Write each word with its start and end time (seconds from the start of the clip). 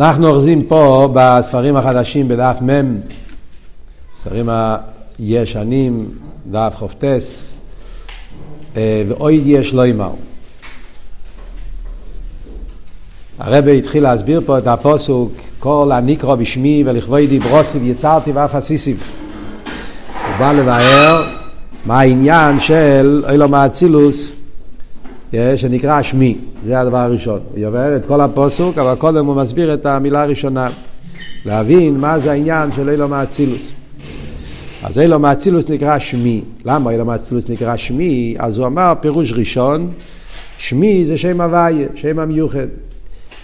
אנחנו 0.00 0.28
אוחזים 0.28 0.62
פה 0.62 1.08
בספרים 1.14 1.76
החדשים 1.76 2.28
בדף 2.28 2.56
מ', 2.62 3.00
ספרים 4.20 4.48
הישנים, 5.18 6.08
דף 6.50 6.72
חופטס, 6.76 7.52
אה, 8.76 9.02
ואויד 9.08 9.42
יש 9.46 9.74
לא 9.74 9.86
ימר. 9.86 10.10
הרבי 13.38 13.78
התחיל 13.78 14.02
להסביר 14.02 14.40
פה 14.46 14.58
את 14.58 14.66
הפוסוק, 14.66 15.32
כל 15.58 15.90
הנקרו 15.94 16.36
בשמי 16.36 16.84
ולכבודי 16.86 17.38
ברוסיב 17.38 17.82
יצרתי 17.84 18.32
ואף 18.32 18.54
עסיסיב. 18.54 19.02
הוא 20.26 20.36
בא 20.38 20.52
לבאר 20.52 21.24
מה 21.86 22.00
העניין 22.00 22.60
של 22.60 23.24
אילום 23.30 23.54
האצילוס 23.54 24.32
שנקרא 25.56 26.02
שמי, 26.02 26.36
זה 26.66 26.80
הדבר 26.80 26.98
הראשון. 26.98 27.40
הוא 27.50 27.58
יובר 27.58 27.96
את 27.96 28.04
כל 28.04 28.20
הפוסוק, 28.20 28.78
אבל 28.78 28.94
קודם 28.94 29.26
הוא 29.26 29.36
מסביר 29.36 29.74
את 29.74 29.86
המילה 29.86 30.22
הראשונה. 30.22 30.68
להבין 31.44 31.96
מה 31.96 32.18
זה 32.18 32.30
העניין 32.30 32.72
של 32.72 32.88
אילום 32.88 33.12
האצילוס. 33.12 33.72
אז 34.82 34.98
אילום 34.98 35.24
האצילוס 35.24 35.70
נקרא 35.70 35.98
שמי. 35.98 36.42
למה 36.64 36.90
אילום 36.90 37.10
האצילוס 37.10 37.50
נקרא 37.50 37.76
שמי? 37.76 38.36
אז 38.38 38.58
הוא 38.58 38.66
אמר 38.66 38.92
פירוש 39.00 39.32
ראשון, 39.32 39.92
שמי 40.58 41.04
זה 41.06 41.18
שם 41.18 41.40
הוויה, 41.40 41.88
שם 41.94 42.18
המיוחד. 42.18 42.66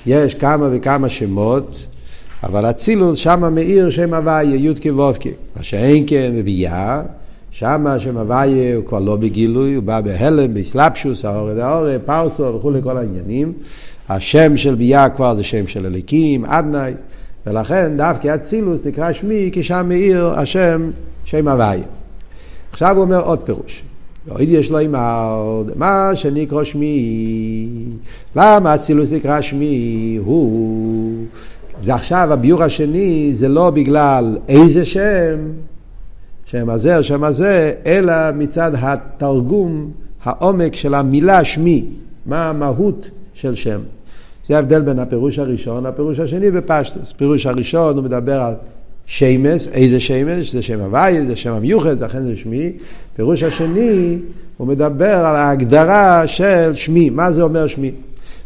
יש 0.06 0.34
כמה 0.34 0.68
וכמה 0.72 1.08
שמות, 1.08 1.86
אבל 2.42 2.70
אצילוס 2.70 3.18
שמה 3.18 3.50
מאיר 3.50 3.90
שם 3.90 4.14
הוויה, 4.14 4.54
י"ק 4.54 4.86
ו"ק. 4.96 5.26
מה 5.56 5.62
שאין 5.62 6.04
כן 6.06 6.32
בביאה, 6.36 7.02
שם 7.52 7.86
הוויה 8.14 8.76
הוא 8.76 8.84
כבר 8.84 8.98
לא 8.98 9.16
בגילוי, 9.16 9.74
הוא 9.74 9.84
בא 9.84 10.00
בהלם, 10.00 10.54
באסלאפשוס, 10.54 11.24
האורד 11.24 11.58
האורד, 11.58 12.00
פרסו 12.04 12.54
וכולי, 12.54 12.82
כל 12.82 12.96
העניינים. 12.96 13.52
השם 14.08 14.56
של 14.56 14.74
ביה 14.74 15.08
כבר 15.08 15.34
זה 15.34 15.42
שם 15.42 15.66
של 15.66 15.86
אליקים, 15.86 16.44
אדנאי, 16.44 16.92
ולכן 17.46 17.96
דווקא 17.96 18.34
אצילוס 18.34 18.86
נקרא 18.86 19.12
שמי, 19.12 19.50
כי 19.52 19.62
שם 19.62 19.86
מאיר 19.88 20.26
השם 20.26 20.90
שם 21.24 21.48
הוויה. 21.48 21.84
עכשיו 22.72 22.96
הוא 22.96 23.04
אומר 23.04 23.20
עוד 23.20 23.38
פירוש. 23.38 23.82
עוד 24.28 24.40
יש 24.40 24.70
לו 24.70 24.78
עם 24.78 24.94
מה 25.76 26.10
שנקרא 26.14 26.64
שמי, 26.64 27.68
למה 28.36 28.74
אצילוס 28.74 29.12
נקרא 29.12 29.40
שמי, 29.40 30.18
הוא, 30.24 31.12
ועכשיו 31.84 32.32
הביור 32.32 32.62
השני 32.62 33.30
זה 33.34 33.48
לא 33.48 33.70
בגלל 33.70 34.38
איזה 34.48 34.84
שם, 34.84 35.38
שם 36.52 36.70
הזה 36.70 36.98
או 36.98 37.02
שם 37.02 37.24
הזה, 37.24 37.72
אלא 37.86 38.14
מצד 38.34 38.72
התרגום, 38.78 39.90
העומק 40.24 40.74
של 40.74 40.94
המילה 40.94 41.44
שמי, 41.44 41.84
מה 42.26 42.48
המהות 42.48 43.10
של 43.34 43.54
שם. 43.54 43.80
זה 44.46 44.56
ההבדל 44.56 44.80
בין 44.80 44.98
הפירוש 44.98 45.38
הראשון 45.38 45.86
לפירוש 45.86 46.18
השני 46.18 46.50
בפשטוס. 46.50 47.12
פירוש 47.12 47.46
הראשון 47.46 47.96
הוא 47.96 48.04
מדבר 48.04 48.40
על 48.40 48.54
שמס, 49.06 49.68
איזה 49.68 50.00
שמס, 50.00 50.52
זה 50.52 50.62
שם 50.62 50.80
הוואי, 50.80 51.26
זה 51.26 51.36
שם 51.36 51.52
המיוחד, 51.52 52.02
לכן 52.02 52.22
זה 52.22 52.36
שמי. 52.36 52.72
פירוש 53.16 53.42
השני, 53.42 54.18
הוא 54.56 54.66
מדבר 54.66 55.16
על 55.16 55.36
ההגדרה 55.36 56.26
של 56.26 56.74
שמי, 56.74 57.10
מה 57.10 57.32
זה 57.32 57.42
אומר 57.42 57.66
שמי. 57.66 57.92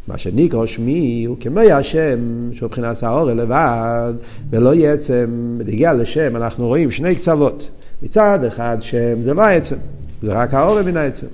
מה 0.09 0.19
שנקרא 0.19 0.67
שמי 0.67 1.25
הוא 1.29 1.37
כמו 1.41 1.61
השם 1.61 2.19
שהוא 2.53 2.67
מבחינת 2.67 3.03
האור 3.03 3.25
לבד 3.25 4.13
ולא 4.51 4.75
יהיה 4.75 4.93
עצם, 4.93 5.55
בנגיע 5.59 5.93
לשם 5.93 6.37
אנחנו 6.37 6.67
רואים 6.67 6.91
שני 6.91 7.15
קצוות. 7.15 7.71
מצד 8.03 8.45
אחד 8.45 8.77
שם 8.81 9.23
זה 9.23 9.35
לא 9.35 9.43
העצם, 9.43 9.77
זה 10.23 10.33
רק 10.33 10.55
האור 10.55 10.83
מן 10.83 10.97
העצם. 10.97 11.27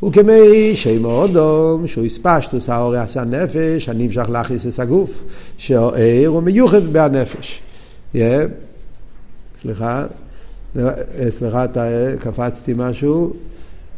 הוא 0.00 0.12
כמי 0.12 0.76
שם 0.76 1.04
אודום, 1.04 1.86
שהוא 1.86 2.04
הספשטוס 2.04 2.68
האור 2.68 2.96
עשה 2.96 3.24
נפש, 3.24 3.88
הנמשך 3.88 4.26
את 4.74 4.78
הגוף, 4.78 5.22
שהעיר 5.56 6.28
הוא 6.28 6.42
מיוחד 6.42 6.86
בהנפש. 6.86 7.62
סליחה, 9.60 10.04
סליחה, 11.30 11.66
קפצתי 12.18 12.74
משהו. 12.76 13.32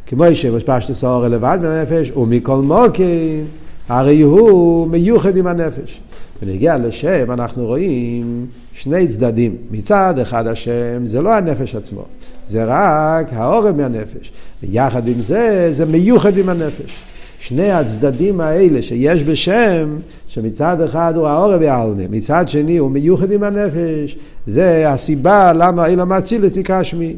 כמו 0.07 0.25
הספשטוס 0.57 1.03
האור 1.03 1.27
לבד 1.27 1.59
מהנפש, 1.61 2.11
ומכל 2.11 2.61
מוקים, 2.61 3.45
הרי 3.87 4.21
הוא 4.21 4.87
מיוחד 4.87 5.37
עם 5.37 5.47
הנפש. 5.47 6.01
ונגיע 6.43 6.77
לשם 6.77 7.31
אנחנו 7.31 7.65
רואים 7.65 8.45
שני 8.73 9.07
צדדים. 9.07 9.55
מצד 9.71 10.19
אחד 10.21 10.47
השם 10.47 11.07
זה 11.07 11.21
לא 11.21 11.33
הנפש 11.33 11.75
עצמו, 11.75 12.05
זה 12.47 12.63
רק 12.67 13.27
העורב 13.33 13.77
מהנפש. 13.77 14.31
ויחד 14.63 15.07
עם 15.07 15.21
זה, 15.21 15.69
זה 15.73 15.85
מיוחד 15.85 16.37
עם 16.37 16.49
הנפש. 16.49 16.99
שני 17.39 17.71
הצדדים 17.71 18.41
האלה 18.41 18.81
שיש 18.81 19.23
בשם, 19.23 19.97
שמצד 20.27 20.81
אחד 20.81 21.13
הוא 21.15 21.27
העורב 21.27 21.61
העלמה, 21.61 22.03
מצד 22.09 22.49
שני 22.49 22.77
הוא 22.77 22.91
מיוחד 22.91 23.31
עם 23.31 23.43
הנפש, 23.43 24.17
זה 24.47 24.89
הסיבה 24.89 25.53
למה 25.53 25.85
אילם 25.85 26.13
אצילס 26.13 26.57
נקרא 26.57 26.83
שמי. 26.83 27.15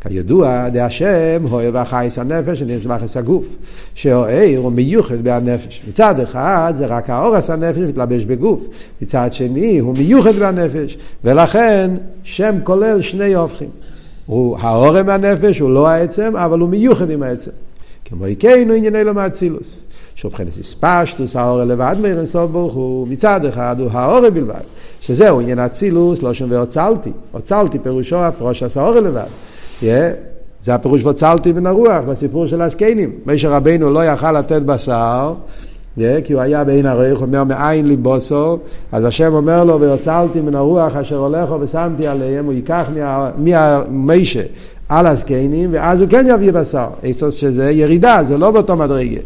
כידוע, 0.00 0.68
דה 0.68 0.86
השם 0.86 1.44
אוהב 1.50 1.76
החייס 1.76 2.18
הנפש 2.18 2.58
שנשלח 2.58 3.04
את 3.04 3.16
הגוף, 3.16 3.46
שהאיר 3.94 4.60
הוא 4.60 4.72
מיוחד 4.72 5.24
בהנפש. 5.24 5.82
מצד 5.88 6.20
אחד 6.20 6.74
זה 6.76 6.86
רק 6.86 7.10
האורס 7.10 7.50
הנפש 7.50 7.78
מתלבש 7.78 8.24
בגוף, 8.24 8.66
מצד 9.02 9.32
שני 9.32 9.78
הוא 9.78 9.94
מיוחד 9.98 10.34
בהנפש, 10.34 10.98
ולכן 11.24 11.90
שם 12.22 12.54
כולל 12.64 13.02
שני 13.02 13.34
הופכים. 13.34 13.68
הוא 14.26 14.58
האורם 14.60 15.06
מהנפש, 15.06 15.58
הוא 15.58 15.70
לא 15.70 15.88
העצם, 15.88 16.32
אבל 16.36 16.58
הוא 16.58 16.68
מיוחד 16.68 17.10
עם 17.10 17.22
העצם. 17.22 17.50
כמו 18.04 18.24
עיקנו 18.24 18.74
ענייני 18.74 19.04
לו 19.04 19.14
מאצילוס. 19.14 19.80
שבחינס 20.14 20.58
הספשטוס 20.58 21.36
האור 21.36 21.64
לבד 21.64 21.96
מאיר 22.00 22.18
אינסוף 22.18 22.50
ברוך 22.50 22.74
הוא 22.74 23.08
מצד 23.08 23.44
אחד 23.44 23.76
הוא 23.80 23.90
האור 23.92 24.30
בלבד 24.30 24.60
שזהו 25.00 25.40
עניין 25.40 25.58
אצילוס 25.58 26.22
לא 26.22 26.34
שום 26.34 26.50
והוצלתי 26.50 27.10
הוצלתי 27.32 27.78
פירושו 27.78 28.16
הפרוש 28.16 28.62
עשה 28.62 28.90
לבד. 28.90 29.26
זה 29.82 30.74
הפירוש 30.74 31.04
והוצלתי 31.04 31.52
מן 31.52 31.66
הרוח 31.66 32.04
בסיפור 32.08 32.46
של 32.46 32.62
הזקנים. 32.62 33.10
משה 33.26 33.48
רבנו 33.48 33.90
לא 33.90 34.04
יכל 34.04 34.32
לתת 34.32 34.62
בשר, 34.62 35.34
yeah, 35.98 36.00
כי 36.24 36.32
הוא 36.32 36.42
היה 36.42 36.64
בעין 36.64 36.86
הרוח, 36.86 37.22
אומר 37.22 37.44
מאין 37.44 37.88
ליבוסו, 37.88 38.58
אז 38.92 39.04
השם 39.04 39.34
אומר 39.34 39.64
לו, 39.64 39.80
והוצלתי 39.80 40.40
מן 40.40 40.54
הרוח 40.54 40.96
אשר 40.96 41.16
הולכו 41.16 41.60
ושמתי 41.60 42.06
עליהם, 42.06 42.44
הוא 42.44 42.52
ייקח 42.52 42.90
מהמשה 43.36 44.42
על 44.88 45.06
הזקנים, 45.06 45.70
ואז 45.72 46.00
הוא 46.00 46.08
כן 46.08 46.24
יביא 46.28 46.52
בשר. 46.52 46.86
איסוס 47.02 47.34
שזה 47.34 47.70
ירידה, 47.70 48.20
זה 48.24 48.38
לא 48.38 48.50
באותו 48.50 48.76
מדרגה. 48.76 49.20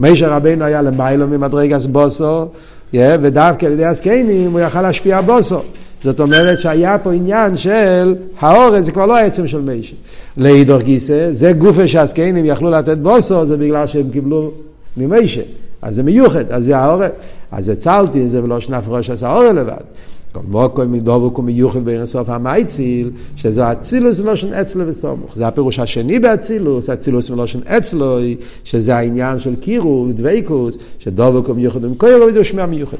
משה 0.00 0.36
רבנו 0.36 0.64
היה 0.64 0.82
למיילו 0.82 1.28
ממדרגס 1.28 1.86
בוסו, 1.86 2.46
yeah, 2.92 2.96
ודווקא 3.22 3.66
על 3.66 3.72
ידי 3.72 3.84
הזקנים 3.84 4.52
הוא 4.52 4.60
יכל 4.60 4.82
להשפיע 4.82 5.20
בוסו. 5.20 5.60
זאת 6.04 6.20
אומרת 6.20 6.60
שהיה 6.60 6.98
פה 6.98 7.12
עניין 7.12 7.56
של 7.56 8.14
האורץ, 8.40 8.84
זה 8.84 8.92
כבר 8.92 9.06
לא 9.06 9.16
העצם 9.16 9.48
של 9.48 9.60
מישה. 9.60 9.94
לאידור 10.36 10.78
גיסא, 10.78 11.28
זה 11.32 11.52
גופה 11.52 11.88
שהזקנים 11.88 12.44
יכלו 12.44 12.70
לתת 12.70 12.98
בוסו, 12.98 13.46
זה 13.46 13.56
בגלל 13.56 13.86
שהם 13.86 14.10
קיבלו 14.10 14.50
ממישה. 14.96 15.40
אז 15.82 15.94
זה 15.94 16.02
מיוחד, 16.02 16.52
אז 16.52 16.64
זה 16.64 16.78
האורץ. 16.78 17.12
אז 17.52 17.68
הצלתי 17.68 18.28
זה 18.28 18.44
ולא 18.44 18.60
שנף 18.60 18.84
ראש 18.88 19.10
עשה 19.10 19.28
האורץ 19.28 19.52
לבד. 19.52 19.76
כל 20.32 20.40
מוקו 20.48 20.82
מדובו 20.88 21.42
מיוחד 21.42 21.84
בין 21.84 22.00
הסוף 22.00 22.28
המייציל, 22.28 23.10
שזה 23.36 23.72
אצילוס 23.72 24.20
מלושן 24.20 24.52
אצלו 24.52 24.86
וסומוך. 24.86 25.36
זה 25.36 25.46
הפירוש 25.46 25.78
השני 25.78 26.18
באצילוס, 26.18 26.90
אצילוס 26.90 27.30
מלושן 27.30 27.58
אצלו, 27.66 28.18
שזה 28.64 28.96
העניין 28.96 29.38
של 29.38 29.56
קירו 29.56 30.06
ודוויקוס, 30.08 30.78
שדובו 30.98 31.54
מיוחד 31.54 31.82
במקוירו 31.82 32.26
וזה 32.26 32.44
שמע 32.44 32.66
מיוחד. 32.66 32.96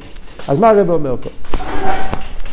אז 0.48 0.58
מה 0.58 0.70
הרב 0.70 0.90
אומר 0.90 1.16
פה? 1.20 1.63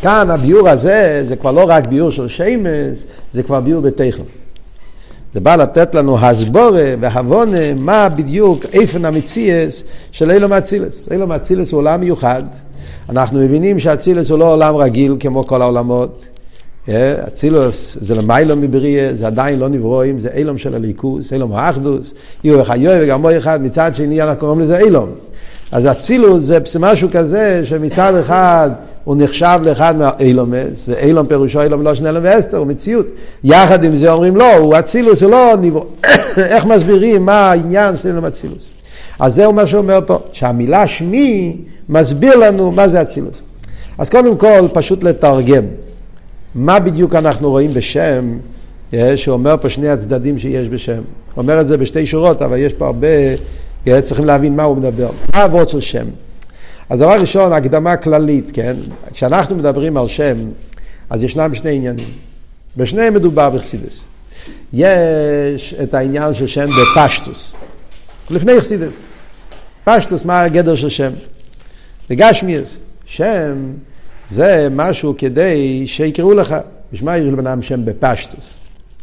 כאן 0.02 0.30
הביור 0.30 0.68
הזה, 0.68 1.22
זה 1.28 1.36
כבר 1.36 1.52
לא 1.52 1.64
רק 1.68 1.86
ביור 1.86 2.10
של 2.10 2.28
שיימס, 2.28 3.06
זה 3.32 3.42
כבר 3.42 3.60
ביור 3.60 3.82
בתכן. 3.82 4.22
זה 5.34 5.40
בא 5.40 5.56
לתת 5.56 5.94
לנו 5.94 6.18
הסבורה 6.18 6.94
והבונה 7.00 7.74
מה 7.76 8.08
בדיוק 8.08 8.64
איפן 8.72 9.04
המציאס 9.04 9.82
של 10.12 10.30
אילום 10.30 10.52
אצילס. 10.52 11.08
אילום 11.10 11.32
אצילס 11.32 11.72
הוא 11.72 11.78
עולם 11.78 12.00
מיוחד. 12.00 12.42
אנחנו 13.08 13.40
מבינים 13.40 13.78
שאצילס 13.78 14.30
הוא 14.30 14.38
לא 14.38 14.52
עולם 14.52 14.76
רגיל 14.76 15.16
כמו 15.20 15.46
כל 15.46 15.62
העולמות. 15.62 16.28
אצילוס 17.28 17.96
זה 18.00 18.14
למיילום 18.14 18.60
מבריא, 18.60 19.12
זה 19.12 19.26
עדיין 19.26 19.58
לא 19.58 19.68
נברואים, 19.68 20.20
זה 20.20 20.28
אילום 20.34 20.58
של 20.58 20.74
הליכוס, 20.74 21.32
אילום 21.32 21.52
האחדוס, 21.52 22.14
יהיו 22.44 22.58
וחיוי 22.58 22.94
וגמור 23.00 23.38
אחד, 23.38 23.62
מצד 23.62 23.94
שני 23.94 24.22
אנחנו 24.22 24.40
קוראים 24.40 24.60
לזה 24.60 24.78
אילום. 24.78 25.10
אז 25.72 25.90
אצילוס 25.90 26.44
זה 26.44 26.58
משהו 26.80 27.08
כזה 27.12 27.60
שמצד 27.64 28.14
אחד 28.14 28.70
הוא 29.04 29.16
נחשב 29.18 29.58
לאחד 29.62 29.96
מהאילומס, 29.96 30.88
ואילום 30.88 31.26
פירושו 31.26 31.62
אילום 31.62 31.82
לא 31.82 31.94
שני 31.94 32.08
אילום 32.08 32.22
ואסתר, 32.26 32.56
הוא 32.56 32.66
מציאות. 32.66 33.06
יחד 33.44 33.84
עם 33.84 33.96
זה 33.96 34.12
אומרים 34.12 34.36
לא, 34.36 34.56
הוא 34.56 34.78
אצילוס, 34.78 35.22
הוא 35.22 35.30
לא 35.30 35.52
ניבור. 35.60 35.86
איך 36.52 36.66
מסבירים 36.66 37.26
מה 37.26 37.50
העניין 37.50 37.96
של 37.96 38.08
אילום 38.08 38.24
אצילוס? 38.24 38.70
אז 39.18 39.34
זהו 39.34 39.52
מה 39.52 39.66
שהוא 39.66 39.80
אומר 39.80 39.98
פה, 40.06 40.18
שהמילה 40.32 40.86
שמי 40.86 41.56
מסביר 41.88 42.36
לנו 42.36 42.70
מה 42.70 42.88
זה 42.88 43.02
אצילוס. 43.02 43.40
אז 43.98 44.10
קודם 44.10 44.36
כל, 44.36 44.68
פשוט 44.72 45.04
לתרגם. 45.04 45.64
מה 46.54 46.80
בדיוק 46.80 47.14
אנחנו 47.14 47.50
רואים 47.50 47.74
בשם, 47.74 48.38
שאומר 49.16 49.54
פה 49.60 49.68
שני 49.68 49.88
הצדדים 49.88 50.38
שיש 50.38 50.68
בשם. 50.68 51.02
אומר 51.36 51.60
את 51.60 51.66
זה 51.66 51.76
בשתי 51.76 52.06
שורות, 52.06 52.42
אבל 52.42 52.56
יש 52.56 52.72
פה 52.72 52.86
הרבה, 52.86 53.08
אה, 53.88 54.02
צריכים 54.02 54.24
להבין 54.24 54.56
מה 54.56 54.62
הוא 54.62 54.76
מדבר. 54.76 55.10
מה 55.34 55.40
העבוד 55.40 55.68
של 55.68 55.80
שם? 55.80 56.06
אז 56.90 56.98
דבר 56.98 57.20
ראשון, 57.20 57.52
הקדמה 57.52 57.96
כללית, 57.96 58.50
כן? 58.52 58.76
כשאנחנו 59.12 59.56
מדברים 59.56 59.96
על 59.96 60.08
שם, 60.08 60.36
אז 61.10 61.22
ישנם 61.22 61.54
שני 61.54 61.76
עניינים. 61.76 62.08
בשניהם 62.76 63.14
מדובר 63.14 63.50
בחסידס. 63.50 64.04
יש 64.72 65.74
את 65.82 65.94
העניין 65.94 66.34
של 66.34 66.46
שם 66.46 66.66
בפשטוס, 66.66 67.54
לפני 68.30 68.60
חסידס. 68.60 69.02
פשטוס, 69.84 70.24
מה 70.24 70.42
הגדר 70.42 70.74
של 70.74 70.88
שם? 70.88 71.10
בגשמיאס, 72.10 72.78
שם 73.04 73.72
זה 74.30 74.68
משהו 74.70 75.14
כדי 75.18 75.84
שיקראו 75.86 76.34
לך. 76.34 76.56
בשביל 76.92 77.10
מה 77.10 77.18
יש 77.18 77.24
לבן 77.24 77.46
אדם 77.46 77.62
שם 77.62 77.84
בפשטוס? 77.84 78.58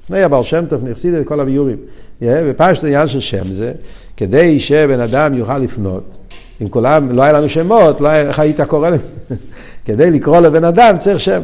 לפני 0.10 0.24
הבעל 0.24 0.44
שם 0.44 0.66
טוב 0.70 0.90
נחסיד 0.90 1.14
את 1.14 1.28
כל 1.28 1.40
הביורים. 1.40 1.78
בפשטוס 2.22 2.84
העניין 2.84 3.08
של 3.08 3.20
שם 3.20 3.54
זה 3.54 3.72
כדי 4.18 4.60
שבן 4.60 5.00
אדם 5.00 5.34
יוכל 5.34 5.58
לפנות. 5.58 6.18
אם 6.62 6.68
כולם, 6.68 7.12
לא 7.12 7.24
היה 7.24 7.34
לנו 7.34 7.50
שמות, 7.50 8.02
לא 8.02 8.08
היה, 8.08 8.22
איך 8.22 8.40
היית 8.40 8.62
קורא 8.62 8.90
להם? 8.90 9.00
כדי 9.86 10.12
לקרוא 10.12 10.40
לבן 10.40 10.64
אדם 10.64 10.96
צריך 11.00 11.20
שם. 11.20 11.42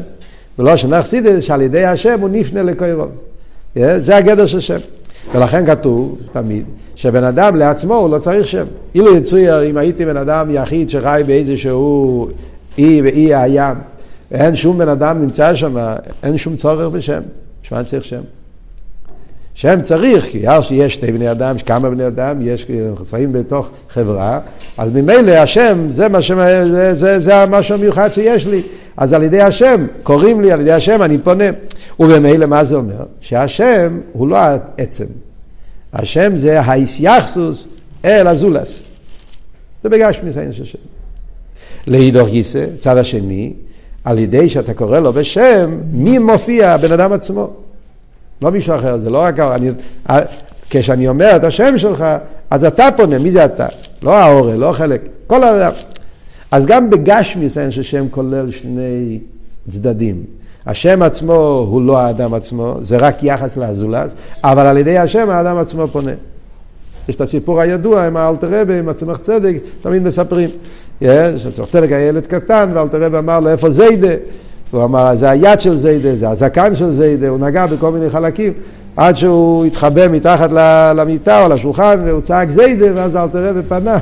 ולא 0.60 0.76
שנחסיד 0.76 1.26
את 1.26 1.34
זה 1.36 1.42
שעל 1.42 1.62
ידי 1.62 1.86
השם 1.86 2.20
הוא 2.22 2.30
נפנה 2.30 2.62
לקוירוב. 2.62 3.10
זה 3.76 4.16
הגדר 4.16 4.46
של 4.46 4.60
שם. 4.60 4.80
ולכן 5.34 5.66
כתוב 5.66 6.22
תמיד 6.32 6.66
שבן 6.96 7.24
אדם 7.24 7.56
לעצמו 7.56 7.96
הוא 7.96 8.10
לא 8.10 8.18
צריך 8.18 8.48
שם. 8.48 8.66
אילו 8.96 9.18
יצויר 9.18 9.64
אם 9.64 9.78
הייתי 9.78 10.06
בן 10.06 10.18
אדם 10.18 10.52
יחיד 10.52 10.90
שחי 10.90 11.24
באיזשהו 11.28 12.28
אי 12.78 13.02
ואי 13.02 13.36
הים, 13.36 13.78
ואין 14.32 14.56
שום 14.56 14.78
בן 14.78 14.90
אדם 14.90 15.22
נמצא 15.22 15.56
שם, 15.56 15.78
אין 16.24 16.38
שום 16.38 16.56
צורך 16.56 16.90
בשם. 16.94 17.22
בשביל 17.64 17.80
מה 17.80 17.86
צריך 17.86 18.06
שם? 18.06 18.22
שם 19.56 19.82
צריך, 19.82 20.26
כי 20.26 20.50
אז 20.50 20.64
שיש 20.64 20.94
שתי 20.94 21.12
בני 21.12 21.32
אדם, 21.32 21.58
כמה 21.66 21.90
בני 21.90 22.08
אדם, 22.08 22.38
יש 22.42 22.68
חסרים 22.96 23.32
בתוך 23.32 23.70
חברה, 23.90 24.40
אז 24.78 24.92
ממילא 24.94 25.32
השם, 25.32 25.92
זה, 25.92 26.10
מה 26.10 26.22
שם, 26.22 26.38
זה, 26.68 26.96
זה, 26.96 27.20
זה 27.20 27.36
המשהו 27.36 27.76
המיוחד 27.76 28.14
שיש 28.14 28.48
לי. 28.48 28.62
אז 28.98 29.14
על 29.14 29.24
ידי 29.24 29.42
השם, 29.42 29.86
קוראים 30.04 30.42
לי, 30.42 30.52
על 30.52 30.62
ידי 30.62 30.72
השם 30.72 31.02
אני 31.02 31.18
פונה. 31.18 31.44
ובמילא 32.00 32.46
מה 32.46 32.64
זה 32.64 32.76
אומר? 32.76 33.06
שהשם 33.22 34.00
הוא 34.14 34.28
לא 34.28 34.38
העצם. 34.38 35.06
השם 35.94 36.38
זה 36.38 36.62
האיסייחסוס 36.62 37.68
אל 38.06 38.28
הזולס. 38.28 38.80
זה 39.84 39.90
בגשמיס 39.90 40.38
העניין 40.38 40.54
של 40.54 40.66
שם. 40.66 40.78
לאידוך 41.88 42.30
גיסא, 42.30 42.66
צד 42.80 42.98
השני, 42.98 43.54
על 44.04 44.20
ידי 44.20 44.50
שאתה 44.50 44.74
קורא 44.74 45.00
לו 45.00 45.14
בשם, 45.14 45.80
מי 45.92 46.20
מופיע? 46.20 46.72
הבן 46.72 46.92
אדם 46.92 47.14
עצמו. 47.14 47.65
לא 48.46 48.52
מישהו 48.52 48.76
אחר, 48.76 48.98
זה 48.98 49.10
לא 49.10 49.18
רק... 49.18 49.40
אני, 49.40 49.70
כשאני 50.70 51.08
אומר 51.08 51.36
את 51.36 51.44
השם 51.44 51.78
שלך, 51.78 52.06
אז 52.50 52.66
אתה 52.66 52.88
פונה, 52.98 53.20
מי 53.20 53.32
זה 53.32 53.46
אתה? 53.46 53.68
לא 54.02 54.18
ההורה, 54.18 54.56
לא 54.56 54.72
חלק, 54.72 55.02
כל 55.28 55.44
האדם. 55.44 55.72
אז 56.52 56.66
גם 56.66 56.90
בגשמיס 56.90 57.58
העניין 57.58 57.72
של 57.72 57.84
שם 57.84 58.06
כולל 58.12 58.52
שני 58.52 59.20
צדדים. 59.70 60.24
השם 60.66 61.02
עצמו 61.02 61.68
הוא 61.70 61.82
לא 61.82 62.00
האדם 62.00 62.34
עצמו, 62.34 62.76
זה 62.82 62.98
רק 62.98 63.24
יחס 63.24 63.58
לאזולס, 63.58 64.16
אבל 64.44 64.66
על 64.66 64.78
ידי 64.78 64.98
השם 64.98 65.30
האדם 65.30 65.58
עצמו 65.58 65.88
פונה. 65.88 66.12
יש 67.10 67.16
את 67.16 67.22
הסיפור 67.22 67.62
הידוע 67.62 68.08
עם 68.08 68.18
האלתר 68.18 68.62
רבי, 68.62 68.80
עם 68.80 68.90
הצמח 68.90 69.18
צדק, 69.18 69.56
תמיד 69.82 70.04
מספרים. 70.04 70.50
הצמח 71.02 71.70
צדק 71.70 71.92
היה 71.92 72.08
ילד 72.08 72.26
קטן, 72.26 72.72
ואלתר 72.74 73.04
רבי 73.04 73.18
אמר 73.18 73.40
לו, 73.40 73.50
איפה 73.50 73.70
זיידה? 73.70 74.14
הוא 74.76 74.84
אמר, 74.84 75.16
זה 75.16 75.30
היד 75.30 75.60
של 75.60 75.76
זיידה, 75.76 76.16
זה 76.16 76.30
הזקן 76.30 76.76
של 76.76 76.92
זיידה, 76.92 77.30
הוא 77.30 77.40
נגע 77.40 77.66
בכל 77.66 77.92
מיני 77.92 78.10
חלקים, 78.10 78.54
עד 78.98 79.18
שהוא 79.18 79.66
התחבא 79.66 80.08
מתחת 80.08 80.50
למיטה 80.96 81.44
או 81.44 81.50
לשולחן, 81.50 82.00
והוא 82.06 82.22
צעק 82.22 82.50
זיידה, 82.50 82.86
ואז 82.96 83.16
אלתר 83.16 83.50
רבי 83.50 83.60
פנה. 83.68 83.98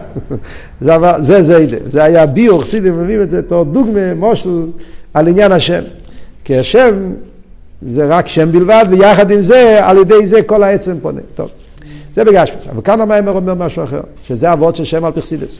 זה 1.28 1.42
זיידה, 1.42 1.78
זה 1.92 2.04
היה 2.04 2.26
ביור, 2.26 2.62
חסידים 2.62 2.98
מביאים 2.98 3.22
את 3.22 3.30
זה, 3.30 3.42
תור 3.42 3.64
דוגמה, 3.64 4.14
מושל, 4.16 4.66
על 5.14 5.28
עניין 5.28 5.52
השם. 5.52 5.82
כי 6.44 6.58
השם 6.58 6.94
זה 7.88 8.06
רק 8.08 8.28
שם 8.28 8.52
בלבד, 8.52 8.86
ויחד 8.90 9.32
עם 9.32 9.42
זה, 9.42 9.86
על 9.86 9.98
ידי 9.98 10.28
זה 10.28 10.42
כל 10.42 10.64
העצם 10.64 10.96
פונה. 11.02 11.22
טוב, 11.36 11.50
זה 12.16 12.24
בגשמס. 12.24 12.68
אבל 12.70 12.82
כאן 12.82 13.02
המיימר 13.02 13.32
אומר 13.32 13.54
משהו 13.54 13.84
אחר, 13.84 14.02
שזה 14.24 14.54
אבות 14.54 14.76
של 14.76 14.86
שם 14.86 15.06
על 15.06 15.12
פרסידס. 15.12 15.60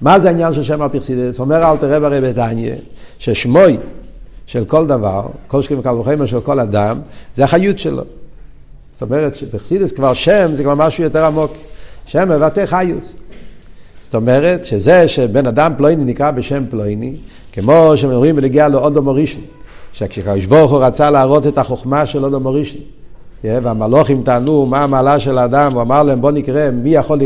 מה 0.00 0.20
זה 0.20 0.28
העניין 0.28 0.52
של 0.52 0.62
שם 0.62 0.82
על 0.82 0.88
פרסידס? 0.88 1.40
אומר 1.40 1.70
אל 1.70 1.76
תראה 1.76 2.00
ברי 2.00 2.20
בדניה, 2.20 2.74
ששמוי 3.18 3.76
של 4.46 4.64
כל 4.64 4.86
דבר, 4.86 5.26
כל 5.46 5.62
שכים 5.62 5.78
וקל 5.78 5.94
וחמר 5.94 6.26
של 6.26 6.40
כל 6.40 6.60
אדם, 6.60 7.00
זה 7.34 7.44
החיות 7.44 7.78
שלו. 7.78 8.02
זאת 8.90 9.02
אומרת 9.02 9.36
שבחסידס 9.36 9.92
כבר 9.92 10.14
שם 10.14 10.50
זה 10.52 10.62
כבר 10.62 10.74
משהו 10.74 11.04
יותר 11.04 11.24
עמוק. 11.24 11.52
שם 12.06 12.28
מבטא 12.28 12.66
חיוס. 12.66 13.12
זאת 14.02 14.14
אומרת 14.14 14.64
שזה 14.64 15.08
שבן 15.08 15.46
אדם 15.46 15.72
פלויני 15.76 16.04
נקרא 16.04 16.30
בשם 16.30 16.64
פלויני, 16.70 17.14
כמו 17.52 17.92
שאומרים 17.96 18.36
בנגיעה 18.36 18.68
לאודו 18.68 19.02
מורישן, 19.02 19.40
שכשקדוש 19.92 20.44
ברוך 20.44 20.72
הוא 20.72 20.84
רצה 20.84 21.10
להראות 21.10 21.46
את 21.46 21.58
החוכמה 21.58 22.06
של 22.06 22.24
אודו 22.24 22.40
מורישן, 22.40 22.78
והמלוכים 23.44 24.22
טענו 24.22 24.66
מה 24.66 24.84
המעלה 24.84 25.20
של 25.20 25.38
האדם, 25.38 25.72
הוא 25.72 25.82
אמר 25.82 26.02
להם 26.02 26.20
בוא 26.20 26.30
נקרא 26.30 26.70
מי 26.70 26.90
יכול, 26.90 27.18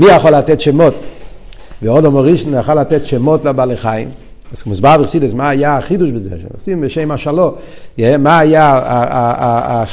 מי 0.00 0.06
יכול 0.06 0.30
לתת 0.30 0.60
שמות, 0.60 0.94
ואודו 1.82 2.10
מורישן 2.10 2.58
יכול 2.58 2.74
לתת 2.74 3.06
שמות 3.06 3.44
לבעלי 3.44 3.76
חיים. 3.76 4.08
אז 4.52 4.62
כמו 4.62 4.72
הסבר 4.72 4.98
בחסידס, 4.98 5.32
מה 5.32 5.48
היה 5.48 5.76
החידוש 5.76 6.10
בזה? 6.10 6.30
שעושים 6.42 6.80
בשם 6.80 7.10
השלו, 7.10 7.54
מה 8.18 8.38
היה 8.38 8.80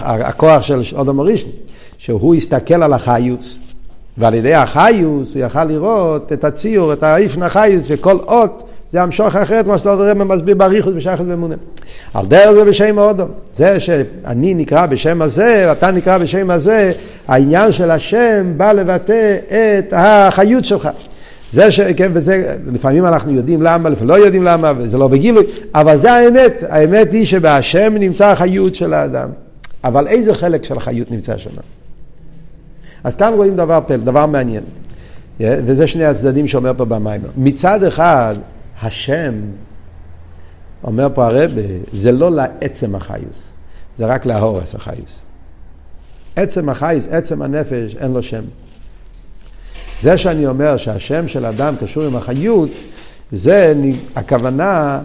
הכוח 0.01 0.61
של 0.61 0.81
אודו 0.95 1.13
מורישן? 1.13 1.49
שהוא 1.97 2.35
הסתכל 2.35 2.83
על 2.83 2.93
החיוץ, 2.93 3.59
ועל 4.17 4.33
ידי 4.33 4.53
החיוס 4.53 5.33
הוא 5.33 5.41
יכל 5.41 5.63
לראות 5.63 6.33
את 6.33 6.43
הציור, 6.43 6.93
את 6.93 7.03
האיפן 7.03 7.43
החיוס, 7.43 7.85
וכל 7.87 8.17
אות 8.27 8.66
זה 8.91 9.01
המשוך 9.01 9.35
אחרת, 9.35 9.67
מה 9.67 9.77
שאתה 9.77 9.93
רב 9.93 10.23
מסביר 10.23 10.55
באריכוס 10.55 10.93
בשחת 10.93 11.23
ואמונה. 11.27 11.55
על 12.13 12.25
דרך 12.25 12.51
זה 12.51 12.65
בשם 12.65 12.97
אודום. 12.97 13.29
זה 13.53 13.79
שאני 13.79 14.53
נקרא 14.53 14.85
בשם 14.85 15.21
הזה, 15.21 15.65
ואתה 15.67 15.91
נקרא 15.91 16.17
בשם 16.17 16.49
הזה, 16.49 16.91
העניין 17.27 17.71
של 17.71 17.91
השם 17.91 18.53
בא 18.57 18.71
לבטא 18.71 19.37
את 19.79 19.93
החיות 19.97 20.65
שלך. 20.65 20.89
זה 21.51 21.71
ש... 21.71 21.79
כן, 21.81 22.11
וזה, 22.13 22.57
לפעמים 22.73 23.05
אנחנו 23.05 23.33
יודעים 23.33 23.61
למה, 23.61 23.89
לפעמים 23.89 24.09
לא 24.09 24.25
יודעים 24.25 24.43
למה, 24.43 24.73
וזה 24.77 24.97
לא 24.97 25.07
בגילוי, 25.07 25.43
אבל 25.75 25.97
זה 25.97 26.11
האמת. 26.11 26.63
האמת 26.69 27.13
היא 27.13 27.25
שבהשם 27.25 27.93
נמצא 27.99 28.25
החיות 28.27 28.75
של 28.75 28.93
האדם. 28.93 29.29
אבל 29.83 30.07
איזה 30.07 30.33
חלק 30.33 30.63
של 30.63 30.77
החיות 30.77 31.11
נמצא 31.11 31.37
שם? 31.37 31.49
אז 33.03 33.15
כאן 33.15 33.33
רואים 33.33 33.55
דבר 33.55 33.79
פל, 33.87 33.97
דבר 33.97 34.25
מעניין. 34.25 34.63
וזה 35.39 35.87
שני 35.87 36.05
הצדדים 36.05 36.47
שאומר 36.47 36.71
פה 36.77 36.85
במיימר. 36.85 37.29
מצד 37.37 37.83
אחד, 37.83 38.35
השם, 38.81 39.33
אומר 40.83 41.07
פה 41.13 41.27
הרבה, 41.27 41.61
זה 41.93 42.11
לא 42.11 42.31
לעצם 42.31 42.95
החיוס, 42.95 43.49
זה 43.97 44.05
רק 44.05 44.25
להורס 44.25 44.75
החיוס. 44.75 45.21
עצם 46.35 46.69
החיוס, 46.69 47.07
עצם 47.11 47.41
הנפש, 47.41 47.95
אין 47.95 48.11
לו 48.11 48.23
שם. 48.23 48.43
זה 50.01 50.17
שאני 50.17 50.47
אומר 50.47 50.77
שהשם 50.77 51.27
של 51.27 51.45
אדם 51.45 51.75
קשור 51.79 52.03
עם 52.03 52.15
החיות, 52.15 52.69
זה 53.31 53.73
הכוונה, 54.15 55.01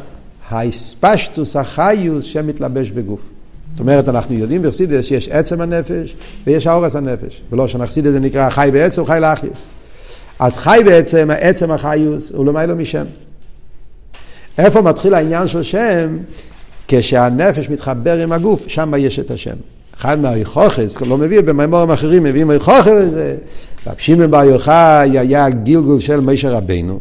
האספשטוס 0.49 1.57
החיוס 1.57 2.25
שמתלבש 2.25 2.91
בגוף. 2.91 3.21
זאת 3.71 3.81
אומרת, 3.81 4.09
אנחנו 4.09 4.35
יודעים 4.35 4.63
בחסידס 4.63 5.05
שיש 5.05 5.29
עצם 5.29 5.61
הנפש 5.61 6.17
ויש 6.47 6.67
האורס 6.67 6.97
הנפש. 6.97 7.43
ולא 7.53 7.69
שנחסידס 7.69 8.13
זה 8.13 8.21
נקרא 8.21 8.51
חי 8.51 8.69
בעצם, 8.73 9.07
חי 9.07 9.19
לאחיוס. 9.21 9.59
אז 10.39 10.57
חי 10.57 10.81
בעצם, 10.85 11.31
העצם 11.31 11.71
החיוס, 11.71 12.33
הוא 12.33 12.47
למיילו 12.47 12.77
משם. 12.77 13.05
איפה 14.59 14.83
מתחיל 14.83 15.15
העניין 15.15 15.49
של 15.49 15.63
שם? 15.63 16.19
כשהנפש 16.89 17.71
מתחבר 17.71 18.19
עם 18.19 18.33
הגוף, 18.33 18.69
שם 18.69 18.93
יש 18.99 19.19
את 19.19 19.31
השם. 19.31 19.57
אחד 19.97 20.21
מהאיכוחס, 20.21 21.01
לא 21.01 21.19
מביא, 21.19 21.41
במימורים 21.41 21.91
אחרים 21.91 22.23
מביאים 22.23 22.51
איכוחס 22.51 22.87
לזה. 22.87 23.35
רב 23.87 23.95
שמעון 23.99 24.31
בר 24.31 24.45
יוחאי 24.45 25.19
היה 25.19 25.51
גילגול 25.51 26.01
של 26.01 26.21
מישר 26.21 26.53
רבנו. 26.53 27.01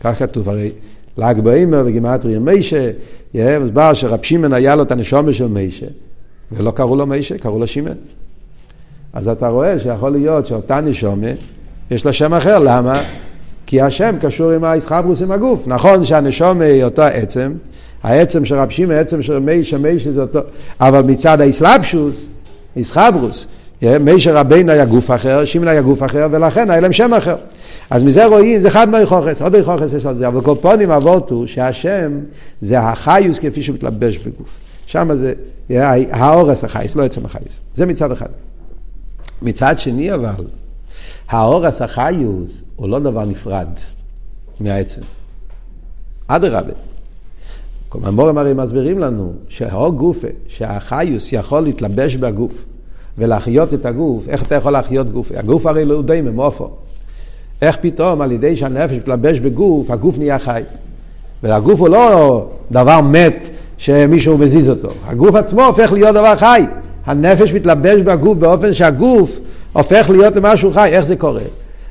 כך 0.00 0.18
כתוב 0.18 0.48
הרי. 0.48 0.70
ל"ג 1.18 1.40
בעימר 1.40 1.84
בגימטרי 1.84 2.38
מיישה, 2.38 2.90
מוסבר 3.34 3.94
שרב 3.94 4.18
שמעון 4.22 4.52
היה 4.52 4.76
לו 4.76 4.82
את 4.82 4.92
הנשומה 4.92 5.32
של 5.32 5.48
מיישה, 5.48 5.86
ולא 6.52 6.70
קראו 6.70 6.96
לו 6.96 7.06
מיישה, 7.06 7.38
קראו 7.38 7.58
לו 7.58 7.66
שמעון. 7.66 7.96
אז 9.12 9.28
אתה 9.28 9.48
רואה 9.48 9.78
שיכול 9.78 10.10
להיות 10.10 10.46
שאותה 10.46 10.80
נשומה, 10.80 11.26
יש 11.90 12.06
לה 12.06 12.12
שם 12.12 12.34
אחר, 12.34 12.58
למה? 12.58 13.02
כי 13.70 13.80
השם 13.80 14.16
קשור 14.20 14.50
עם 14.50 14.64
האיסחברוס 14.64 15.22
עם 15.22 15.30
הגוף. 15.30 15.62
נכון 15.66 16.04
שהנשומה 16.04 16.64
היא 16.64 16.84
אותו 16.84 17.02
עצם, 17.02 17.52
העצם 18.02 18.44
של 18.44 18.54
רב 18.54 18.70
שמעון, 18.70 18.96
העצם 18.96 19.22
של 19.22 19.38
מיישה, 19.38 19.78
מיישה 19.78 20.12
זה 20.12 20.20
אותו, 20.20 20.40
אבל 20.80 21.02
מצד 21.02 21.40
האיסלאפשוס, 21.40 22.26
איסחברוס, 22.76 23.46
מישר 24.00 24.36
רבינו 24.36 24.72
היה 24.72 24.84
גוף 24.84 25.10
אחר, 25.10 25.44
שמעון 25.44 25.68
היה 25.68 25.82
גוף 25.82 26.02
אחר, 26.02 26.28
ולכן 26.30 26.70
היה 26.70 26.80
להם 26.80 26.92
שם 26.92 27.14
אחר. 27.14 27.36
אז 27.90 28.02
מזה 28.02 28.26
רואים, 28.26 28.60
זה 28.60 28.68
אחד 28.68 28.88
מהיכוחס, 28.88 29.42
עוד 29.42 29.54
היכוחס 29.54 29.92
יש 29.96 30.06
על 30.06 30.16
זה, 30.16 30.28
אבל 30.28 30.40
כל 30.40 30.54
פונים 30.60 30.90
אבות 30.90 31.30
הוא 31.30 31.46
שהשם 31.46 32.20
זה 32.62 32.78
החיוס 32.78 33.38
כפי 33.38 33.62
שהוא 33.62 33.74
מתלבש 33.74 34.18
בגוף. 34.18 34.58
שם 34.86 35.10
זה 35.14 35.32
האורס 36.12 36.64
החייס, 36.64 36.96
לא 36.96 37.02
עצם 37.02 37.24
החייס. 37.24 37.52
זה 37.76 37.86
מצד 37.86 38.12
אחד. 38.12 38.28
מצד 39.42 39.78
שני 39.78 40.14
אבל, 40.14 40.44
האורס 41.28 41.82
החיוס 41.82 42.62
הוא 42.76 42.88
לא 42.88 42.98
דבר 42.98 43.24
נפרד 43.24 43.68
מהעצם. 44.60 45.00
אדרבה. 46.26 46.72
המורים 48.02 48.38
הרי 48.38 48.54
מסבירים 48.54 48.98
לנו 48.98 49.32
שהאור 49.48 49.90
גופה, 49.90 50.28
שהחיוס 50.48 51.32
יכול 51.32 51.60
להתלבש 51.60 52.16
בגוף 52.16 52.64
ולהחיות 53.18 53.74
את 53.74 53.86
הגוף, 53.86 54.28
איך 54.28 54.42
אתה 54.42 54.54
יכול 54.54 54.72
להחיות 54.72 55.10
גוף? 55.10 55.32
הגוף 55.36 55.66
הרי 55.66 55.84
לא 55.84 56.02
די 56.02 56.20
ממופו. 56.20 56.70
איך 57.62 57.78
פתאום 57.80 58.20
על 58.20 58.32
ידי 58.32 58.56
שהנפש 58.56 58.96
מתלבש 58.96 59.38
בגוף, 59.38 59.90
הגוף 59.90 60.18
נהיה 60.18 60.38
חי. 60.38 60.62
והגוף 61.42 61.80
הוא 61.80 61.88
לא 61.88 62.46
דבר 62.70 63.00
מת 63.00 63.48
שמישהו 63.78 64.38
מזיז 64.38 64.68
אותו. 64.68 64.88
הגוף 65.06 65.34
עצמו 65.34 65.64
הופך 65.64 65.92
להיות 65.92 66.14
דבר 66.14 66.36
חי. 66.36 66.62
הנפש 67.06 67.52
מתלבש 67.52 68.00
בגוף 68.00 68.38
באופן 68.38 68.74
שהגוף 68.74 69.40
הופך 69.72 70.10
להיות 70.10 70.36
למשהו 70.36 70.72
חי. 70.72 70.88
איך 70.92 71.04
זה 71.04 71.16
קורה? 71.16 71.42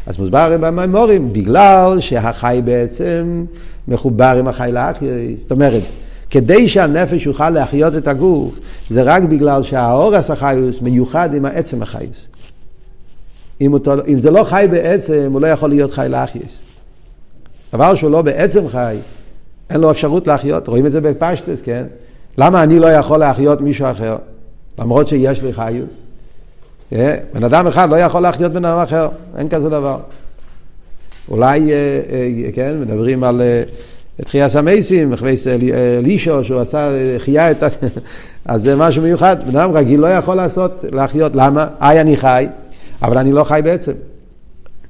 אז 0.05 0.17
מוסבר 0.19 0.37
הרי 0.37 0.57
במימורים, 0.57 1.33
בגלל 1.33 1.97
שהחי 1.99 2.61
בעצם 2.65 3.45
מחובר 3.87 4.35
עם 4.39 4.47
החי 4.47 4.69
לאחי. 4.73 5.37
זאת 5.37 5.51
אומרת, 5.51 5.81
כדי 6.29 6.67
שהנפש 6.67 7.25
יוכל 7.25 7.49
להחיות 7.49 7.95
את 7.95 8.07
הגוף, 8.07 8.59
זה 8.89 9.03
רק 9.03 9.23
בגלל 9.23 9.63
שהאורס 9.63 10.31
החיוס 10.31 10.81
מיוחד 10.81 11.33
עם 11.33 11.45
העצם 11.45 11.81
החיוס. 11.81 12.27
אם, 13.61 13.73
אותו, 13.73 13.93
אם 14.07 14.19
זה 14.19 14.31
לא 14.31 14.43
חי 14.43 14.67
בעצם, 14.71 15.29
הוא 15.33 15.41
לא 15.41 15.47
יכול 15.47 15.69
להיות 15.69 15.91
חי 15.91 16.07
לאחייס. 16.09 16.61
דבר 17.73 17.95
שהוא 17.95 18.11
לא 18.11 18.21
בעצם 18.21 18.67
חי, 18.67 18.97
אין 19.69 19.81
לו 19.81 19.91
אפשרות 19.91 20.27
להחיות. 20.27 20.67
רואים 20.67 20.85
את 20.85 20.91
זה 20.91 21.01
בפשטס, 21.01 21.61
כן? 21.61 21.85
למה 22.37 22.63
אני 22.63 22.79
לא 22.79 22.87
יכול 22.87 23.17
להחיות 23.17 23.61
מישהו 23.61 23.91
אחר? 23.91 24.17
למרות 24.79 25.07
שיש 25.07 25.43
לי 25.43 25.53
חיוס. 25.53 26.01
אה? 26.93 27.15
בן 27.33 27.43
אדם 27.43 27.67
אחד 27.67 27.89
לא 27.89 27.95
יכול 27.95 28.21
להחיות 28.21 28.51
בן 28.51 28.65
אדם 28.65 28.77
אחר, 28.77 29.09
אין 29.37 29.49
כזה 29.49 29.69
דבר. 29.69 29.97
אולי, 31.29 31.71
אה, 31.71 31.75
אה, 32.09 32.51
כן, 32.53 32.77
מדברים 32.81 33.23
על 33.23 33.41
תחייה 34.25 34.49
סמייסים, 34.49 35.13
לישו, 36.03 36.43
שהוא 36.43 36.59
עשה, 36.59 36.89
חייה 37.17 37.51
את 37.51 37.63
ה... 37.63 37.67
אז 38.45 38.61
זה 38.61 38.75
משהו 38.75 39.01
מיוחד. 39.01 39.35
בן 39.47 39.55
אדם 39.55 39.71
רגיל 39.71 39.99
לא 39.99 40.07
יכול 40.07 40.35
לעשות, 40.35 40.85
להחיות. 40.91 41.31
למה? 41.35 41.67
איי, 41.81 42.01
אני 42.01 42.17
חי. 42.17 42.47
אבל 43.01 43.17
אני 43.17 43.31
לא 43.31 43.43
חי 43.43 43.61
בעצם. 43.63 43.91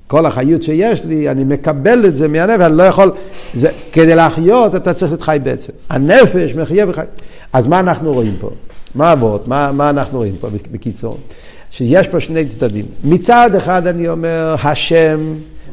כל 0.07 0.25
החיות 0.25 0.63
שיש 0.63 1.05
לי, 1.05 1.29
אני 1.29 1.43
מקבל 1.43 2.05
את 2.05 2.17
זה 2.17 2.27
מהנפש, 2.27 2.61
אני 2.61 2.77
לא 2.77 2.83
יכול, 2.83 3.11
זה, 3.53 3.69
כדי 3.91 4.15
להחיות 4.15 4.75
אתה 4.75 4.93
צריך 4.93 5.11
להיות 5.11 5.21
חי 5.21 5.37
בעצם. 5.43 5.73
הנפש 5.89 6.55
מחיה 6.55 6.85
וחי. 6.89 7.01
אז 7.53 7.67
מה 7.67 7.79
אנחנו 7.79 8.13
רואים 8.13 8.35
פה? 8.39 8.49
מה 8.95 9.13
אבות? 9.13 9.47
מה, 9.47 9.71
מה 9.71 9.89
אנחנו 9.89 10.17
רואים 10.17 10.35
פה 10.39 10.47
בקיצור? 10.71 11.17
שיש 11.71 12.07
פה 12.07 12.19
שני 12.19 12.45
צדדים. 12.45 12.85
מצד 13.03 13.55
אחד 13.57 13.87
אני 13.87 14.07
אומר, 14.07 14.55
השם 14.63 15.19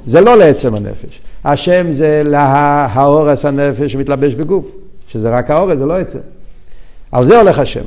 זה 0.07 0.21
לא 0.21 0.39
לעצם 0.39 0.75
הנפש. 0.75 1.21
השם 1.45 1.93
זה 1.93 2.23
להאורס 2.25 3.45
הנפש 3.45 3.93
שמתלבש 3.93 4.35
בגוף, 4.35 4.67
שזה 5.09 5.31
רק 5.31 5.51
האורס, 5.51 5.79
זה 5.79 5.87
לא 5.87 5.99
עצם. 5.99 6.19
על 7.13 7.27
זה 7.27 7.39
הולך 7.39 7.59
השם. 7.59 7.85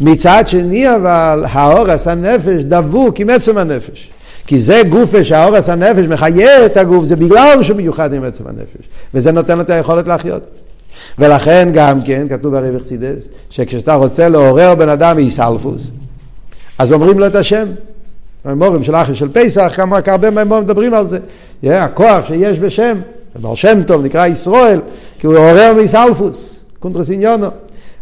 מצד 0.00 0.44
שני 0.46 0.94
אבל 0.96 1.44
האורס 1.48 2.08
הנפש 2.08 2.62
דבוק 2.62 3.20
עם 3.20 3.30
עצם 3.30 3.58
הנפש. 3.58 4.10
כי 4.46 4.62
זה 4.62 4.82
גופה 4.88 5.24
שהאורס 5.24 5.68
הנפש 5.68 6.06
מחיה 6.06 6.66
את 6.66 6.76
הגוף, 6.76 7.04
זה 7.04 7.16
בגלל 7.16 7.62
שהוא 7.62 7.76
מיוחד 7.76 8.12
עם 8.12 8.24
עצם 8.24 8.44
הנפש. 8.46 8.88
וזה 9.14 9.32
נותן 9.32 9.56
לו 9.56 9.62
את 9.62 9.70
היכולת 9.70 10.06
להחיות. 10.06 10.42
ולכן 11.18 11.68
גם 11.74 12.02
כן, 12.02 12.26
כתוב 12.28 12.54
הרי 12.54 12.70
בחסידס, 12.70 13.28
שכשאתה 13.50 13.94
רוצה 13.94 14.28
לעורר 14.28 14.74
בן 14.74 14.88
אדם 14.88 15.16
מאיסלפוס, 15.16 15.92
אז 16.82 16.92
אומרים 16.92 17.18
לו 17.18 17.26
את 17.26 17.34
השם. 17.34 17.66
המורים 18.44 18.84
של 18.84 18.94
אחי 18.94 19.14
של 19.14 19.28
פסח, 19.32 19.72
כמה 19.76 19.98
הרבה 20.06 20.30
מהמורים 20.30 20.64
מדברים 20.64 20.94
על 20.94 21.06
זה. 21.06 21.18
Yeah, 21.64 21.68
הכוח 21.68 22.26
שיש 22.26 22.60
בשם, 22.60 23.00
בר 23.40 23.54
שם 23.54 23.82
טוב, 23.82 24.04
נקרא 24.04 24.26
ישראל, 24.26 24.80
כי 25.18 25.26
הוא 25.26 25.36
עורר 25.36 25.72
מאיסלפוס, 25.76 26.64
קונטרס 26.78 27.10
עניונו. 27.10 27.46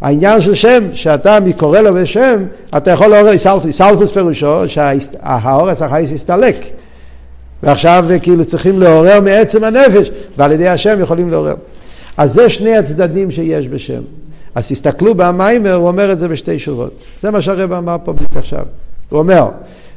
העניין 0.00 0.40
של 0.40 0.54
שם, 0.54 0.84
שאתה 0.92 1.38
קורא 1.56 1.80
לו 1.80 1.94
בשם, 1.94 2.44
אתה 2.76 2.90
יכול 2.90 3.06
לעורר, 3.06 3.38
סלפוס 3.70 4.10
פירושו 4.10 4.68
שהאורס 4.68 5.82
החייס 5.82 6.12
יסתלק. 6.12 6.56
ועכשיו 7.62 8.04
כאילו 8.22 8.44
צריכים 8.44 8.80
לעורר 8.80 9.20
מעצם 9.20 9.64
הנפש, 9.64 10.10
ועל 10.36 10.52
ידי 10.52 10.68
השם 10.68 11.00
יכולים 11.00 11.30
לעורר. 11.30 11.54
אז 12.16 12.32
זה 12.32 12.48
שני 12.48 12.76
הצדדים 12.76 13.30
שיש 13.30 13.68
בשם. 13.68 14.02
אז 14.54 14.68
תסתכלו 14.68 15.14
במיימר, 15.14 15.74
הוא 15.74 15.88
אומר 15.88 16.12
את 16.12 16.18
זה 16.18 16.28
בשתי 16.28 16.58
שורות. 16.58 16.92
זה 17.22 17.30
מה 17.30 17.42
שהרב 17.42 17.72
אמר 17.72 17.96
פה 18.04 18.12
בדיוק 18.12 18.36
עכשיו. 18.36 18.64
הוא 19.08 19.18
אומר, 19.18 19.48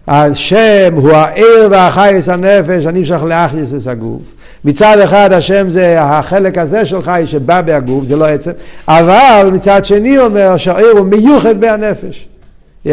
השם 0.07 0.93
הוא 0.93 1.12
העיר 1.12 1.67
והחייס 1.72 2.29
הנפש 2.29 2.86
הנמשך 2.86 3.24
לאחייס 3.27 3.88
הגוף. 3.88 4.22
מצד 4.65 4.98
אחד 5.03 5.33
השם 5.33 5.69
זה 5.69 6.01
החלק 6.01 6.57
הזה 6.57 6.86
של 6.86 7.01
חי 7.01 7.24
שבא 7.25 7.62
בהגוף, 7.62 8.05
זה 8.05 8.15
לא 8.15 8.25
עצם, 8.25 8.51
אבל 8.88 9.50
מצד 9.53 9.86
שני 9.86 10.19
אומר 10.19 10.57
שהעיר 10.57 10.91
הוא 10.91 11.05
מיוחד 11.05 11.62
בהנפש. 11.62 12.27
Yeah, 12.86 12.90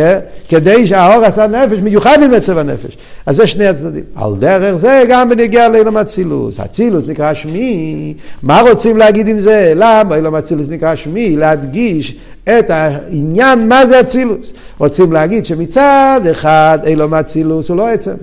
כדי 0.48 0.86
שהאור 0.86 1.24
עשה 1.24 1.46
נפש 1.46 1.78
מיוחד 1.78 2.18
עם 2.24 2.34
עצב 2.34 2.58
הנפש. 2.58 2.96
אז 3.26 3.36
זה 3.36 3.46
שני 3.46 3.66
הצדדים. 3.66 4.04
על 4.14 4.32
דרך 4.38 4.74
זה 4.74 5.04
גם 5.08 5.28
בנגיע 5.28 5.68
לאילום 5.68 5.96
אצילוס. 5.96 6.60
אצילוס 6.60 7.04
נקרא 7.06 7.34
שמי, 7.34 8.14
מה 8.42 8.60
רוצים 8.60 8.96
להגיד 8.96 9.28
עם 9.28 9.40
זה? 9.40 9.72
למה 9.76 10.16
אילום 10.16 10.34
אצילוס 10.34 10.68
נקרא 10.68 10.96
שמי? 10.96 11.36
להדגיש 11.36 12.16
את 12.44 12.70
העניין 12.70 13.68
מה 13.68 13.86
זה 13.86 14.00
אצילוס. 14.00 14.52
רוצים 14.78 15.12
להגיד 15.12 15.46
שמצד 15.46 16.20
אחד 16.30 16.78
אילום 16.86 17.14
אצילוס 17.14 17.68
הוא 17.68 17.76
לא 17.76 17.88
עצם. 17.88 18.14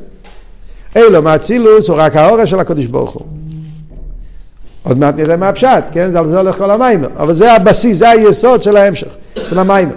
אילום 0.95 1.27
אצילוס 1.27 1.89
הוא 1.89 1.97
רק 1.99 2.15
האור 2.15 2.45
של 2.45 2.59
הקדוש 2.59 2.85
ברוך 2.85 3.11
הוא. 3.11 3.23
עוד 4.83 4.97
מעט 4.97 5.15
נראה 5.15 5.37
מה 5.37 5.49
הפשט, 5.49 5.83
כן? 5.91 6.11
זה 6.11 6.19
הולך 6.19 6.57
כל 6.57 6.71
המיימר. 6.71 7.09
אבל 7.17 7.33
זה 7.33 7.53
הבסיס, 7.53 7.97
זה 7.97 8.09
היסוד 8.09 8.63
של 8.63 8.77
ההמשך, 8.77 9.17
של 9.49 9.59
המיימר. 9.59 9.95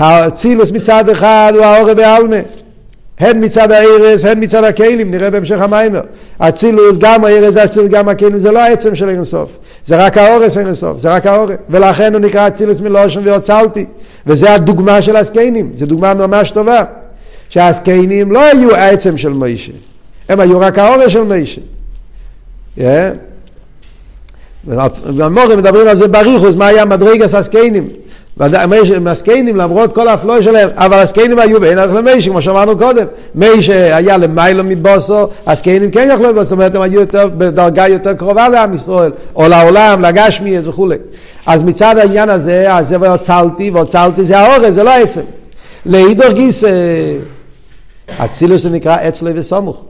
האצילוס 0.00 0.70
מצד 0.70 1.08
אחד 1.08 1.52
הוא 1.54 1.64
האורא 1.64 1.94
בעלמה. 1.94 2.36
הן 3.18 3.44
מצד 3.44 3.72
הארז, 3.72 4.24
הן 4.24 4.42
מצד 4.42 4.64
הכלים, 4.64 5.10
נראה 5.10 5.30
בהמשך 5.30 5.60
המיימר. 5.60 6.00
אצילוס, 6.38 6.96
גם 6.98 7.24
הארז, 7.24 7.56
אצילוס, 7.56 7.88
גם 7.90 8.08
הכלים, 8.08 8.38
זה 8.38 8.52
לא 8.52 8.58
העצם 8.58 8.94
של 8.94 9.08
אין 9.08 9.24
סוף. 9.24 9.50
זה 9.86 10.06
רק 10.06 10.18
האורס 10.18 10.58
אין 10.58 10.74
סוף, 10.74 11.00
זה 11.00 11.10
רק 11.10 11.26
האורס. 11.26 11.56
ולכן 11.70 12.12
הוא 12.12 12.20
נקרא 12.20 12.48
אצילוס 12.48 12.80
מלושן 12.80 13.20
והוצלתי. 13.24 13.86
וזה 14.26 14.54
הדוגמה 14.54 15.02
של 15.02 15.16
הסקיינים, 15.16 15.72
זו 15.76 15.86
דוגמה 15.86 16.14
ממש 16.14 16.50
טובה. 16.50 16.84
שהסקיינים 17.48 18.32
לא 18.32 18.40
היו 18.44 18.74
העצם 18.74 19.18
של 19.18 19.28
מוישה, 19.28 19.72
הם 20.28 20.40
היו 20.40 20.60
רק 20.60 20.78
האורס 20.78 21.12
של 21.12 21.22
מוישה. 21.22 21.60
Yeah. 22.78 22.80
והמורים 25.16 25.58
מדברים 25.58 25.88
על 25.88 25.96
זה 25.96 26.08
בריחוס, 26.08 26.54
מה 26.54 26.66
היה 26.66 26.84
מדרגס 26.84 27.34
הסקיינים. 28.40 29.04
מסקיינים 29.04 29.56
למרות 29.56 29.92
כל 29.92 30.08
האפלוי 30.08 30.42
שלהם, 30.42 30.68
אבל 30.76 30.98
הסקיינים 30.98 31.38
היו 31.38 31.60
בין 31.60 31.78
ערך 31.78 31.94
למיישה, 31.94 32.30
כמו 32.30 32.42
שאמרנו 32.42 32.78
קודם. 32.78 33.06
מיישה 33.34 33.96
היה 33.96 34.16
למיילו 34.16 34.64
מבוסו, 34.64 35.28
הסקיינים 35.46 35.90
כן 35.90 36.08
יכלו 36.14 36.28
לבוסו, 36.28 36.44
זאת 36.44 36.52
אומרת 36.52 36.74
הם 36.74 36.82
היו 36.82 37.00
יותר, 37.00 37.28
בדרגה 37.38 37.88
יותר 37.88 38.14
קרובה 38.14 38.48
לעם 38.48 38.74
ישראל, 38.74 39.12
או 39.36 39.48
לעולם, 39.48 40.02
לגשמי 40.02 40.58
וכולי. 40.64 40.96
אז 41.46 41.62
מצד 41.62 41.98
העניין 41.98 42.30
הזה, 42.30 42.74
אז 42.74 42.88
זה 42.88 42.96
והוצלתי, 43.00 43.70
והוצלתי 43.70 44.24
זה 44.24 44.38
האורז, 44.38 44.74
זה 44.74 44.82
לא 44.82 44.90
עצם. 44.90 45.20
לאידור 45.86 46.30
גיס, 46.32 46.64
אצילוס 48.24 48.62
זה 48.62 48.70
נקרא 48.70 48.96
אצלי 49.08 49.32
וסמוך. 49.34 49.84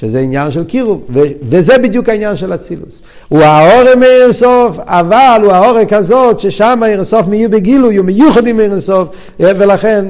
שזה 0.00 0.20
עניין 0.20 0.50
של 0.50 0.64
קירוב, 0.64 1.08
וזה 1.42 1.78
בדיוק 1.78 2.08
העניין 2.08 2.36
של 2.36 2.54
אצילוס. 2.54 3.02
הוא 3.28 3.40
האורם 3.40 4.00
מאירסוף, 4.00 4.78
אבל 4.78 5.40
הוא 5.42 5.52
האורם 5.52 5.84
כזאת 5.84 6.40
ששם 6.40 6.80
אירסוף 6.86 7.26
יהיו 7.32 7.50
בגילוי, 7.50 7.96
הוא 7.96 8.06
מיוחד 8.06 8.46
עם 8.46 8.60
אירסוף, 8.60 9.08
ולכן 9.40 10.04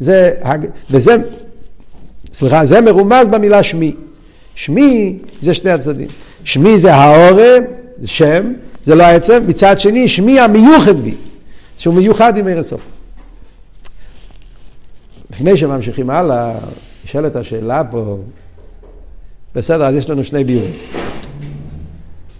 זה, 0.00 0.34
וזה, 0.90 1.16
סליחה, 2.32 2.64
זה 2.64 2.80
מרומז 2.80 3.26
במילה 3.30 3.62
שמי. 3.62 3.94
שמי 4.54 5.18
זה 5.42 5.54
שני 5.54 5.70
הצדדים. 5.70 6.08
שמי 6.44 6.80
זה 6.80 6.94
האורם, 6.94 7.62
זה 7.98 8.08
שם, 8.08 8.52
זה 8.84 8.94
לא 8.94 9.02
העצם, 9.02 9.42
מצד 9.46 9.80
שני 9.80 10.08
שמי 10.08 10.40
המיוחד 10.40 10.96
בי, 10.96 11.14
שהוא 11.76 11.94
מיוחד 11.94 12.36
עם 12.36 12.48
אירסוף. 12.48 12.80
לפני 15.30 15.56
שממשיכים 15.56 16.10
הלאה, 16.10 16.54
נשאלת 17.04 17.36
השאלה 17.36 17.84
פה, 17.84 18.16
בסדר, 19.58 19.84
אז 19.84 19.94
יש 19.94 20.10
לנו 20.10 20.24
שני 20.24 20.44
ביורים. 20.44 20.72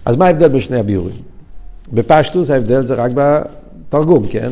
אז 0.05 0.15
מה 0.15 0.25
ההבדל 0.25 0.47
בשני 0.47 0.77
הביורים? 0.77 1.15
בפשטוס 1.93 2.49
ההבדל 2.49 2.85
זה 2.85 2.93
רק 2.93 3.11
בתרגום, 3.13 4.27
כן? 4.27 4.51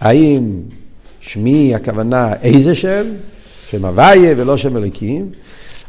האם 0.00 0.52
שמי 1.20 1.74
הכוונה 1.74 2.32
איזה 2.42 2.74
שם, 2.74 3.02
שם 3.70 3.84
הוויה 3.84 4.34
ולא 4.36 4.56
שם 4.56 4.76
אליקים, 4.76 5.28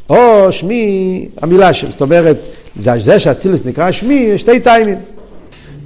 או 0.08 0.52
שמי 0.52 1.28
המילה 1.42 1.74
שם, 1.74 1.90
זאת 1.90 2.00
אומרת, 2.00 2.36
זה 2.80 3.20
שהצילוס 3.20 3.66
נקרא 3.66 3.92
שמי, 3.92 4.14
יש 4.14 4.40
שתי 4.40 4.60
טיימים. 4.60 4.98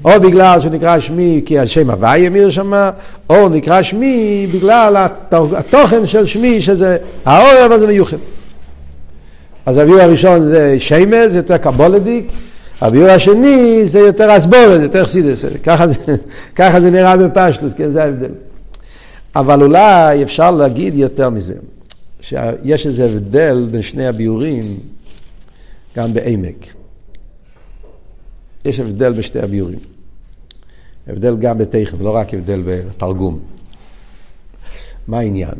או 0.04 0.20
בגלל 0.20 0.60
שנקרא 0.60 1.00
שמי 1.00 1.42
כי 1.46 1.58
השם 1.58 1.90
הוויה 1.90 2.30
מיר 2.30 2.50
שמה, 2.50 2.90
או 3.30 3.48
נקרא 3.48 3.82
שמי 3.82 4.46
בגלל 4.54 5.06
התוכן 5.30 6.06
של 6.06 6.26
שמי 6.26 6.60
שזה 6.60 6.96
האור 7.24 7.66
אבל 7.66 7.80
זה 7.80 7.86
מיוחד. 7.86 8.16
אז 9.68 9.76
הביור 9.76 10.00
הראשון 10.00 10.42
זה 10.42 10.80
שמש, 10.80 11.32
זה 11.32 11.38
יותר 11.38 11.58
קבולדיק, 11.58 12.26
הביור 12.80 13.08
השני 13.08 13.84
זה 13.84 13.98
יותר 13.98 14.36
אסבורת, 14.36 14.78
זה 14.78 14.82
יותר 14.82 15.04
חסידס, 15.04 15.44
ככה 15.62 15.86
זה, 15.86 15.94
ככה 16.56 16.80
זה 16.80 16.90
נראה 16.90 17.16
בפשטוס, 17.16 17.74
כן, 17.74 17.90
זה 17.90 18.04
ההבדל. 18.04 18.30
אבל 19.36 19.62
אולי 19.62 20.22
אפשר 20.22 20.50
להגיד 20.50 20.94
יותר 20.94 21.30
מזה, 21.30 21.54
שיש 22.20 22.86
איזה 22.86 23.04
הבדל 23.04 23.68
בין 23.70 23.82
שני 23.82 24.06
הביורים 24.06 24.64
גם 25.96 26.14
בעמק. 26.14 26.66
יש 28.64 28.80
הבדל 28.80 29.12
בשתי 29.12 29.40
הביורים. 29.40 29.78
הבדל 31.08 31.36
גם 31.36 31.58
בתכף, 31.58 32.00
לא 32.00 32.16
רק 32.16 32.34
הבדל 32.34 32.62
בתרגום. 32.64 33.38
מה 35.08 35.18
העניין? 35.18 35.54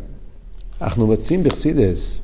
אנחנו 0.81 1.07
מוצאים 1.07 1.43
בחסידס, 1.43 2.19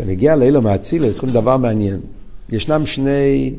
ונגיע 0.00 0.36
לאילו 0.36 0.62
מאצילס, 0.62 1.12
צריכים 1.12 1.30
דבר 1.30 1.56
מעניין. 1.56 2.00
ישנם 2.48 2.86
שני 2.86 3.54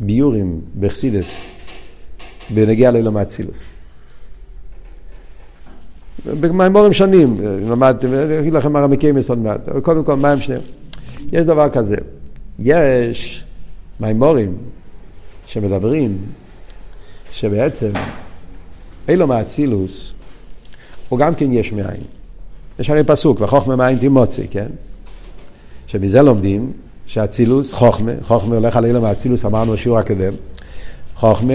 ביורים 0.00 0.60
בחסידס, 0.80 1.40
בנגיע 2.50 2.90
לאילו 2.90 3.12
מאצילס. 3.12 3.64
במימורים 6.40 6.92
שונים, 6.92 7.36
למדתם, 7.40 8.12
אני 8.12 8.38
אגיד 8.38 8.54
לכם 8.54 8.72
מה 8.72 8.80
רמיקי 8.80 9.10
עוד 9.28 9.38
מעט, 9.38 9.68
אבל 9.68 9.80
קודם 9.80 10.04
כל, 10.04 10.16
מה 10.16 10.30
הם 10.30 10.40
שניהם? 10.40 10.60
יש 11.32 11.46
דבר 11.46 11.68
כזה, 11.68 11.96
יש 12.58 13.44
מימורים 14.00 14.56
שמדברים 15.46 16.18
שבעצם 17.32 17.90
אילו 19.08 19.26
מאצילוס 19.26 20.12
הוא 21.08 21.18
גם 21.18 21.34
כן 21.34 21.52
יש 21.52 21.72
מאין. 21.72 22.02
יש 22.78 22.90
הרי 22.90 23.04
פסוק, 23.04 23.40
וחוכמה 23.40 23.76
מאין 23.76 23.98
תימוצי, 23.98 24.48
כן? 24.48 24.66
שמזה 25.92 26.22
לומדים 26.22 26.72
שאצילוס, 27.06 27.72
חוכמה, 27.72 28.12
חוכמה 28.22 28.56
הולך 28.56 28.76
על 28.76 28.84
אילו 28.84 29.00
מאצילוס, 29.00 29.44
אמרנו 29.44 29.72
בשיעור 29.72 29.98
הקודם, 29.98 30.34
חוכמה, 31.14 31.54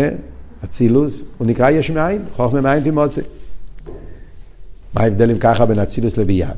אצילוס, 0.63 1.23
הוא 1.37 1.47
נקרא 1.47 1.69
יש 1.69 1.91
מאין, 1.91 2.21
חוכמה 2.35 2.61
מאין 2.61 2.83
תימוצי. 2.83 3.21
מה 4.93 5.01
ההבדל 5.01 5.31
אם 5.31 5.37
ככה 5.39 5.65
בין 5.65 5.79
אצילוס 5.79 6.17
לביאה? 6.17 6.51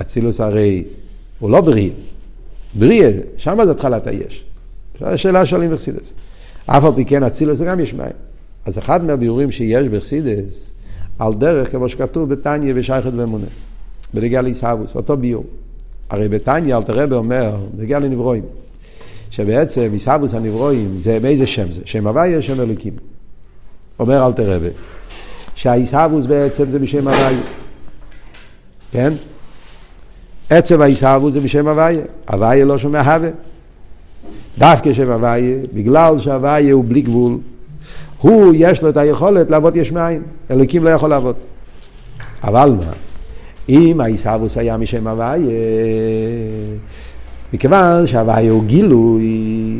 אצילוס 0.00 0.40
הרי 0.40 0.84
הוא 1.38 1.50
לא 1.50 1.60
בריא, 1.60 1.90
בריא, 2.74 3.10
שם 3.36 3.58
זה 3.64 3.70
התחלת 3.70 4.06
היש. 4.06 4.44
זו 5.00 5.06
השאלה 5.06 5.46
שואלים 5.46 5.70
בחסידס. 5.70 6.12
אף 6.66 6.84
על 6.84 6.92
פי 6.94 7.04
כן 7.04 7.22
אצילוס 7.22 7.58
זה 7.58 7.64
גם 7.64 7.80
יש 7.80 7.94
מים. 7.94 8.16
אז 8.64 8.78
אחד 8.78 9.04
מהביאורים 9.04 9.52
שיש 9.52 9.88
בחסידס, 9.88 10.70
על 11.18 11.34
דרך 11.34 11.72
כמו 11.72 11.88
שכתוב 11.88 12.28
בתניא 12.28 12.72
ושייכת 12.76 13.12
ואמונה, 13.16 13.46
בנגיע 14.14 14.42
לעיסאוווס, 14.42 14.96
אותו 14.96 15.16
ביור. 15.16 15.44
הרי 16.10 16.28
בתניא 16.28 16.76
אלתר 16.76 17.02
רבי 17.02 17.14
אומר, 17.14 17.56
בנגיע 17.72 17.98
לנברואים, 17.98 18.42
שבעצם 19.30 19.88
עיסאוווס 19.92 20.34
הנברואים 20.34 20.96
זה 20.98 21.18
מאיזה 21.22 21.46
שם 21.46 21.72
זה? 21.72 21.80
שם 21.84 22.06
הוויה, 22.06 22.42
שם 22.42 22.60
אלוקים. 22.60 22.92
אומר 23.98 24.26
אלתר 24.26 24.56
רבי, 24.56 24.68
שהעיסאוווס 25.54 26.26
בעצם 26.26 26.70
זה 26.70 26.78
משם 26.78 27.08
הוויה. 27.08 27.40
כן? 28.92 29.12
עצם 30.50 30.80
העיסאוווס 30.80 31.32
זה 31.32 31.40
משם 31.40 31.68
הוויה. 31.68 32.02
הוויה 32.28 32.64
לא 32.64 32.78
שומע 32.78 33.00
הווה. 33.00 33.28
דווקא 34.58 34.92
שם 34.92 35.10
הוויה, 35.10 35.56
בגלל 35.72 36.18
שהוויה 36.18 36.72
הוא 36.72 36.84
בלי 36.88 37.02
גבול, 37.02 37.38
הוא 38.18 38.54
יש 38.56 38.82
לו 38.82 38.88
את 38.88 38.96
היכולת 38.96 39.50
לעבוד 39.50 39.76
יש 39.76 39.92
מאין, 39.92 40.22
אלוקים 40.50 40.84
לא 40.84 40.90
יכול 40.90 41.10
לעבוד. 41.10 41.36
אבל 42.42 42.72
מה, 42.78 42.92
אם 43.68 44.00
העיסאוווס 44.00 44.58
היה 44.58 44.76
משם 44.76 45.06
הוויה, 45.06 45.36
מכיוון 47.52 48.06
שהוויה 48.06 48.50
הוא 48.50 48.64
גילוי, 48.64 49.78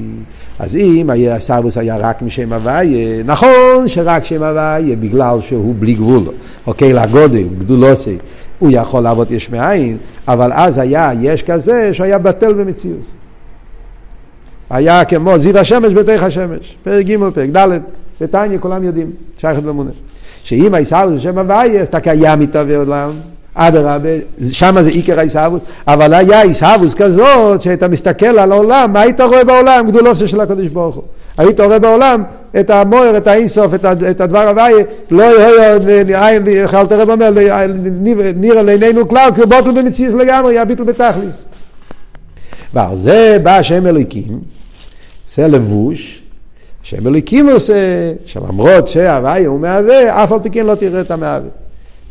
אז 0.58 0.76
אם 0.76 1.10
העיסאוווס 1.10 1.78
היה 1.78 1.96
רק 1.96 2.22
משם 2.22 2.52
הוויה, 2.52 3.22
נכון 3.24 3.88
שרק 3.88 4.24
שם 4.24 4.42
הוויה, 4.42 4.96
בגלל 4.96 5.40
שהוא 5.40 5.74
בלי 5.78 5.94
גבול, 5.94 6.22
אוקיי, 6.66 6.92
לגודל, 6.92 7.44
גדולוסי, 7.58 8.16
הוא 8.58 8.70
יכול 8.72 9.02
לעבוד 9.02 9.30
יש 9.30 9.50
מאין, 9.50 9.96
אבל 10.28 10.52
אז 10.52 10.78
היה 10.78 11.10
יש 11.20 11.42
כזה 11.42 11.94
שהיה 11.94 12.18
בטל 12.18 12.52
במציאות. 12.52 13.04
היה 14.70 15.04
כמו 15.04 15.38
זיו 15.38 15.58
השמש 15.58 15.92
בתוך 15.92 16.22
השמש, 16.22 16.76
פרק 16.82 17.06
ג' 17.06 17.30
פרק 17.34 17.50
ד', 17.56 17.78
בתניא 18.20 18.58
כולם 18.58 18.84
יודעים, 18.84 19.10
שייכת 19.38 19.62
במונה. 19.62 19.90
שאם 20.42 20.74
העיסאוווס 20.74 21.14
בשם 21.14 21.38
הוויה, 21.38 21.80
אז 21.80 21.88
אתה 21.88 22.00
קיים 22.00 22.38
מתהווה 22.40 22.76
עולם, 22.76 23.10
אדרבה, 23.54 24.08
שם 24.52 24.82
זה 24.82 24.90
עיקר 24.90 25.18
העיסאוווס, 25.18 25.60
אבל 25.86 26.14
היה 26.14 26.42
עיסאוווס 26.42 26.94
כזאת, 26.94 27.62
שאתה 27.62 27.88
מסתכל 27.88 28.38
על 28.38 28.52
העולם, 28.52 28.92
מה 28.92 29.00
היית 29.00 29.20
רואה 29.20 29.44
בעולם? 29.44 29.86
גדולוסו 29.88 30.28
של 30.28 30.40
הקדוש 30.40 30.66
ברוך 30.66 30.96
הוא. 30.96 31.04
היית 31.38 31.60
רואה 31.60 31.78
בעולם 31.78 32.22
את 32.60 32.70
המויר, 32.70 33.16
את 33.16 33.26
האינסוף, 33.26 33.74
את 34.10 34.20
הדבר 34.20 34.48
הוויה, 34.48 34.84
לא 35.10 35.22
יהיה, 35.22 36.38
איך 36.46 36.74
אלתר 36.74 37.00
רב 37.00 37.10
אומר, 37.10 37.30
נראה 38.36 38.62
לעינינו 38.62 39.08
כלל, 39.08 39.30
כי 39.34 39.40
בוטל 39.40 39.82
במציאות 39.82 40.14
לגמרי, 40.14 40.54
היה 40.54 40.64
ביטל 40.64 40.84
בתכליס. 40.84 41.44
ועל 42.74 42.96
זה 42.96 43.38
בא 43.42 43.56
השם 43.56 43.86
אליקים, 43.86 44.40
עושה 45.26 45.46
לבוש, 45.46 46.22
השם 46.84 47.06
אליקים 47.06 47.48
עושה, 47.48 47.74
שלמרות 48.26 48.88
שהוויה 48.88 49.48
הוא 49.48 49.60
מהווה, 49.60 50.24
אף 50.24 50.32
על 50.32 50.38
פי 50.42 50.50
כן 50.50 50.66
לא 50.66 50.74
תראה 50.74 51.00
את 51.00 51.10
המהווה. 51.10 51.63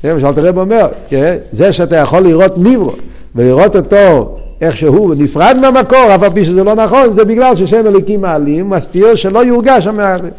זה 0.03 0.13
מה 0.13 0.19
שאלתר 0.19 0.47
רב 0.47 0.57
אומר, 0.57 0.87
כן? 1.09 1.37
זה 1.51 1.73
שאתה 1.73 1.95
יכול 1.95 2.19
לראות 2.19 2.57
ניברו, 2.57 2.93
ולראות 3.35 3.75
אותו 3.75 4.37
איך 4.61 4.77
שהוא 4.77 5.15
נפרד 5.15 5.57
מהמקור, 5.61 6.15
אף 6.15 6.23
על 6.23 6.29
פי 6.33 6.45
שזה 6.45 6.63
לא 6.63 6.75
נכון, 6.75 7.13
זה 7.13 7.25
בגלל 7.25 7.55
ששם 7.55 7.87
אליקים 7.87 8.21
מעלים, 8.21 8.69
מסתיר 8.69 9.15
שלא 9.15 9.45
יורגש 9.45 9.87
המהווה. 9.87 10.29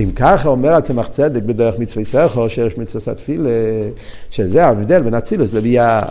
אם 0.00 0.10
ככה 0.16 0.48
אומר 0.48 0.74
הצמח 0.74 1.08
צדק 1.08 1.42
בדרך 1.42 1.78
מצווי 1.78 2.04
סכו, 2.04 2.48
שיש 2.48 2.78
מצוות 2.78 3.08
התפילה, 3.08 3.50
שזה 4.30 4.64
ההבדל 4.64 5.02
בין 5.02 5.14
אצילוס 5.14 5.54
לביאה. 5.54 6.02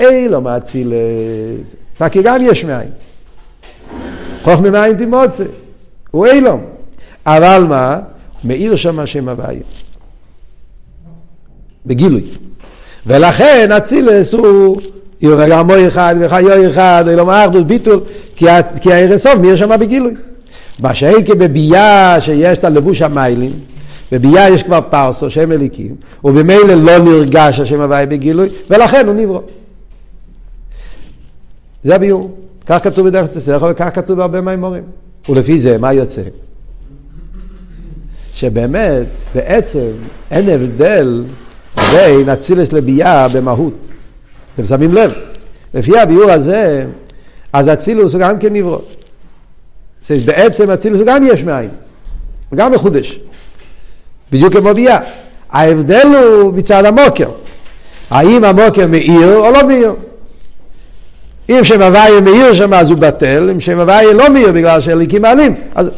אילו 0.00 0.40
מאצילס, 0.40 1.74
כי 2.10 2.22
גם 2.22 2.40
יש 2.42 2.64
מאין. 2.64 2.88
חוכמה 4.42 4.70
מאין 4.70 4.96
תימוצה, 4.96 5.44
הוא 6.10 6.26
אילום. 6.26 6.64
אבל 7.26 7.64
מה? 7.68 7.98
מאיר 8.44 8.76
שם 8.76 9.00
השם 9.00 9.28
הוויה. 9.28 9.60
בגילוי. 11.86 12.22
ולכן 13.06 13.72
אצילס 13.72 14.34
הוא 14.34 14.80
מוי 15.64 15.88
אחד 15.88 16.14
וחיו 16.20 16.70
אחד, 16.70 17.04
אילום 17.08 17.30
אחדוס, 17.30 17.62
ביטול, 17.62 18.00
כי 18.36 18.92
הערן 18.92 19.18
סוף 19.18 19.34
מאיר 19.34 19.56
שם 19.56 19.70
בגילוי. 19.80 20.14
מה 20.78 20.94
שהייתי 20.94 21.34
בביאה 21.34 22.20
שיש 22.20 22.58
את 22.58 22.64
הלבוש 22.64 23.02
המיילים, 23.02 23.52
בביאה 24.12 24.48
יש 24.50 24.62
כבר 24.62 24.80
פרסו, 24.90 25.30
שם 25.30 25.52
אליקים, 25.52 25.94
ובמילא 26.24 26.74
לא 26.74 26.98
נרגש 26.98 27.60
השם 27.60 27.80
הוויה 27.80 28.06
בגילוי, 28.06 28.48
ולכן 28.70 29.06
הוא 29.06 29.14
נברא. 29.14 29.40
זה 31.84 31.94
הביור. 31.94 32.30
כך 32.66 32.84
כתוב 32.84 33.08
בדרך 33.08 33.30
תצטרך, 33.30 33.62
וכך 33.62 33.88
כתוב 33.94 34.16
בהרבה 34.16 34.40
מימורים. 34.40 34.82
ולפי 35.28 35.58
זה, 35.58 35.78
מה 35.78 35.92
יוצא? 35.92 36.22
שבאמת, 38.34 39.06
בעצם, 39.34 39.90
אין 40.30 40.48
הבדל 40.48 41.24
בין 41.76 42.28
אצילס 42.28 42.72
לביאה 42.72 43.28
במהות. 43.28 43.86
אתם 44.54 44.64
שמים 44.64 44.94
לב? 44.94 45.12
לפי 45.74 45.98
הביור 45.98 46.30
הזה, 46.30 46.86
אז 47.52 47.68
אצילוס 47.68 48.12
הוא 48.12 48.20
גם 48.20 48.38
כן 48.38 48.52
נברא. 48.52 48.78
בעצם 50.24 50.70
אצילוס 50.70 51.00
הוא 51.00 51.06
גם 51.06 51.26
יש 51.26 51.44
מאין, 51.44 51.68
הוא 52.50 52.56
גם 52.56 52.72
מחודש. 52.72 53.20
בדיוק 54.32 54.56
כמו 54.56 54.74
ביאה. 54.74 54.98
ההבדל 55.50 56.06
הוא 56.06 56.54
מצד 56.54 56.84
המוקר. 56.84 57.28
האם 58.10 58.44
המוקר 58.44 58.86
מאיר 58.86 59.36
או 59.36 59.50
לא 59.52 59.66
מאיר? 59.66 59.92
אם 61.48 61.60
שם 61.62 61.82
הוויה 61.82 62.20
מאיר 62.20 62.54
שם 62.54 62.74
אז 62.74 62.90
הוא 62.90 62.98
בטל, 62.98 63.50
אם 63.50 63.60
שם 63.60 63.80
הוויה 63.80 64.12
לא 64.12 64.30
מאיר 64.30 64.52
בגלל 64.52 64.80
שהליקים 64.80 65.22
מעלים. 65.22 65.54
אז, 65.74 65.90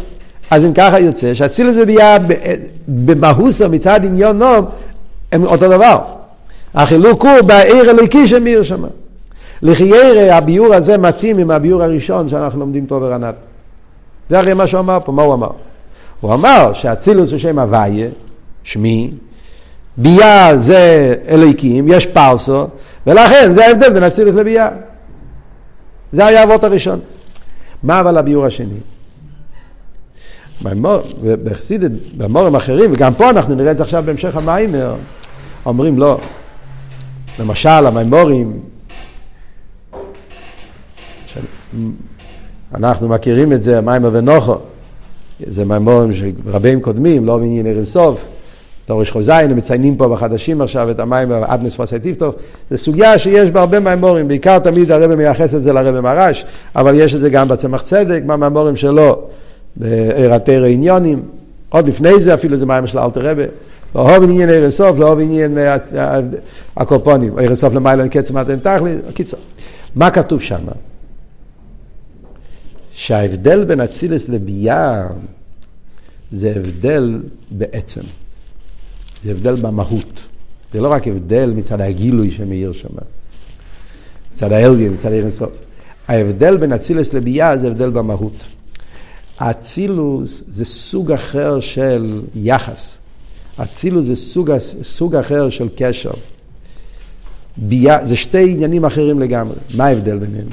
אז 0.51 0.65
אם 0.65 0.73
ככה 0.73 1.01
יוצא 1.01 1.35
שאצילוס 1.35 1.77
וביאה 1.83 2.17
במהוסה 2.89 3.69
מצד 3.69 4.05
עניון 4.05 4.39
נום 4.39 4.65
הם 5.33 5.45
אותו 5.45 5.69
דבר. 5.69 5.99
החילוק 6.75 7.25
הוא 7.25 7.41
בעיר 7.41 7.91
הליקי 7.91 8.27
שמאיר 8.27 8.63
שם. 8.63 8.85
לחיירה 9.63 10.37
הביור 10.37 10.75
הזה 10.75 10.99
מתאים 10.99 11.39
עם 11.39 11.51
הביור 11.51 11.83
הראשון 11.83 12.29
שאנחנו 12.29 12.61
לומדים 12.61 12.87
פה 12.87 13.01
ברנת. 13.01 13.35
זה 14.29 14.39
הרי 14.39 14.55
מה 14.55 14.67
שהוא 14.67 14.81
אמר 14.81 14.99
פה, 15.05 15.13
מה 15.13 15.23
הוא 15.23 15.35
אמר? 15.35 15.51
הוא 16.21 16.35
אמר 16.35 16.73
שאצילוס 16.73 17.31
הוא 17.31 17.39
שם 17.39 17.59
הוויה, 17.59 18.09
שמי, 18.63 19.11
ביאה 19.97 20.57
זה 20.57 21.15
אליקים, 21.29 21.89
יש 21.89 22.07
פרסו, 22.07 22.67
ולכן 23.07 23.53
זה 23.53 23.67
ההבדל 23.67 23.93
בין 23.93 24.03
אצילוס 24.03 24.35
לביאה. 24.35 24.69
זה 26.13 26.27
היה 26.27 26.41
האבות 26.41 26.65
הראשון. 26.65 27.01
מה 27.83 28.01
אבל 28.01 28.19
הביור 28.19 28.47
השני? 28.47 28.79
בחסידת, 31.23 31.91
במורים 32.17 32.55
אחרים, 32.55 32.93
וגם 32.93 33.15
פה 33.15 33.31
אנחנו 33.31 33.55
נראה 33.55 33.71
את 33.71 33.77
זה 33.77 33.83
עכשיו 33.83 34.03
בהמשך 34.07 34.37
המיימר, 34.37 34.95
אומרים 35.69 35.99
לא. 35.99 36.21
למשל, 37.41 37.69
המימורים, 37.69 38.61
אנחנו 42.75 43.09
מכירים 43.09 43.53
את 43.53 43.63
זה, 43.63 43.81
מיימר 43.81 44.11
ונוחו, 44.13 44.57
זה 45.47 45.65
מימורים 45.65 46.13
של 46.13 46.31
רבים 46.47 46.81
קודמים, 46.81 47.25
לא 47.25 47.37
בעניין 47.37 47.67
ערן 47.67 47.85
סוף. 47.85 48.25
תורש 48.85 49.11
חוזיין, 49.11 49.57
מציינים 49.57 49.97
פה 49.97 50.09
בחדשים 50.09 50.61
עכשיו 50.61 50.91
את 50.91 51.01
המים 51.01 51.33
עד 51.33 51.63
נספסי 51.63 51.99
טיפטוף. 51.99 52.35
זו 52.71 52.79
סוגיה 52.79 53.19
שיש 53.19 53.51
בה 53.51 53.61
הרבה 53.61 53.81
מימורים, 53.81 54.29
בעיקר 54.29 54.59
תמיד 54.59 54.93
הרב 54.93 55.15
מייחס 55.15 55.55
את 55.55 55.63
זה 55.63 55.73
לרב 55.73 56.01
מרש, 56.01 56.45
אבל 56.77 56.95
יש 56.95 57.15
את 57.15 57.21
זה 57.21 57.31
גם 57.31 57.49
בצמח 57.49 57.83
צדק, 57.83 58.23
מהמימורים 58.27 58.77
שלו, 58.77 59.23
בערתר 59.77 60.65
עניונים. 60.65 61.23
עוד 61.69 61.89
לפני 61.89 62.21
זה 62.21 62.35
אפילו 62.35 62.57
זה 62.57 62.67
מים 62.67 62.87
של 62.87 62.99
אלתר 62.99 63.31
רבה. 63.31 63.45
לא 63.95 64.01
אוהב 64.01 64.23
עניין 64.23 64.49
ערן 64.49 64.71
סוף, 64.71 64.99
לא 64.99 65.07
אוהב 65.07 65.19
עניין 65.19 65.59
אה, 65.59 65.77
הקופונים. 66.77 67.39
ערן 67.39 67.55
סוף 67.55 67.75
למעלה 67.75 68.09
קצר 68.09 68.35
מתן 68.35 68.59
תכלי, 68.59 68.95
קיצור. 69.15 69.41
מה 69.95 70.11
כתוב 70.11 70.43
שם? 70.43 70.65
שההבדל 72.93 73.65
בין 73.65 73.81
אצילס 73.81 74.29
לביאה 74.29 75.07
זה 76.33 76.53
הבדל 76.57 77.23
בעצם. 77.51 78.01
זה 79.25 79.31
הבדל 79.31 79.55
במהות. 79.55 80.29
זה 80.73 80.81
לא 80.81 80.93
רק 80.93 81.09
הבדל 81.09 81.53
מצד 81.57 81.81
הגילוי 81.81 82.31
שמאיר 82.31 82.73
שם, 82.73 82.89
מצד 84.33 84.53
האלגן, 84.53 84.93
מצד 84.93 85.13
עיר 85.13 85.23
אינסוף. 85.23 85.51
ההבדל 86.09 86.57
בין 86.57 86.73
אצילוס 86.73 87.13
לביאה 87.13 87.59
זה 87.59 87.67
הבדל 87.67 87.91
במהות. 87.91 88.47
האצילוס 89.39 90.43
זה 90.47 90.65
סוג 90.65 91.13
אחר 91.13 91.61
של 91.61 92.23
יחס. 92.35 92.99
אצילוס 93.63 94.07
זה 94.07 94.17
סוג, 94.17 94.51
סוג 94.83 95.17
אחר 95.17 95.49
של 95.49 95.69
קשר. 95.77 96.11
ביה, 97.57 98.07
זה 98.07 98.17
שתי 98.17 98.53
עניינים 98.53 98.85
אחרים 98.85 99.21
לגמרי. 99.21 99.57
מה 99.77 99.87
ההבדל 99.87 100.19
ביניהם? 100.19 100.47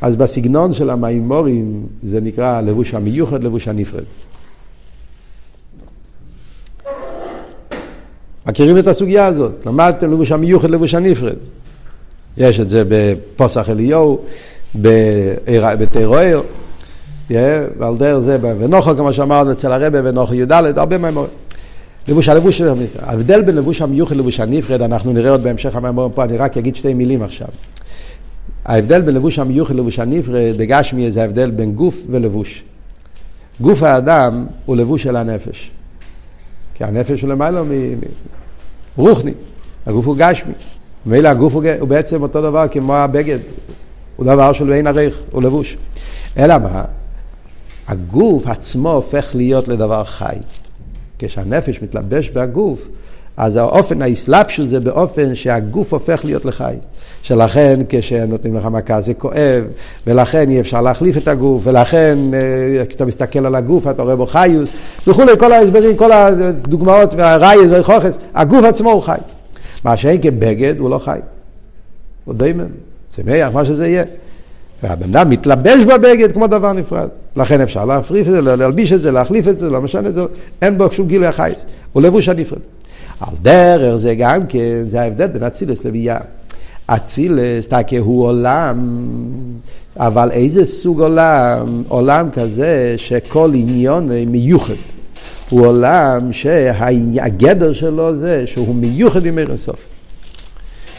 אז 0.00 0.16
בסגנון 0.16 0.72
של 0.72 0.90
המימורים 0.90 1.86
זה 2.02 2.20
נקרא 2.20 2.60
לבוש 2.60 2.94
המיוחד, 2.94 3.44
לבוש 3.44 3.68
הנפרד. 3.68 4.04
מכירים 8.46 8.78
את 8.78 8.86
הסוגיה 8.86 9.26
הזאת, 9.26 9.66
למדתם 9.66 10.12
לבוש 10.12 10.32
המיוחד, 10.32 10.70
לבוש 10.70 10.94
הנפרד. 10.94 11.36
יש 12.36 12.60
את 12.60 12.68
זה 12.68 12.82
בפוסח 12.88 13.68
אליהו, 13.68 14.18
בתירואר, 15.78 16.40
ועל 17.30 17.96
דרך 17.96 18.18
זה 18.18 18.38
בנוחו, 18.38 18.96
כמו 18.96 19.12
שאמרנו 19.12 19.52
אצל 19.52 19.72
הרבה, 19.72 20.02
בנוחו 20.02 20.34
י"ד, 20.34 20.52
הרבה 20.52 20.98
מהמורים. 20.98 21.30
לבוש 22.08 22.28
הלבוש, 22.28 22.62
ההבדל 23.02 23.42
בין 23.42 23.54
לבוש 23.54 23.82
המיוחד 23.82 24.16
ללבוש 24.16 24.40
הנפרד, 24.40 24.82
אנחנו 24.82 25.12
נראה 25.12 25.30
עוד 25.30 25.42
בהמשך 25.42 25.76
המאמרים 25.76 26.10
פה, 26.10 26.24
אני 26.24 26.36
רק 26.36 26.56
אגיד 26.56 26.76
שתי 26.76 26.94
מילים 26.94 27.22
עכשיו. 27.22 27.48
ההבדל 28.64 29.00
בין 29.00 29.14
לבוש 29.14 29.38
המיוחד 29.38 29.74
ללבוש 29.74 29.98
הנפרד, 29.98 30.54
בגשמי 30.56 31.10
זה 31.10 31.22
ההבדל 31.22 31.50
בין 31.50 31.72
גוף 31.72 32.04
ולבוש. 32.10 32.62
גוף 33.60 33.82
האדם 33.82 34.46
הוא 34.66 34.76
לבוש 34.76 35.02
של 35.02 35.16
הנפש. 35.16 35.70
כי 36.74 36.84
הנפש 36.84 37.22
הוא 37.22 37.30
למעלה 37.30 37.62
רוחני, 38.96 39.34
הגוף 39.86 40.06
הוא 40.06 40.16
גשמי. 40.18 40.52
ומילא 41.06 41.28
הגוף 41.28 41.54
הוא, 41.54 41.64
הוא 41.80 41.88
בעצם 41.88 42.22
אותו 42.22 42.42
דבר 42.42 42.68
כמו 42.70 42.96
הבגד, 42.96 43.38
הוא 44.16 44.26
דבר 44.26 44.52
של 44.52 44.72
אין 44.72 44.86
ערך, 44.86 45.18
הוא 45.30 45.42
לבוש. 45.42 45.76
אלא 46.38 46.58
מה? 46.58 46.84
הגוף 47.88 48.46
עצמו 48.46 48.92
הופך 48.92 49.30
להיות 49.34 49.68
לדבר 49.68 50.04
חי. 50.04 50.36
כשהנפש 51.26 51.82
מתלבש 51.82 52.30
בגוף, 52.30 52.88
אז 53.36 53.56
האופן 53.56 54.02
האסלאפשוס 54.02 54.66
זה 54.66 54.80
באופן 54.80 55.34
שהגוף 55.34 55.92
הופך 55.92 56.24
להיות 56.24 56.44
לחי. 56.44 56.74
שלכן 57.22 57.80
כשנותנים 57.88 58.56
לך 58.56 58.64
מכה 58.64 59.00
זה 59.00 59.14
כואב, 59.14 59.64
ולכן 60.06 60.50
אי 60.50 60.60
אפשר 60.60 60.80
להחליף 60.80 61.16
את 61.16 61.28
הגוף, 61.28 61.62
ולכן 61.64 62.18
אה, 62.34 62.86
כשאתה 62.86 63.04
מסתכל 63.04 63.46
על 63.46 63.54
הגוף 63.54 63.86
אתה 63.86 64.02
רואה 64.02 64.16
בו 64.16 64.26
חיוס, 64.26 64.70
וכולי, 65.06 65.32
כל 65.38 65.52
ההסברים, 65.52 65.96
כל 65.96 66.12
הדוגמאות 66.12 67.14
והרייז 67.14 67.70
והחוכס, 67.70 68.18
הגוף 68.34 68.64
עצמו 68.64 68.92
הוא 68.92 69.02
חי. 69.02 69.18
מה 69.84 69.96
שאין 69.96 70.22
כבגד 70.22 70.78
הוא 70.78 70.90
לא 70.90 70.98
חי. 70.98 71.18
הוא 72.24 72.34
דיימן, 72.34 72.68
צמח, 73.08 73.48
מה 73.52 73.64
שזה 73.64 73.86
יהיה. 73.86 74.04
והבן 74.82 75.16
אדם 75.16 75.30
מתלבש 75.30 75.84
בבגד 75.84 76.32
כמו 76.32 76.46
דבר 76.46 76.72
נפרד. 76.72 77.08
לכן 77.36 77.60
אפשר 77.60 77.84
להפריף 77.84 78.26
את 78.26 78.32
זה, 78.32 78.40
להלביש 78.40 78.92
את 78.92 79.00
זה, 79.00 79.10
להחליף 79.10 79.48
את 79.48 79.58
זה, 79.58 79.70
לא 79.70 79.80
משנה 79.80 80.08
את 80.08 80.14
זה, 80.14 80.22
אין 80.62 80.78
בו 80.78 80.92
שום 80.92 81.08
גילוי 81.08 81.26
החייס. 81.26 81.66
הוא 81.92 82.02
לבוש 82.02 82.28
הנפרד. 82.28 82.58
על 83.20 83.34
דרך 83.42 83.96
זה 83.96 84.14
גם 84.14 84.46
כן, 84.46 84.82
זה 84.86 85.00
ההבדל 85.00 85.26
בין 85.26 85.42
אצילס 85.42 85.84
לביאה. 85.84 86.18
אצילס, 86.86 87.68
תקה 87.68 87.98
הוא 87.98 88.26
עולם, 88.26 88.78
אבל 89.96 90.30
איזה 90.30 90.64
סוג 90.64 91.00
עולם? 91.00 91.82
עולם 91.88 92.30
כזה 92.30 92.94
שכל 92.96 93.50
עניון 93.54 94.08
מיוחד. 94.26 94.74
הוא 95.50 95.66
עולם 95.66 96.32
שהגדר 96.32 97.72
שלו 97.72 98.16
זה 98.16 98.46
שהוא 98.46 98.74
מיוחד 98.74 99.26
עם 99.26 99.38
אינסוף. 99.38 99.76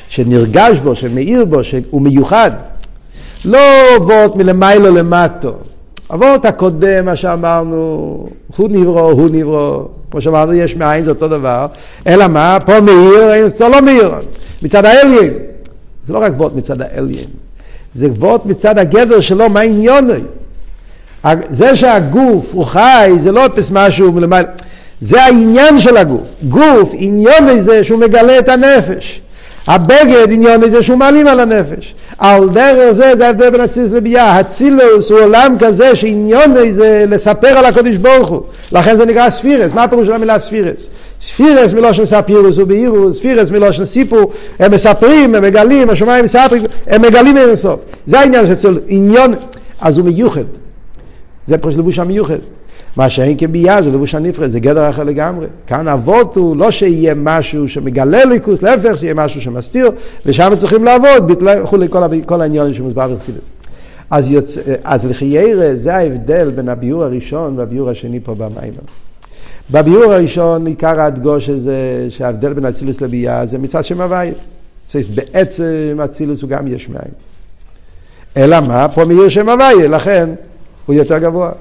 שנרגש 0.09 0.79
בו, 0.79 0.95
שמאיר 0.95 1.45
בו, 1.45 1.63
שהוא 1.63 2.01
מיוחד. 2.01 2.51
לא 3.45 3.59
אבות 3.97 4.35
מלמיילו 4.35 4.95
למטו. 4.95 5.57
אבות 6.13 6.45
הקודם, 6.45 7.05
מה 7.05 7.15
שאמרנו, 7.15 7.77
הוא 8.57 8.69
נברו, 8.71 8.99
הוא 8.99 9.29
נברו. 9.31 9.87
כמו 10.11 10.21
שאמרנו, 10.21 10.53
יש 10.53 10.75
מאין, 10.75 11.05
זה 11.05 11.11
אותו 11.11 11.27
דבר. 11.27 11.65
אלא 12.07 12.27
מה? 12.27 12.57
פה 12.65 12.81
מאיר, 12.81 13.47
זה 13.57 13.67
לא 13.67 13.81
מאיר. 13.81 14.11
מצד 14.61 14.85
האליין. 14.85 15.33
זה 16.07 16.13
לא 16.13 16.19
רק 16.19 16.33
וורט 16.37 16.53
מצד 16.55 16.81
האליין. 16.81 17.29
זה 17.95 18.07
וורט 18.07 18.45
מצד 18.45 18.77
הגדר 18.77 19.19
שלו, 19.19 19.49
מה 19.49 19.59
עניוני? 19.59 20.13
זה 21.49 21.75
שהגוף 21.75 22.45
הוא 22.51 22.65
חי, 22.65 23.11
זה 23.17 23.31
לא 23.31 23.43
פס 23.55 23.71
משהו 23.71 24.11
מלמעלה. 24.11 24.47
זה 25.01 25.23
העניין 25.23 25.77
של 25.77 25.97
הגוף. 25.97 26.33
גוף, 26.49 26.91
עניון 26.93 27.61
זה 27.61 27.83
שהוא 27.83 27.99
מגלה 27.99 28.39
את 28.39 28.49
הנפש. 28.49 29.21
הבגד 29.67 30.27
עניון 30.31 30.69
זה 30.69 30.83
שהוא 30.83 30.97
מעלים 30.97 31.27
על 31.27 31.39
הנפש. 31.39 31.95
על 32.17 32.49
דרך 32.49 32.91
זה, 32.91 33.15
זה 33.15 33.27
ההבדל 33.27 33.49
בין 33.49 33.61
אצילוס 33.61 33.91
לביאה. 33.91 34.41
אצילוס 34.41 35.11
הוא 35.11 35.19
עולם 35.19 35.55
כזה 35.59 35.95
שעניון 35.95 36.71
זה 36.71 37.05
לספר 37.07 37.47
על 37.47 37.65
הקודש 37.65 37.95
ברוך 37.95 38.27
הוא. 38.27 38.41
לכן 38.71 38.95
זה 38.95 39.05
נקרא 39.05 39.29
ספירס. 39.29 39.73
מה 39.73 39.83
הפירוש 39.83 40.07
של 40.07 40.13
המילה 40.13 40.39
ספירס? 40.39 40.89
ספירס 41.21 41.73
מלושן 41.73 42.05
ספירוס 42.05 42.57
ובאירוס, 42.57 43.17
ספירס 43.17 43.51
מלושן 43.51 43.85
סיפור. 43.85 44.31
הם 44.59 44.71
מספרים, 44.71 45.35
הם 45.35 45.43
מגלים, 45.43 45.89
השמיים 45.89 46.25
מספרים, 46.25 46.63
הם 46.87 47.01
מגלים 47.01 47.37
אין 47.37 47.55
סוף. 47.55 47.79
זה 48.05 48.19
העניין 48.19 48.45
של. 48.61 48.79
עניון, 48.87 49.31
אז 49.81 49.97
הוא 49.97 50.05
מיוחד. 50.05 50.41
זה 51.47 51.57
פירוש 51.57 51.75
לבוש 51.75 51.99
המיוחד. 51.99 52.39
מה 52.97 53.09
שאין 53.09 53.37
כביאה 53.37 53.81
זה 53.81 53.91
לבוש 53.91 54.15
הנפרד, 54.15 54.51
זה 54.51 54.59
גדר 54.59 54.89
אחר 54.89 55.03
לגמרי. 55.03 55.47
כאן 55.67 55.87
אבות 55.87 56.35
הוא 56.35 56.57
לא 56.57 56.71
שיהיה 56.71 57.13
משהו 57.15 57.67
שמגלה 57.67 58.25
ליכוס, 58.25 58.61
להפך, 58.61 58.99
שיהיה 58.99 59.13
משהו 59.13 59.41
שמסתיר, 59.41 59.91
ושם 60.25 60.53
צריכים 60.57 60.83
לעבוד, 60.83 61.31
וכולי, 61.31 61.87
כל, 61.89 62.09
כל 62.25 62.73
שמוסבר 62.73 63.07
בחסידס. 63.07 63.49
אז, 64.11 64.31
יוצ... 64.31 64.57
אז 64.83 65.05
לחיירא 65.05 65.75
זה 65.75 65.95
ההבדל 65.95 66.51
בין 66.55 66.69
הביאור 66.69 67.03
הראשון 67.03 67.59
והביאור 67.59 67.89
השני 67.89 68.19
פה 68.19 68.35
במיימר. 68.35 68.81
בביאור 69.71 70.13
הראשון 70.13 70.65
עיקר 70.65 71.01
הדגוש 71.01 71.49
הזה 71.49 72.07
שההבדל 72.09 72.53
בין 72.53 72.65
אצילוס 72.65 73.01
לביאה 73.01 73.45
זה 73.45 73.57
מצד 73.57 73.85
שם 73.85 74.01
הוויה. 74.01 74.33
בעצם 75.15 75.99
אצילוס 76.05 76.41
הוא 76.41 76.49
גם 76.49 76.67
יש 76.67 76.89
מאין. 76.89 77.11
אלא 78.37 78.59
מה? 78.59 78.87
פה 78.89 79.05
מאיר 79.05 79.29
שם 79.29 79.49
הוויה, 79.49 79.87
לכן 79.87 80.29
הוא 80.85 80.95
יותר 80.95 81.17
גבוה. 81.17 81.51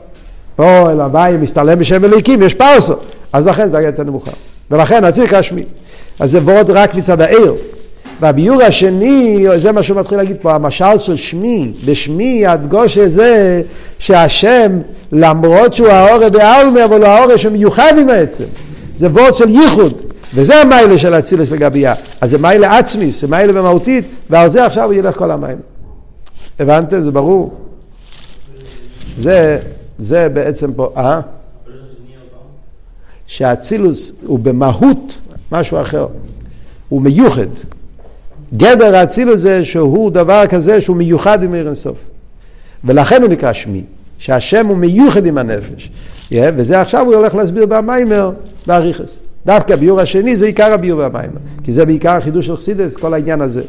פה 0.57 0.90
אל 0.90 1.01
הוואי 1.01 1.37
מסתלם 1.37 1.79
בשם 1.79 2.05
אליקים, 2.05 2.43
יש 2.43 2.55
פרסו, 2.55 2.95
אז 3.33 3.47
לכן 3.47 3.71
זה 3.71 3.81
יותר 3.81 4.03
נמוכה. 4.03 4.31
ולכן 4.71 5.05
הציר 5.05 5.37
השמי. 5.37 5.64
אז 6.21 6.31
זה 6.31 6.38
וורד 6.38 6.71
רק 6.71 6.95
מצד 6.95 7.21
העיר. 7.21 7.55
והביור 8.21 8.62
השני, 8.62 9.47
זה 9.57 9.73
מה 9.73 9.83
שהוא 9.83 10.01
מתחיל 10.01 10.19
להגיד 10.19 10.37
פה, 10.43 10.55
המשל 10.55 10.99
של 10.99 11.17
שמי, 11.17 11.73
בשמי 11.85 12.47
הדגושה 12.47 13.09
זה 13.09 13.62
שהשם, 13.99 14.79
למרות 15.12 15.75
שהוא 15.75 15.88
האורא 15.88 16.29
בעלמי, 16.29 16.85
אבל 16.85 16.97
הוא 16.97 17.07
האורא 17.07 17.37
שמיוחד 17.37 17.93
עם 18.01 18.09
העצם. 18.09 18.45
זה 18.99 19.07
וורד 19.07 19.35
של 19.35 19.49
ייחוד, 19.49 20.03
וזה 20.35 20.57
המיילה 20.57 20.99
של 20.99 21.14
אצילס 21.14 21.51
לגבייה. 21.51 21.95
אז 22.21 22.31
זה 22.31 22.38
מיילה 22.38 22.79
עצמיס, 22.79 23.21
זה 23.21 23.29
מיילה 23.29 23.53
במהותית, 23.53 24.05
ועל 24.31 24.51
זה 24.51 24.67
עכשיו 24.67 24.85
הוא 24.85 24.95
ילך 24.95 25.17
כל 25.17 25.31
המים. 25.31 25.57
הבנתם? 26.61 27.01
זה 27.01 27.11
ברור. 27.11 27.55
זה 29.19 29.59
זה 29.98 30.28
בעצם 30.28 30.72
פה, 30.72 30.92
אה? 30.96 31.20
שהאצילוס 33.26 34.12
הוא 34.26 34.38
במהות 34.38 35.18
משהו 35.52 35.80
אחר, 35.80 36.07
הוא 36.88 37.02
מיוחד. 37.02 37.46
גדר 38.57 38.96
האצילוס 38.96 39.38
זה 39.38 39.64
שהוא 39.64 40.11
דבר 40.11 40.46
כזה 40.46 40.80
שהוא 40.80 40.96
מיוחד 40.96 41.42
עם 41.42 41.54
עיר 41.54 41.66
אינסוף. 41.66 41.98
ולכן 42.85 43.22
הוא 43.22 43.30
נקרא 43.30 43.52
שמי, 43.52 43.83
שהשם 44.18 44.66
הוא 44.66 44.76
מיוחד 44.76 45.26
עם 45.26 45.38
הנפש. 45.38 45.90
וזה 46.33 46.80
עכשיו 46.80 47.07
הוא 47.07 47.14
הולך 47.14 47.35
להסביר 47.35 47.66
במיימר, 47.66 48.30
באריכס. 48.66 49.18
דווקא 49.46 49.72
הביור 49.72 50.00
השני 50.00 50.37
זה 50.37 50.46
עיקר 50.46 50.72
הביור 50.72 51.09
במיימר, 51.09 51.38
כי 51.64 51.72
זה 51.72 51.87
בעיקר 51.87 52.11
החידוש 52.11 52.46
של 52.46 52.57
חסידס, 52.57 52.96
כל 52.96 53.14
העניין 53.14 53.40
הזה. 53.40 53.62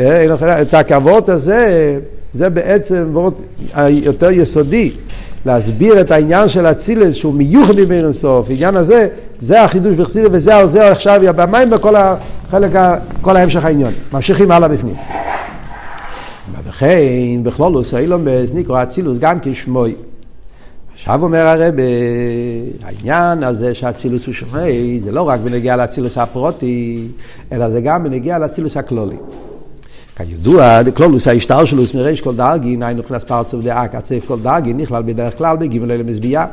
את 0.00 0.74
הכבוד 0.74 1.30
הזה, 1.30 1.98
זה 2.34 2.50
בעצם 2.50 3.08
וורט 3.12 3.34
היותר 3.74 4.30
יסודי. 4.30 4.92
להסביר 5.46 6.00
את 6.00 6.10
העניין 6.10 6.48
של 6.48 6.66
אצילס 6.66 7.14
שהוא 7.14 7.34
מיוחד 7.34 7.78
עם 7.78 7.92
אין 7.92 8.12
סוף, 8.12 8.50
העניין 8.50 8.76
הזה, 8.76 9.08
זה 9.40 9.62
החידוש 9.62 9.94
בחסידס 9.94 10.28
וזה 10.32 10.66
זה 10.66 10.90
עכשיו 10.90 11.20
במים 11.36 11.70
בכל 11.70 11.94
החלק, 11.96 12.70
כל 13.20 13.36
ההמשך 13.36 13.64
העניין. 13.64 13.92
ממשיכים 14.12 14.50
הלאה 14.50 14.68
בפנים. 14.68 14.94
וכן 16.68 17.42
בכלולוס 17.42 17.94
האילומס 17.94 18.54
נקרא 18.54 18.82
אצילוס 18.82 19.18
גם 19.18 19.38
כשמוי. 19.42 19.94
עכשיו 20.94 21.22
אומר 21.22 21.46
הרב, 21.46 21.74
העניין 22.82 23.42
הזה 23.42 23.74
שהאצילוס 23.74 24.26
הוא 24.26 24.34
שמוי, 24.34 25.00
זה 25.00 25.12
לא 25.12 25.28
רק 25.28 25.40
בנגיע 25.40 25.76
לאצילוס 25.76 26.18
הפרוטי, 26.18 27.08
אלא 27.52 27.70
זה 27.70 27.80
גם 27.80 28.04
בנגיע 28.04 28.38
לאצילוס 28.38 28.76
הכלולי. 28.76 29.16
כידוע, 30.16 30.82
דקלולוס 30.82 31.28
ההשתלשלוס 31.28 31.94
מריש 31.94 32.20
כל 32.20 32.36
דרגין, 32.36 32.82
היינו 32.82 33.02
נכנס 33.02 33.24
פרצוף 33.24 33.64
דעה 33.64 33.88
קצף 33.88 34.24
כל 34.26 34.40
דרגין, 34.40 34.76
נכלל 34.76 35.02
בדרך 35.02 35.38
כלל 35.38 35.56
בגימל 35.56 35.92
אלה 35.92 36.02
מזביעה. 36.02 36.46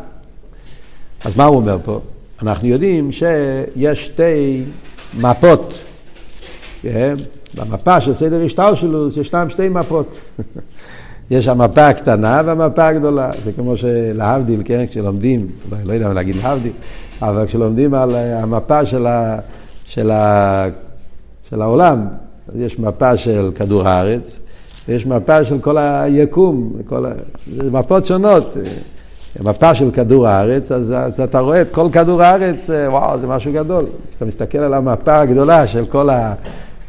אז 1.26 1.36
מה 1.36 1.43
הוא 1.43 1.56
אומר 1.56 1.78
פה? 1.84 2.02
אנחנו 2.41 2.67
יודעים 2.67 3.12
שיש 3.12 4.06
שתי 4.06 4.63
מפות. 5.19 5.80
כן? 6.82 7.15
במפה 7.54 8.02
של 8.02 8.13
סדר 8.13 8.45
השתלשלוס 8.45 9.17
ישנם 9.17 9.50
שתי 9.50 9.69
מפות. 9.69 10.19
יש 11.32 11.47
המפה 11.47 11.88
הקטנה 11.88 12.41
והמפה 12.45 12.88
הגדולה. 12.88 13.32
זה 13.43 13.52
כמו 13.52 13.78
שלהבדיל, 13.78 14.62
כן? 14.65 14.86
כשלומדים, 14.89 15.47
לא 15.84 15.93
יודע 15.93 16.08
מה 16.08 16.13
להגיד 16.13 16.36
להבדיל, 16.43 16.71
אבל 17.21 17.47
כשלומדים 17.47 17.93
על 17.93 18.15
המפה 18.15 18.86
של, 18.86 19.06
ה, 19.08 19.38
של, 19.86 20.12
ה, 20.12 20.65
של 21.50 21.62
העולם, 21.62 22.08
יש 22.55 22.79
מפה 22.79 23.17
של 23.17 23.51
כדור 23.55 23.87
הארץ, 23.87 24.39
ויש 24.87 25.05
מפה 25.05 25.45
של 25.45 25.59
כל 25.59 25.77
היקום, 25.77 26.73
כל 26.85 27.05
ה... 27.05 27.09
זה 27.55 27.71
מפות 27.71 28.05
שונות. 28.05 28.57
מפה 29.39 29.75
של 29.75 29.91
כדור 29.91 30.27
הארץ, 30.27 30.71
אז, 30.71 30.93
אז 30.97 31.19
אתה 31.19 31.39
רואה 31.39 31.61
את 31.61 31.71
כל 31.71 31.87
כדור 31.91 32.23
הארץ, 32.23 32.69
וואו, 32.87 33.19
זה 33.19 33.27
משהו 33.27 33.53
גדול. 33.53 33.85
כשאתה 34.09 34.25
מסתכל 34.25 34.57
על 34.57 34.73
המפה 34.73 35.19
הגדולה 35.19 35.67
של 35.67 35.85
כל 35.85 36.09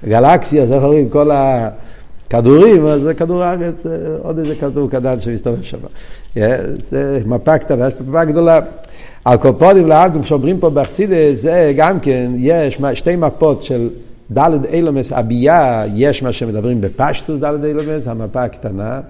הגלקסיה, 0.03 0.63
איך 0.63 0.83
אומרים, 0.83 1.09
כל 1.09 1.31
הכדורים, 1.33 2.87
אז 2.87 3.03
זה 3.03 3.15
כדור 3.15 3.43
הארץ, 3.43 3.87
עוד 4.23 4.39
איזה 4.39 4.55
כדור 4.55 4.91
קטן 4.91 5.21
שמסתובב 5.21 5.63
שם. 5.63 5.79
זה 6.79 7.21
מפה 7.27 7.59
קטנה, 7.59 7.89
יש 7.89 7.95
מפה 8.09 8.25
גדולה. 8.25 8.61
על 9.25 9.37
קופודים 9.37 9.87
להבדיל, 9.87 10.23
כשאומרים 10.23 10.61
פה 10.61 10.71
באכסידס, 10.71 11.41
זה 11.41 11.73
גם 11.77 12.01
כן, 12.01 12.31
יש 12.37 12.81
שתי 12.95 13.17
מפות 13.17 13.63
של 13.63 13.89
דלת 14.33 14.65
אילומס 14.65 15.13
אביה, 15.13 15.85
יש 15.95 16.23
מה 16.23 16.33
שמדברים 16.33 16.81
בפשטוס 16.81 17.41
דלת 17.41 17.65
אילומס, 17.65 18.07
המפה 18.07 18.45
הקטנה, 18.45 19.01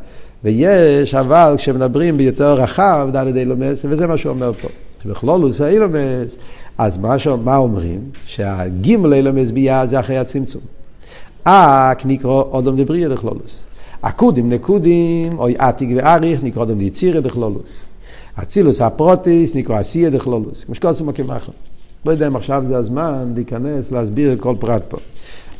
ויש 0.44 1.14
אבל 1.14 1.54
כשמדברים 1.56 2.16
ביותר 2.16 2.54
רחב 2.54 3.08
דלת 3.12 3.36
אילומס, 3.36 3.84
וזה 3.88 4.06
מה 4.06 4.18
שהוא 4.18 4.32
אומר 4.32 4.52
פה. 4.52 4.68
בכלולוס 5.04 5.60
האילומס, 5.60 6.36
אז 6.78 6.98
מה, 6.98 7.18
ש... 7.18 7.26
מה 7.26 7.56
אומרים? 7.56 8.00
שהגימל 8.26 9.14
אילומס 9.14 9.50
ביה 9.50 9.86
זה 9.86 10.00
אחרי 10.00 10.18
הצמצום. 10.18 10.62
אק 11.44 12.06
נקרא 12.06 12.30
אודום 12.30 12.76
דבריה 12.76 13.08
דכלולוס. 13.08 13.62
אקודים 14.00 14.52
נקודים, 14.52 15.38
אוי 15.38 15.54
עתיק 15.58 15.88
ואריך 15.96 16.42
נקרא 16.42 16.60
אודום 16.62 16.78
דיצירא 16.78 17.20
דכלולוס. 17.20 17.76
אצילוס 18.42 18.80
הפרוטיס 18.80 19.54
נקרא 19.54 19.80
אסיה 19.80 20.10
דכלולוס. 20.10 20.64
כמו 20.64 20.74
שקוראים 20.74 21.12
כמחר. 21.12 21.52
לא 22.06 22.10
יודע 22.10 22.26
אם 22.26 22.36
עכשיו 22.36 22.64
זה 22.68 22.76
הזמן 22.76 23.32
להיכנס, 23.34 23.92
להסביר 23.92 24.36
כל 24.40 24.54
פרט 24.58 24.82
פה. 24.88 24.96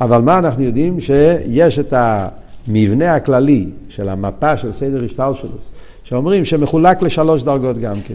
אבל 0.00 0.20
מה 0.20 0.38
אנחנו 0.38 0.62
יודעים? 0.62 1.00
שיש 1.00 1.78
את 1.78 1.94
המבנה 1.96 3.14
הכללי 3.14 3.66
של 3.88 4.08
המפה 4.08 4.56
של 4.56 4.72
סדר 4.72 5.04
השטלשלוס, 5.04 5.70
שאומרים 6.04 6.44
שמחולק 6.44 7.02
לשלוש 7.02 7.42
דרגות 7.42 7.78
גם 7.78 7.96
כן. 8.06 8.14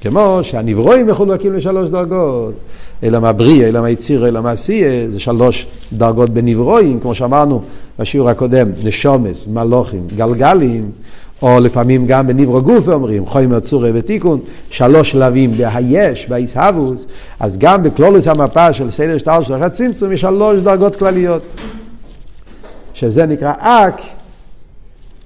כמו 0.00 0.38
שהנברואים 0.42 1.06
מחולקים 1.06 1.52
לשלוש 1.52 1.90
דרגות, 1.90 2.54
אלא 3.02 3.20
מהבריא, 3.20 3.66
אלא 3.68 3.80
מהיציר, 3.80 4.28
אלא 4.28 4.42
מהעשייה, 4.42 5.10
זה 5.10 5.20
שלוש 5.20 5.66
דרגות 5.92 6.30
בנברואים, 6.30 7.00
כמו 7.00 7.14
שאמרנו 7.14 7.62
בשיעור 7.98 8.30
הקודם, 8.30 8.68
נשומס, 8.84 9.46
מלוכים, 9.46 10.06
גלגלים, 10.16 10.90
או 11.42 11.60
לפעמים 11.60 12.06
גם 12.06 12.26
בניברו 12.26 12.62
גוף 12.62 12.88
אומרים, 12.88 13.26
חומר 13.26 13.60
צורי 13.60 13.90
ותיקון, 13.94 14.40
שלוש 14.70 15.10
שלבים 15.10 15.52
בהיש, 15.52 16.28
בעיסהבוס, 16.28 17.06
אז 17.40 17.58
גם 17.58 17.82
בכלולוס 17.82 18.28
המפה 18.28 18.72
של 18.72 18.90
סדר 18.90 19.18
שטר 19.18 19.42
של 19.42 19.54
הצמצום 19.54 20.12
יש 20.12 20.20
שלוש 20.20 20.60
דרגות 20.60 20.96
כלליות. 20.96 21.42
שזה 22.94 23.26
נקרא 23.26 23.52
אק, 23.58 24.00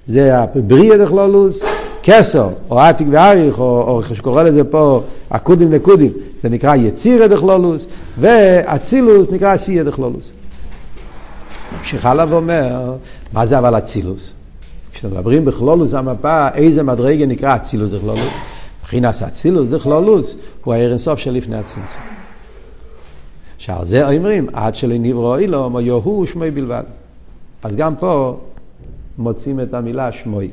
זה 0.07 0.37
הבריאה 0.37 0.97
דכלולוס, 0.97 1.63
כסר, 2.03 2.49
או 2.69 2.79
עתיק 2.79 3.07
ואריך, 3.11 3.59
או, 3.59 3.81
או 3.81 4.15
שקורא 4.15 4.43
לזה 4.43 4.63
פה 4.63 5.01
אקודים 5.29 5.73
נקודים, 5.73 6.11
זה 6.41 6.49
נקרא 6.49 6.75
יצירה 6.75 7.27
דכלולוס, 7.27 7.87
ואצילוס 8.19 9.31
נקרא 9.31 9.53
עשייה 9.53 9.83
דכלולוס. 9.83 10.31
ממשיך 11.79 12.05
הלאה 12.05 12.25
ואומר, 12.29 12.95
מה 13.33 13.45
זה 13.45 13.57
אבל 13.57 13.77
אצילוס? 13.77 14.33
כשמדברים 15.03 15.45
בכלולוס 15.45 15.93
המפה, 15.93 16.47
איזה 16.53 16.83
מדרגה 16.83 17.25
נקרא 17.25 17.55
אצילוס 17.55 17.91
דכלולוס? 17.91 18.33
מבחינת 18.81 19.15
אצילוס 19.27 19.69
דכלולוס 19.69 20.35
הוא 20.63 20.73
הערן 20.73 20.97
סוף 20.97 21.19
של 21.19 21.31
לפני 21.31 21.57
הצמצום. 21.57 22.01
שעל 23.57 23.85
זה 23.85 24.07
אומרים, 24.17 24.47
עד 24.53 24.75
שלא 24.75 24.95
נברוא 24.99 25.37
אילום, 25.37 25.75
או 25.75 25.81
יוהו 25.81 26.27
שמוי 26.27 26.51
בלבד. 26.51 26.83
אז 27.63 27.75
גם 27.75 27.95
פה 27.95 28.37
מוצאים 29.17 29.59
את 29.59 29.73
המילה 29.73 30.11
שמוי. 30.11 30.49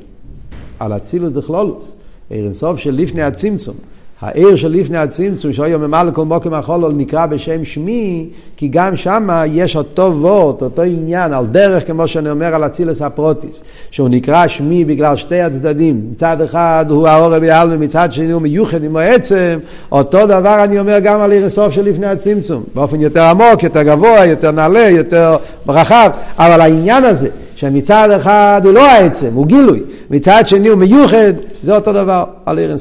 על 0.79 0.97
אצילוס 0.97 1.33
דכלולוס, 1.33 1.93
ערן 2.31 2.55
סוף 2.55 2.79
של 2.79 2.95
לפני 2.95 3.23
הצמצום. 3.23 3.77
העיר 4.21 4.57
של 4.57 4.69
לפני 4.69 4.99
הצמצום, 4.99 5.51
היום 5.59 5.83
ממלא 5.83 6.11
כל 6.11 6.25
מוקם 6.25 6.55
החולול, 6.55 6.93
נקרא 6.97 7.27
בשם 7.27 7.65
שמי, 7.65 8.27
כי 8.57 8.69
גם 8.69 8.97
שם 8.97 9.29
יש 9.47 9.77
אותו 9.77 10.13
וורט, 10.21 10.63
אותו 10.63 10.83
עניין, 10.83 11.33
על 11.33 11.47
דרך, 11.47 11.87
כמו 11.87 12.09
שאני 12.09 12.31
אומר 12.31 12.55
על 12.55 12.67
אצילס 12.67 13.03
הפרוטיס, 13.03 13.63
שהוא 13.91 14.09
נקרא 14.09 14.49
שמי 14.49 14.85
בגלל 14.85 15.17
שתי 15.17 15.41
הצדדים. 15.41 16.01
מצד 16.13 16.43
אחד 16.43 16.87
הוא 16.89 17.09
האור 17.09 17.39
ביאלמה, 17.39 17.77
מצד 17.77 18.13
שני 18.13 18.33
הוא 18.33 18.43
מיוחד 18.43 18.85
עם 18.85 18.97
העצם. 18.97 19.59
אותו 19.93 20.27
דבר 20.27 20.65
אני 20.65 20.79
אומר 20.79 20.99
גם 20.99 21.21
על 21.21 21.33
עיר 21.33 21.47
הסוף 21.47 21.73
של 21.73 21.85
לפני 21.85 22.07
הצמצום, 22.07 22.63
באופן 22.75 23.01
יותר 23.01 23.23
עמוק, 23.23 23.63
יותר 23.63 23.83
גבוה, 23.83 24.27
יותר 24.27 24.51
נעלה, 24.51 24.89
יותר 24.91 25.37
רחב, 25.69 26.11
אבל 26.39 26.61
העניין 26.61 27.05
הזה, 27.05 27.29
שמצד 27.57 28.11
אחד 28.11 28.61
הוא 28.65 28.73
לא 28.73 28.91
העצם, 28.91 29.31
הוא 29.35 29.47
גילוי, 29.47 29.83
מצד 30.11 30.43
שני 30.47 30.69
הוא 30.69 30.79
מיוחד, 30.79 31.33
זה 31.63 31.75
אותו 31.75 31.93
דבר 31.93 32.25
על 32.47 32.59
עיר 32.59 32.73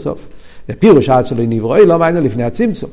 הסוף. 0.69 0.77
ופירוש 0.77 1.10
עד 1.10 1.25
שלא 1.25 1.43
נברואי 1.47 1.86
לא 1.86 1.99
מעניין 1.99 2.23
לפני 2.23 2.43
הצמצום. 2.43 2.89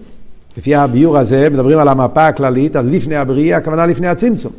לפי 0.59 0.75
הביור 0.75 1.19
הזה 1.19 1.51
מדברים 1.51 1.79
על 1.79 1.89
המפה 1.89 2.27
הכללית, 2.27 2.77
על 2.77 2.87
לפני 2.87 3.17
הבריאה, 3.17 3.57
הכוונה 3.57 3.87
לפני 3.87 4.09
הצמצום. 4.09 4.53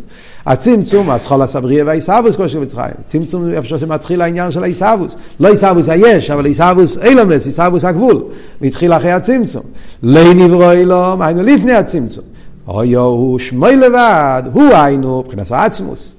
הצמצום, 0.45 1.09
הסחולס 1.09 1.55
הבריאה 1.55 1.85
והעיסאוווס 1.85 2.35
כמו 2.35 2.49
שבמצרים. 2.49 2.93
צמצום 3.05 3.53
איפה 3.53 3.79
שמתחיל 3.79 4.21
העניין 4.21 4.51
של 4.51 4.63
העיסאוווס. 4.63 5.15
לא 5.39 5.47
עיסאוווס 5.47 5.89
היש, 5.89 6.31
אבל 6.31 6.45
עיסאוווס 6.45 6.97
אילמס, 6.97 7.45
עיסאוווס 7.45 7.83
הגבול. 7.83 8.23
והתחיל 8.61 8.93
אחרי 8.93 9.11
הצמצום. 9.11 9.63
לא 10.03 10.33
נברואי 10.33 10.85
לא, 10.85 11.15
היינו 11.19 11.43
לפני 11.43 11.73
הצמצום. 11.73 12.23
אוי 12.67 12.93
הוא 12.93 13.39
שמוי 13.39 13.75
לבד, 13.75 14.43
הוא 14.53 14.73
היינו, 14.73 15.23
מבחינת 15.25 15.51
העצמוס. 15.51 16.13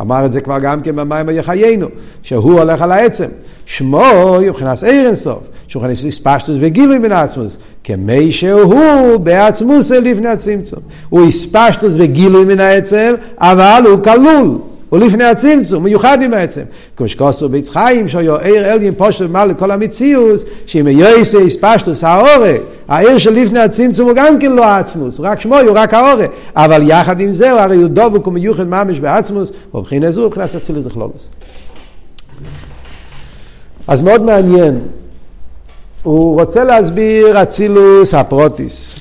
אמר 0.00 0.26
את 0.26 0.32
זה 0.32 0.40
כבר 0.40 0.58
גם 0.58 0.82
כן 0.82 0.96
במים 0.96 1.28
היחיינו, 1.28 1.86
שהוא 2.22 2.60
הולך 2.60 2.82
על 2.82 2.92
העצם. 2.92 3.28
שמוי 3.72 4.50
מבחינת 4.50 4.84
אירנסוף, 4.84 5.38
שהוא 5.66 5.82
נכנס 5.82 6.04
לספשטוס 6.04 6.56
וגילוי 6.60 6.98
מן 6.98 7.12
עצמוס, 7.12 7.58
כמי 7.84 8.32
שהוא 8.32 9.16
בעצמוס 9.16 9.90
לפני 9.90 10.28
הצמצום. 10.28 10.78
הוא 11.08 11.28
הספשטוס 11.28 11.92
וגילוי 11.96 12.44
מן 12.44 12.60
העצם, 12.60 13.14
אבל 13.38 13.82
הוא 13.86 13.98
כלול. 14.04 14.58
הוא 14.88 14.98
לפני 14.98 15.24
הצמצום, 15.24 15.84
מיוחד 15.84 16.22
עם 16.22 16.34
העצם. 16.34 16.62
כמו 16.96 17.08
שכוסו 17.08 17.48
בית 17.48 17.68
חיים, 17.68 18.08
שהוא 18.08 18.36
עיר 18.36 18.72
אלגין 18.72 18.94
פושט 18.94 19.20
ומעל 19.20 19.50
לכל 19.50 19.70
המציאוס, 19.70 20.44
שאם 20.66 20.88
יויסה 20.88 21.38
הספשטוס 21.38 22.04
האורק, 22.04 22.60
העיר 22.88 23.18
של 23.18 23.32
לפני 23.32 23.58
הצמצום 23.58 24.08
הוא 24.08 24.16
גם 24.16 24.38
כן 24.38 24.52
לא 24.52 24.64
העצמוס, 24.64 25.18
הוא 25.18 25.26
רק 25.26 25.40
שמו, 25.40 25.58
הוא 25.58 25.72
רק 25.74 25.94
האורק. 25.94 26.30
אבל 26.56 26.90
יחד 26.90 27.20
עם 27.20 27.34
זה, 27.34 27.62
הרי 27.62 27.76
הוא 27.76 27.88
דבוק 27.88 28.26
ומיוחד 28.26 28.68
ממש 28.68 29.00
בעצמוס, 29.00 29.52
ובבחינה 29.74 30.12
זו, 30.12 30.26
מבחינת 30.26 30.54
אצילוס 30.54 30.86
וכלולוס. 30.86 31.28
אז 33.86 34.00
מאוד 34.00 34.22
מעניין. 34.22 34.80
הוא 36.02 36.40
רוצה 36.40 36.64
להסביר 36.64 37.42
אצילוס 37.42 38.14
הפרוטיס, 38.14 38.96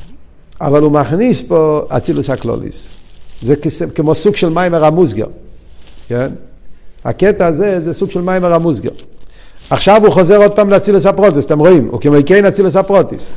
אבל 0.62 0.82
הוא 0.82 0.92
מכניס 0.92 1.42
פה 1.42 1.82
אצילוס 1.90 2.30
הקלוליס. 2.30 2.88
זה 3.42 3.56
כמו 3.96 4.16
סוג 4.16 4.36
של 4.36 4.50
מיימר 4.50 4.86
המוסגר, 4.86 5.28
כן? 6.08 6.30
הקטע 7.06 7.48
הזה 7.48 7.82
זה 7.82 7.94
סוג 7.94 8.12
של 8.12 8.22
מיימר 8.22 8.54
המוסגר. 8.54 8.92
עכשיו 9.70 10.06
הוא 10.06 10.14
חוזר 10.14 10.38
עוד 10.38 10.52
פעם 10.52 10.70
לאצילס 10.70 11.06
הפרוטיס, 11.06 11.46
אתם 11.46 11.60
רואים, 11.60 11.88
הוא 11.92 12.02
כמו 12.02 12.16
כן 12.26 12.46
אצילס 12.46 12.76
הפרוטיס. 12.76 13.28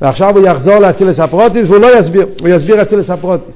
ועכשיו 0.00 0.38
הוא 0.38 0.46
יחזור 0.46 0.78
לאצילס 0.78 1.20
הפרוטיס 1.20 1.66
והוא 1.66 1.78
לא 1.78 1.98
יסביר, 1.98 2.26
הוא 2.40 2.48
יסביר 2.48 2.82
אצילס 2.82 3.10
הפרוטיס. 3.10 3.54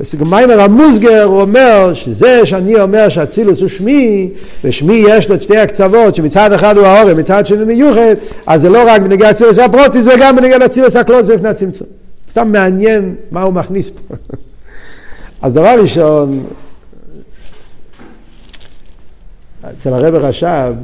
בסגמיימר 0.00 0.60
המוסגר 0.60 1.22
הוא 1.22 1.40
אומר 1.40 1.94
שזה 1.94 2.46
שאני 2.46 2.80
אומר 2.80 3.08
שאצילוס 3.08 3.60
הוא 3.60 3.68
שמי, 3.68 4.30
ושמי 4.64 5.04
יש 5.08 5.28
לו 5.28 5.34
את 5.34 5.42
שתי 5.42 5.58
הקצוות, 5.58 6.14
שמצד 6.14 6.52
אחד 6.52 6.76
הוא 6.76 6.86
העורם, 6.86 7.16
מצד 7.16 7.46
שני 7.46 7.64
מיוחד, 7.64 8.14
אז 8.46 8.60
זה 8.60 8.68
לא 8.68 8.82
רק 8.86 9.02
בנגיע 9.02 9.30
אצילוס 9.30 9.58
הפרוטיס, 9.58 10.04
זה 10.04 10.12
גם 10.20 10.36
בנגיע 10.36 10.58
לאצילוס 10.58 10.96
הקלוס 10.96 11.28
לפני 11.28 11.48
הצמצום. 11.48 11.86
סתם 12.30 12.52
מעניין 12.52 13.14
מה 13.30 13.42
הוא 13.42 13.54
מכניס 13.54 13.90
פה. 13.90 14.14
אז 15.42 15.52
דבר 15.52 15.80
ראשון, 15.80 16.44
אצל 19.70 19.92
הרב 19.92 20.14
רש"ב 20.14 20.74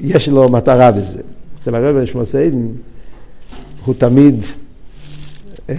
יש 0.00 0.28
לו 0.28 0.48
מטרה 0.48 0.92
בזה. 0.92 1.20
אצל 1.62 1.74
הרב 1.74 2.04
שמו 2.04 2.26
סיידן 2.26 2.66
הוא 3.84 3.94
תמיד, 3.98 4.44
אה, 5.70 5.74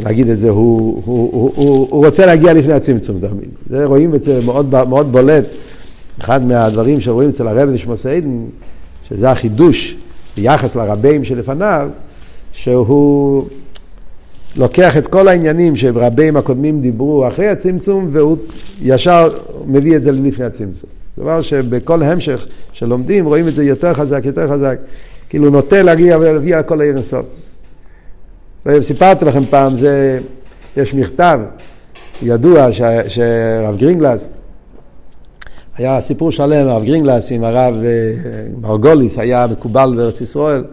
להגיד 0.00 0.28
את 0.28 0.38
זה, 0.38 0.50
הוא, 0.50 1.02
הוא, 1.04 1.30
הוא, 1.32 1.52
הוא, 1.54 1.88
הוא 1.90 2.06
רוצה 2.06 2.26
להגיע 2.26 2.52
לפני 2.52 2.72
הצמצום 2.72 3.18
תמיד. 3.20 3.48
זה 3.70 3.84
רואים 3.84 4.14
את 4.14 4.22
זה 4.22 4.40
מאוד, 4.44 4.74
מאוד 4.88 5.12
בולט. 5.12 5.44
אחד 6.20 6.46
מהדברים 6.46 7.00
שרואים 7.00 7.28
אצל 7.28 7.48
הרב 7.48 7.68
נשמו 7.68 7.96
סיידן, 7.96 8.44
שזה 9.08 9.30
החידוש 9.30 9.96
ביחס 10.36 10.76
לרבים 10.76 11.24
שלפניו, 11.24 11.88
שהוא 12.52 13.44
לוקח 14.56 14.96
את 14.96 15.06
כל 15.06 15.28
העניינים 15.28 15.76
שרבים 15.76 16.36
הקודמים 16.36 16.80
דיברו 16.80 17.28
אחרי 17.28 17.48
הצמצום, 17.48 18.08
והוא 18.12 18.36
ישר 18.82 19.30
מביא 19.66 19.96
את 19.96 20.02
זה 20.02 20.12
לפני 20.12 20.44
הצמצום. 20.44 20.90
דבר 21.18 21.42
שבכל 21.42 22.02
המשך 22.02 22.46
שלומדים 22.72 23.26
רואים 23.26 23.48
את 23.48 23.54
זה 23.54 23.64
יותר 23.64 23.94
חזק, 23.94 24.20
יותר 24.24 24.50
חזק, 24.50 24.78
כאילו 25.28 25.50
נוטה 25.50 25.82
להגיע 25.82 26.18
ולהגיע 26.18 26.58
לכל 26.58 26.80
העיר 26.80 26.98
הסוף. 26.98 27.26
סיפרתי 28.82 29.24
לכם 29.24 29.44
פעם, 29.44 29.76
זה, 29.76 30.20
יש 30.76 30.94
מכתב 30.94 31.40
ידוע 32.22 32.72
ש, 32.72 32.80
שרב 33.08 33.76
גרינגלס, 33.76 34.28
היה 35.76 36.00
סיפור 36.00 36.32
שלם, 36.32 36.68
הרב 36.68 36.84
גרינגלס 36.84 37.32
עם 37.32 37.44
הרב 37.44 37.74
אה, 37.84 37.90
מרגוליס, 38.60 39.18
היה 39.18 39.46
מקובל 39.46 39.94
בארץ 39.96 40.20
ישראל. 40.20 40.64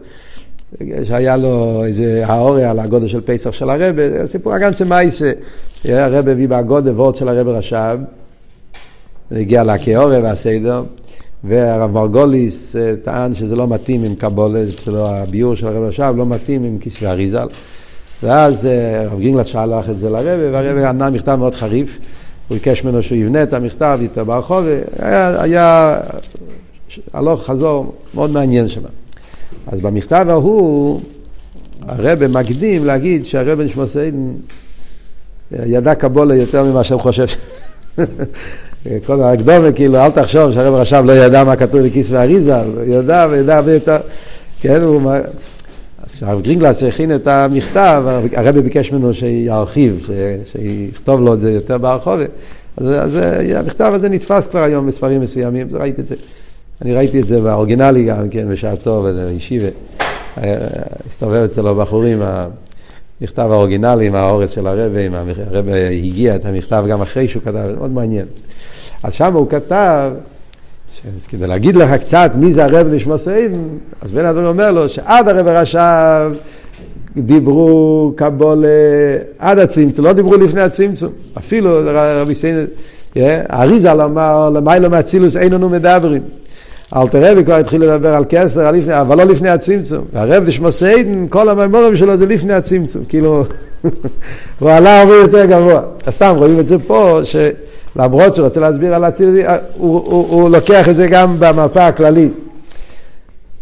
שהיה 1.04 1.38
לו 1.38 1.84
איזה 1.86 2.24
האוריה 2.26 2.72
על 2.72 2.80
הגודל 2.80 3.08
של 3.08 3.22
פסח 3.22 3.52
של 3.52 3.70
הרבה, 3.70 4.28
סיפור 4.28 4.54
הגנצה 4.54 4.86
מייסה, 4.86 5.32
הרבה 5.86 6.32
הביא 6.32 6.48
בהגודל 6.48 6.92
וורד 6.92 7.16
של 7.16 7.28
הרבה 7.28 7.52
רש"ב, 7.52 7.98
והגיע 9.32 9.64
לכאוריה 9.64 10.20
והסדר, 10.20 10.84
והרב 11.44 11.92
מרגוליס 11.92 12.76
אה, 12.76 12.94
טען 13.04 13.34
שזה 13.34 13.56
לא 13.56 13.68
מתאים 13.68 14.04
עם 14.04 14.16
קבולה, 14.16 14.66
זה 14.66 14.92
לא 14.92 15.16
הביור 15.16 15.56
של 15.56 15.68
הרבה 15.68 15.88
רש"ב, 15.88 16.14
לא 16.18 16.26
מתאים 16.26 16.64
עם 16.64 16.78
כיסא 16.78 17.06
אריזל. 17.06 17.48
ואז 18.24 18.66
אה, 18.66 19.02
הרב 19.02 19.20
גינגלס 19.20 19.48
שאלך 19.48 19.90
את 19.90 20.00
זה 20.00 20.10
לרבה, 20.10 20.52
והרבה 20.52 20.90
ענה 20.90 21.10
מכתב 21.10 21.36
מאוד 21.36 21.56
חריף, 21.56 21.98
הוא 22.48 22.56
ביקש 22.56 22.84
ממנו 22.84 23.04
שהוא 23.04 23.18
יבנה 23.18 23.44
את 23.44 23.54
המכתב 23.54 24.00
איתו 24.02 24.26
ברחוב, 24.26 24.66
היה, 25.00 25.42
היה 25.42 25.98
הלוך 27.14 27.46
חזור 27.46 27.96
מאוד 28.14 28.32
מעניין 28.32 28.70
שם. 28.70 28.82
אז 29.68 29.82
במכתב 29.82 30.26
ההוא, 30.30 31.02
הרב 31.82 32.28
מקדים 32.28 32.86
להגיד 32.86 33.26
שהרב 33.26 33.62
נשמע 33.62 33.88
סיידן 33.88 34.32
ידע 35.52 35.96
קבולה 35.96 36.36
יותר 36.36 36.64
ממה 36.64 36.84
שהוא 36.84 37.02
חושב. 37.02 37.26
כל 39.06 39.22
ההקדומה, 39.22 39.72
כאילו, 39.72 39.98
אל 39.98 40.12
תחשוב 40.12 40.52
שהרב 40.52 40.74
רש"ב 40.74 41.04
לא 41.06 41.12
ידע 41.12 41.44
מה 41.44 41.56
כתוב 41.56 41.82
בכיס 41.82 42.08
ואריזה, 42.12 42.56
ידע 42.88 43.28
וידע 43.30 43.56
הרבה 43.56 43.74
יותר, 43.74 43.98
כן, 44.62 44.82
הוא... 44.82 45.12
כשהרב 46.14 46.42
גרינגלס 46.42 46.84
הכין 46.84 47.16
את 47.16 47.28
המכתב, 47.28 48.04
הרב 48.36 48.60
ביקש 48.60 48.92
ממנו 48.92 49.14
שירחיב, 49.14 50.10
שיכתוב 50.52 51.22
לו 51.22 51.34
את 51.34 51.40
זה 51.40 51.52
יותר 51.52 51.78
ברחוב, 51.78 52.20
אז, 52.78 52.88
אז 52.88 53.20
המכתב 53.56 53.92
הזה 53.96 54.10
נתפס 54.10 54.48
כבר 54.48 54.64
היום 54.64 54.88
בספרים 54.88 55.22
מסוימים, 55.22 55.68
ראיתי 55.74 56.02
את 56.02 56.08
זה. 56.08 56.16
אני 56.82 56.94
ראיתי 56.94 57.22
את 57.22 57.28
זה 57.28 57.42
באורגינלי 57.42 58.06
גם 58.06 58.30
כן, 58.30 58.50
בשעתו, 58.50 59.08
בישיבה. 59.28 59.68
הסתובב 61.10 61.44
אצלו 61.46 61.76
בחורים, 61.76 62.22
המכתב 62.22 63.48
האורגינלי 63.52 64.08
עם 64.08 64.16
האורץ 64.16 64.52
של 64.52 64.68
הרבי, 64.68 65.08
הרבי 65.46 65.88
הגיע 65.88 66.36
את 66.36 66.46
המכתב 66.46 66.86
גם 66.90 67.02
אחרי 67.02 67.28
שהוא 67.28 67.44
כתב, 67.44 67.74
מאוד 67.78 67.92
מעניין. 67.92 68.26
אז 69.04 69.14
שם 69.14 69.34
הוא 69.34 69.50
כתב, 69.50 70.12
כדי 71.28 71.48
להגיד 71.48 71.76
לך 71.76 71.94
קצת 71.94 72.32
מי 72.36 72.54
זה 72.54 72.64
הרב 72.64 72.88
נשמע 72.88 73.18
סעידן, 73.18 73.64
אז 74.02 74.12
בן 74.12 74.26
אדם 74.26 74.46
אומר 74.46 74.72
לו 74.72 74.90
שעד 74.90 75.28
הרב 75.28 75.48
רש"ב 75.48 76.32
דיברו 77.18 78.14
קבול 78.16 78.66
עד 79.40 79.60
הצמצום, 79.60 80.06
לא 80.06 80.14
דיברו 80.14 80.38
לפני 80.38 80.62
הצמצום. 80.62 81.12
אפילו 81.38 81.80
רבי 82.22 82.36
סעידן, 82.36 82.66
האריזה 83.50 83.92
אמר, 83.92 84.50
למיילו 84.50 84.90
מאצילוס 84.90 85.38
אין 85.38 85.54
לנו 85.54 85.70
מדברים. 85.70 86.22
אלתר 86.96 87.32
רבי 87.32 87.44
כבר 87.44 87.56
התחיל 87.56 87.82
לדבר 87.82 88.14
על 88.14 88.26
כסר, 88.30 88.72
אבל 89.02 89.18
לא 89.18 89.24
לפני 89.24 89.50
הצמצום. 89.50 90.06
והרב 90.14 90.46
דשמו 90.46 90.72
סיידן, 90.72 91.28
כל 91.30 91.50
הממורים 91.50 91.98
שלו 91.98 92.18
זה 92.18 92.26
לפני 92.26 92.54
הצמצום. 92.54 93.04
כאילו, 93.10 93.44
הוא 94.60 94.72
עלה 94.72 95.02
הרבה 95.02 95.16
יותר 95.16 95.46
גבוה. 95.46 95.82
אז 96.06 96.14
סתם 96.14 96.34
רואים 96.38 96.60
את 96.60 96.68
זה 96.68 96.80
פה, 96.80 97.20
שלמרות 97.94 98.36
שהוא 98.36 98.46
רוצה 98.46 98.60
להסביר 98.60 98.96
על 98.96 99.04
הצמצום, 99.04 99.36
הוא, 99.74 100.00
הוא, 100.00 100.28
הוא 100.30 100.50
לוקח 100.50 100.90
את 100.90 100.96
זה 100.96 101.08
גם 101.08 101.36
במפה 101.40 101.88
הכללית. 101.88 102.34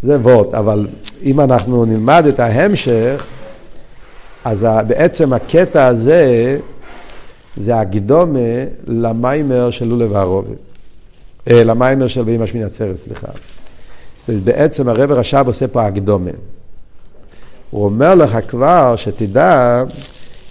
זה 0.04 0.18
וורט, 0.20 0.54
אבל 0.54 0.88
אם 1.24 1.40
אנחנו 1.40 1.86
נלמד 1.86 2.26
את 2.30 2.40
ההמשך, 2.40 3.26
אז 4.46 4.68
בעצם 4.88 5.34
הקטע 5.34 5.88
הזה, 5.88 6.58
זה 7.58 7.80
הקדומה 7.80 8.40
למיימר 8.88 9.72
של 9.72 9.86
לולב 9.86 10.14
הערובת. 10.14 10.58
אה, 11.50 11.64
למיימר 11.64 12.08
של 12.08 12.24
ואימא 12.26 12.46
שמיני 12.46 12.66
עצרת, 12.66 12.98
סליחה. 12.98 13.28
בעצם 14.44 14.90
הרב 14.90 15.12
רש"ב 15.12 15.44
עושה 15.48 15.68
פה 15.68 15.86
הקדומה. 15.86 16.32
הוא 17.72 17.86
אומר 17.86 18.16
לך 18.16 18.38
כבר 18.48 18.96
שתדע 18.96 19.84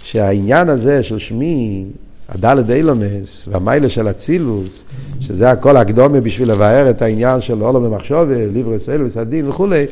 שהעניין 0.03 0.69
הזה 0.69 1.03
של 1.03 1.17
שמי, 1.17 1.85
הדלת 2.31 2.69
אילומס 2.69 3.47
והמיילה 3.51 3.89
של 3.89 4.09
אצילוס, 4.09 4.83
שזה 5.19 5.51
הכל 5.51 5.77
הקדומה 5.77 6.21
בשביל 6.21 6.51
לבאר 6.51 6.89
את 6.89 7.01
העניין 7.01 7.41
של 7.41 7.61
עולם 7.61 7.83
במחשוב, 7.83 8.29
ליברס 8.29 8.89
אלוויס, 8.89 9.17
הדין 9.17 9.49
וכולי, 9.49 9.85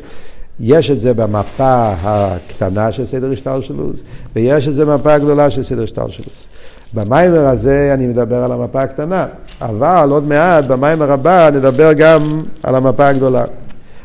יש 0.60 0.92
את 0.92 1.02
זה 1.02 1.14
במפה 1.14 1.94
הקטנה 2.04 2.92
של 2.92 3.06
סדר 3.06 3.32
השטלשלוס, 3.32 4.04
ויש 4.36 4.68
את 4.68 4.76
זה 4.76 4.86
במפה 4.86 5.14
הגדולה 5.14 5.50
של 5.50 5.64
סדר 5.64 5.84
השטלשלוס. 5.84 6.48
במיימר 6.94 7.48
הזה 7.48 7.92
אני 7.94 8.08
מדבר 8.08 8.44
על 8.44 8.52
המפה 8.52 8.82
הקטנה, 8.82 9.26
אבל 9.62 10.10
עוד 10.12 10.28
מעט 10.28 10.66
במיימר 10.66 11.12
הבא 11.12 11.50
נדבר 11.54 11.94
גם 11.94 12.42
על 12.64 12.76
המפה 12.76 13.08
הגדולה. 13.08 13.46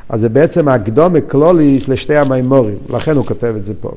אז 0.08 0.20
זה 0.20 0.28
בעצם 0.28 0.68
הקדומה 0.68 1.20
קלוליס 1.20 1.88
לשתי 1.88 2.16
המיימורים, 2.16 2.78
לכן 2.90 3.16
הוא 3.16 3.26
כותב 3.26 3.54
את 3.56 3.64
זה 3.64 3.72
פה. 3.80 3.90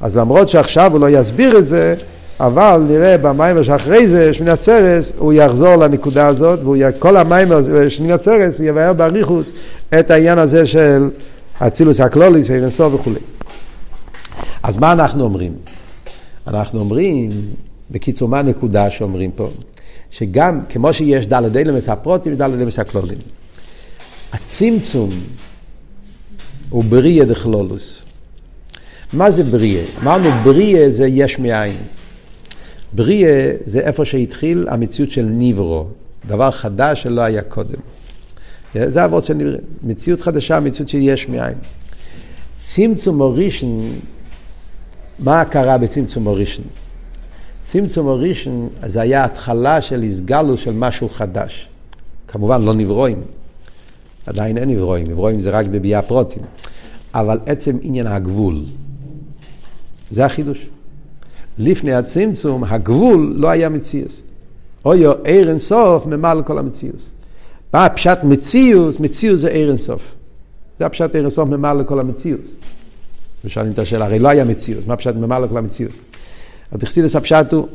אז 0.00 0.16
למרות 0.16 0.48
שעכשיו 0.48 0.92
הוא 0.92 1.00
לא 1.00 1.10
יסביר 1.10 1.58
את 1.58 1.68
זה, 1.68 1.94
אבל 2.40 2.82
נראה 2.88 3.18
במיימר 3.18 3.62
שאחרי 3.62 4.06
זה, 4.06 4.34
שמיני 4.34 4.50
עצרס, 4.50 5.12
הוא 5.18 5.32
יחזור 5.32 5.76
לנקודה 5.76 6.26
הזאת, 6.26 6.60
וכל 6.64 7.16
המיימר 7.16 7.88
שמיני 7.88 8.12
עצרס 8.12 8.60
יבהר 8.60 8.92
באריכוס 8.92 9.52
את 9.98 10.10
העניין 10.10 10.38
הזה 10.38 10.66
של 10.66 11.10
אצילוס 11.58 12.00
הקלוליס, 12.00 12.50
אירנסו 12.50 12.92
וכולי. 12.92 13.20
אז 14.62 14.76
מה 14.76 14.92
אנחנו 14.92 15.24
אומרים? 15.24 15.52
אנחנו 16.46 16.80
אומרים 16.80 17.30
בקיצור, 17.90 18.28
מה 18.28 18.38
הנקודה 18.38 18.90
שאומרים 18.90 19.30
פה? 19.30 19.50
שגם, 20.10 20.60
כמו 20.68 20.92
שיש 20.92 21.26
דלת 21.26 21.56
אילמס 21.56 21.88
הפרוטים, 21.88 22.34
דלת 22.34 22.54
אילמס 22.58 22.78
הכלולים. 22.78 23.18
הצמצום 24.32 25.10
הוא 26.70 26.84
בריאה 26.84 27.24
דכלולוס. 27.24 28.02
מה 29.12 29.30
זה 29.30 29.44
בריאה? 29.44 29.84
אמרנו 30.02 30.30
בריאה 30.44 30.90
זה 30.90 31.06
יש 31.06 31.38
מאין. 31.38 31.76
בריאה 32.92 33.52
זה 33.64 33.80
איפה 33.80 34.04
שהתחיל 34.04 34.66
המציאות 34.70 35.10
של 35.10 35.24
ניברו, 35.24 35.86
דבר 36.26 36.50
חדש 36.50 37.02
שלא 37.02 37.20
היה 37.20 37.42
קודם. 37.42 37.78
זה 38.74 39.04
אבות 39.04 39.24
של 39.24 39.34
ניברו. 39.34 39.56
מציאות 39.82 40.20
חדשה, 40.20 40.60
מציאות 40.60 40.88
שיש 40.88 41.28
מאין. 41.28 41.54
צמצום 42.54 43.20
אורישן, 43.20 43.78
מה 45.18 45.44
קרה 45.44 45.78
בצמצום 45.78 46.26
אורישן? 46.26 46.62
צמצום 47.62 48.08
הראשון 48.08 48.68
זה 48.86 49.00
היה 49.00 49.24
התחלה 49.24 49.80
של 49.80 50.02
הסגלוס 50.02 50.60
של 50.60 50.72
משהו 50.72 51.08
חדש. 51.08 51.68
כמובן 52.28 52.62
לא 52.62 52.74
נברואים, 52.74 53.20
עדיין 54.26 54.58
אין 54.58 54.70
נברואים, 54.70 55.06
נברואים 55.06 55.40
זה 55.40 55.50
רק 55.50 55.66
בביאה 55.66 56.02
פרוטים. 56.02 56.42
אבל 57.14 57.38
עצם 57.46 57.78
עניין 57.82 58.06
הגבול, 58.06 58.64
זה 60.10 60.24
החידוש. 60.24 60.66
לפני 61.58 61.92
הצמצום, 61.92 62.64
הגבול 62.64 63.34
לא 63.36 63.48
היה 63.48 63.68
מציאס. 63.68 64.20
אוי 64.84 65.06
ער 65.06 65.48
אין 65.48 65.58
סוף 65.58 66.06
ממלא 66.06 66.42
כל 66.42 66.58
המציאוס. 66.58 67.10
מה 67.74 67.84
הפשט 67.84 68.18
מציאוס? 68.24 69.00
מציאוס 69.00 69.40
זה 69.40 69.48
עיר 69.48 69.68
אינסוף. 69.68 70.02
זה 70.78 70.86
הפשט 70.86 71.14
עיר 71.14 71.24
אינסוף 71.24 71.48
ממלא 71.48 71.80
לכל 71.80 72.00
המציאוס. 72.00 72.54
ושואלים 73.44 73.72
את 73.72 73.78
השאלה, 73.78 74.04
הרי 74.04 74.18
לא 74.18 74.28
היה 74.28 74.44
מציאוס, 74.44 74.86
מה 74.86 74.94
הפשט 74.94 75.14
ממלא 75.14 75.44
לכל 75.46 75.58
המציאוס? 75.58 75.94
אז 76.72 76.80
בחסידס 76.80 77.16
הפשט 77.16 77.52
הוא, 77.52 77.68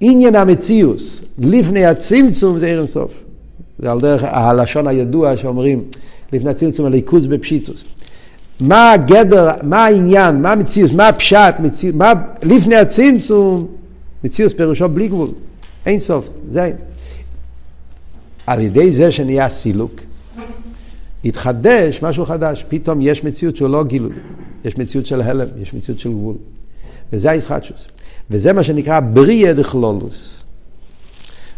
עניין 0.00 0.36
המציאוס, 0.36 1.22
לפני 1.38 1.86
הצמצום 1.86 2.58
זה 2.58 2.66
עיר 2.66 2.78
אינסוף. 2.78 3.12
זה 3.78 3.90
על 3.90 4.00
דרך 4.00 4.22
הלשון 4.24 4.86
הידוע 4.86 5.36
שאומרים, 5.36 5.84
לפני 6.32 6.50
הצמצום 6.50 6.86
הליכוז 6.86 7.26
בפשיטוס. 7.26 7.84
מה 8.60 8.92
הגדר, 8.92 9.50
מה 9.62 9.84
העניין, 9.84 10.42
מה 10.42 10.52
המציאוס, 10.52 10.92
מה 10.92 11.08
הפשט, 11.08 11.54
מציאוס, 11.58 11.96
מה, 11.96 12.12
לפני 12.42 12.76
הצמצום, 12.76 13.66
מציאוס 14.24 14.52
פירושו 14.52 14.88
בלי 14.88 15.08
גבול, 15.08 15.30
אין 15.86 16.00
סוף, 16.00 16.28
זה. 16.50 16.72
על 18.46 18.60
ידי 18.60 18.92
זה 18.92 19.12
שנהיה 19.12 19.48
סילוק, 19.48 20.00
התחדש 21.24 22.02
משהו 22.02 22.26
חדש, 22.26 22.64
פתאום 22.68 23.00
יש 23.00 23.24
מציאות 23.24 23.56
שהוא 23.56 23.68
לא 23.68 23.84
גילוי, 23.84 24.12
יש 24.64 24.78
מציאות 24.78 25.06
של 25.06 25.20
הלם, 25.20 25.48
יש 25.62 25.74
מציאות 25.74 26.00
של 26.00 26.10
גבול. 26.10 26.34
וזה 27.12 27.30
הישחטשוס. 27.30 27.86
וזה 28.30 28.52
מה 28.52 28.62
שנקרא 28.62 29.00
בריאה 29.00 29.52
דכלולוס. 29.52 30.42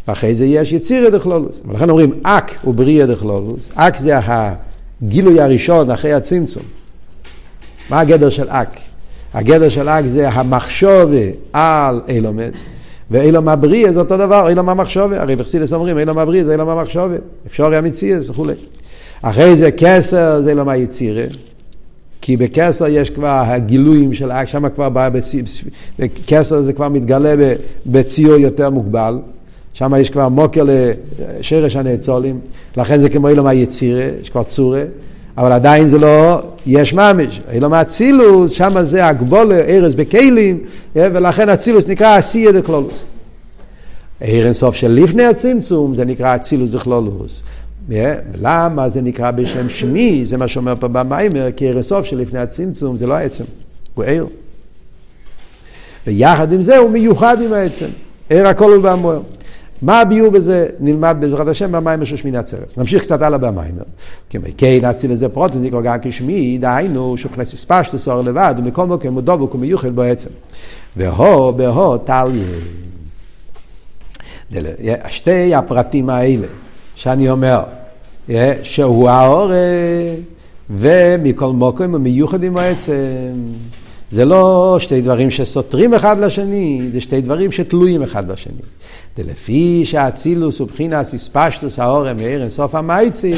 ואחרי 0.09 0.35
זה 0.35 0.45
יש 0.45 0.73
יצירה 0.73 1.11
דכלולוס. 1.11 1.63
ולכן 1.69 1.91
אומרים 1.91 2.21
אק 2.23 2.59
הוא 2.63 2.75
בריאה 2.75 3.07
דכלולוס. 3.07 3.71
אק 3.75 3.97
זה 3.97 4.19
הגילוי 4.19 5.41
הראשון 5.41 5.91
אחרי 5.91 6.13
הצמצום. 6.13 6.63
מה 7.93 8.01
הגדר 8.01 8.29
של 8.29 8.47
אק? 8.49 8.81
הגדר 9.35 9.69
של 9.69 9.89
אק 9.89 10.05
זה 10.07 10.29
המחשובה 10.29 11.17
על 11.53 12.01
אילומס, 12.09 12.55
ואילום 13.11 13.49
הבריאה 13.49 13.93
זה 13.93 13.99
אותו 13.99 14.17
דבר, 14.17 14.49
אילום 14.49 14.69
המחשובה, 14.69 15.23
הרי 15.23 15.37
בחסידס 15.37 15.73
אומרים 15.73 15.99
אילום 15.99 16.19
הבריאה 16.19 16.45
זה 16.45 16.53
אילום 16.53 16.69
המחשובה, 16.69 17.15
אפשר 17.47 17.75
המציאס 17.75 18.31
וכולי. 18.31 18.53
אחרי 19.23 19.57
זה 19.57 19.71
כסר 19.71 20.41
זה 20.43 20.51
אילום 20.51 20.69
היצירה, 20.69 21.25
כי 22.21 22.37
בכסר 22.37 22.87
יש 22.87 23.11
כבר 23.11 23.43
הגילויים 23.47 24.15
של 24.15 24.31
אק, 24.31 24.49
שם 24.49 24.69
כבר 24.69 24.89
בא, 24.89 25.09
כסר 26.27 26.61
זה 26.61 26.73
כבר 26.73 26.89
מתגלה 26.89 27.35
בציור 27.87 28.37
יותר 28.37 28.71
מוגבל. 28.71 29.19
שם 29.75 29.93
יש 30.01 30.11
כבר 30.11 30.29
מוקר 30.29 30.65
לשרש 30.67 31.77
הנאצולים, 31.77 32.41
לכן 32.77 33.01
זה 33.01 33.09
כמו 33.09 33.29
אילום 33.29 33.47
היצירה, 33.47 34.09
יש 34.21 34.31
כבר 34.31 34.43
צורה. 34.43 34.83
אבל 35.39 35.53
עדיין 35.53 35.89
זה 35.89 35.99
לא 35.99 36.43
יש 36.67 36.95
ממש, 36.95 37.41
אילום 37.53 37.73
האצילוס, 37.73 38.53
שם 38.53 38.83
זה 38.83 39.07
הגבולה, 39.07 39.61
ארז 39.61 39.95
בכלים, 39.95 40.59
ולכן 40.97 41.49
אצילוס 41.49 41.89
נקרא 41.89 42.19
אסיה 42.19 42.53
דקלולוס. 42.53 43.05
ערן 44.21 44.53
סוף 44.53 44.75
של 44.75 44.89
לפני 44.89 45.25
הצמצום 45.25 45.95
זה 45.95 46.05
נקרא 46.05 46.37
אצילוס 46.37 46.71
דקלולוס. 46.71 47.43
למה 48.35 48.91
זה 48.91 49.01
נקרא 49.01 49.31
בשם 49.31 49.69
שמי, 49.69 50.21
זה 50.25 50.37
מה 50.37 50.49
שאומר 50.49 50.75
פה 50.81 50.89
במיימר, 50.89 51.49
כי 51.57 51.69
ערן 51.69 51.83
סוף 51.83 52.07
של 52.07 52.19
לפני 52.19 52.39
הצמצום 52.39 52.97
זה 52.97 53.07
לא 53.07 53.15
העצם, 53.15 53.45
הוא 53.95 54.05
ער. 54.05 54.25
ויחד 56.07 56.53
עם 56.53 56.63
זה 56.63 56.77
הוא 56.77 56.91
מיוחד 56.91 57.43
עם 57.43 57.53
העצם, 57.53 57.89
ער 58.31 58.47
הכל 58.47 58.73
הוא 58.73 58.85
והמוער. 58.85 59.21
מה 59.83 60.01
הביאור 60.01 60.31
בזה 60.31 60.67
נלמד 60.81 61.17
בעזרת 61.21 61.49
השם 61.49 61.73
במיימר 61.73 62.05
של 62.05 62.17
שמיני 62.17 62.39
עצרת. 62.39 62.79
נמשיך 62.79 63.03
קצת 63.03 63.23
הלאה 63.23 63.39
במיימר. 63.39 63.83
כמו 64.31 64.43
כן, 64.57 64.79
נעשי 64.83 65.09
לזה 65.09 65.29
פרוט, 65.29 65.53
זה 65.53 65.59
נקרא 65.59 65.81
גם 65.81 65.97
כשמי, 66.03 66.59
דהיינו, 66.59 67.17
שוכנס 67.17 67.55
הספשטו 67.55 67.99
סור 67.99 68.23
לבד, 68.23 68.55
ומכל 68.59 68.87
מקום 68.87 69.15
הוא 69.15 69.23
דבוק 69.23 69.55
ומיוחד 69.55 69.97
בעצם. 69.97 70.31
והו, 70.97 71.53
בהו, 71.53 71.99
טליה. 71.99 72.45
שתי 75.09 75.55
הפרטים 75.55 76.11
האלה, 76.11 76.47
שאני 76.95 77.31
אומר, 77.31 77.63
שהוא 78.63 79.11
האור, 79.11 79.51
ומכל 80.71 81.53
מקום 81.53 81.91
הוא 81.93 81.99
מיוחד 81.99 82.45
עם 82.45 82.57
העצם. 82.57 82.93
זה 84.13 84.25
לא 84.25 84.77
שתי 84.79 85.01
דברים 85.01 85.31
שסותרים 85.31 85.95
אחד 85.95 86.19
לשני, 86.19 86.89
זה 86.93 87.01
שתי 87.01 87.21
דברים 87.21 87.53
שתלויים 87.53 88.03
אחד 88.03 88.29
בשני. 88.29 88.63
דלפי 89.17 89.83
שהאצילוס 89.85 90.59
הוא 90.59 90.69
בחינס 90.69 91.15
הספשטוס 91.15 91.79
האורם 91.79 92.17
מאיר 92.17 92.51
סוף 92.51 92.75
המייצי, 92.75 93.35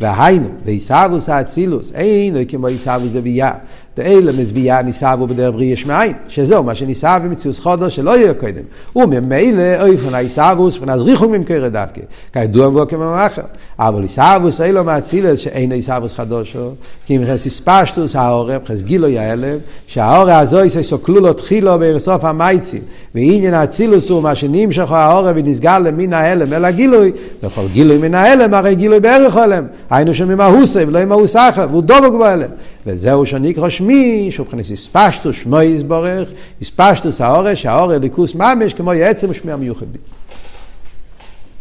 והיינו, 0.00 0.48
ועיסאוווס 0.64 1.28
האצילוס, 1.28 1.92
אינו 1.94 2.38
כמו 2.48 2.66
עיסאוווס 2.66 3.12
דבייה. 3.12 3.52
דאלה 3.98 4.32
מזביעה 4.32 4.82
ניסבו 4.82 5.26
בדרך 5.26 5.54
בריא 5.54 5.72
יש 5.72 5.86
מאין, 5.86 6.12
שזהו 6.28 6.62
מה 6.62 6.74
שניסב 6.74 7.20
במציאוס 7.24 7.58
חודש 7.58 7.96
שלא 7.96 8.18
יהיה 8.18 8.34
קודם. 8.34 8.62
וממילא 8.96 9.62
אופן 9.80 10.14
העיסבוס, 10.14 10.76
פנז 10.76 11.02
ריחוק 11.02 11.30
ממכרת 11.30 11.72
דווקא, 11.72 12.00
כידוע 12.32 12.68
בו 12.68 12.88
כממחר. 12.88 13.42
אבל 13.78 14.02
עיסבוס 14.02 14.60
אילו 14.60 14.84
מאצילס 14.84 15.40
שאין 15.40 15.72
עיסבוס 15.72 16.14
חדושו, 16.14 16.70
כי 17.06 17.16
אם 17.16 17.22
חס 17.26 17.46
הספשטוס 17.46 18.16
העורב, 18.16 18.60
חס 18.66 18.82
גילוי 18.82 19.18
ההלם, 19.18 19.58
שהעורב 19.86 20.28
הזו 20.28 20.64
יסו 20.64 21.02
כלולו 21.02 21.32
תחילו 21.32 21.72
בסוף 21.80 22.24
המייצים, 22.24 22.82
ועניין 23.14 23.54
האצילוס 23.54 24.10
הוא 24.10 24.22
מה 24.22 24.34
שנמשכו 24.34 24.94
העורב 24.94 25.36
ונסגר 25.36 25.78
למין 25.78 26.12
ההלם 26.12 26.52
אל 26.52 26.64
הגילוי, 26.64 27.12
וכל 27.42 27.62
גילוי 27.72 27.98
מן 27.98 28.14
ההלם 28.14 28.54
הרי 28.54 28.74
גילוי 28.74 29.00
בערך 29.00 29.36
הלם, 29.36 29.64
היינו 29.90 30.14
שממהוסי 30.14 30.84
ולא 30.84 31.04
ממהוס 31.04 31.36
אחר, 31.36 31.66
והוא 31.70 31.82
דובק 31.82 32.12
בהלם. 32.18 32.48
וזהו 32.88 33.26
שנקרא 33.26 33.68
שמי, 33.68 34.28
שהוא 34.32 34.44
מבחינת 34.44 34.64
הספשטוס, 34.72 35.36
שמו 35.36 35.62
יסבורך, 35.62 36.28
הספשטוס 36.62 37.20
האורש, 37.20 37.66
האורש 37.66 37.98
ליכוס 38.00 38.34
ממש, 38.34 38.74
כמו 38.74 38.94
יעצם 38.94 39.26
ושמי 39.30 39.52
המיוחד 39.52 39.86
בי. 39.92 39.98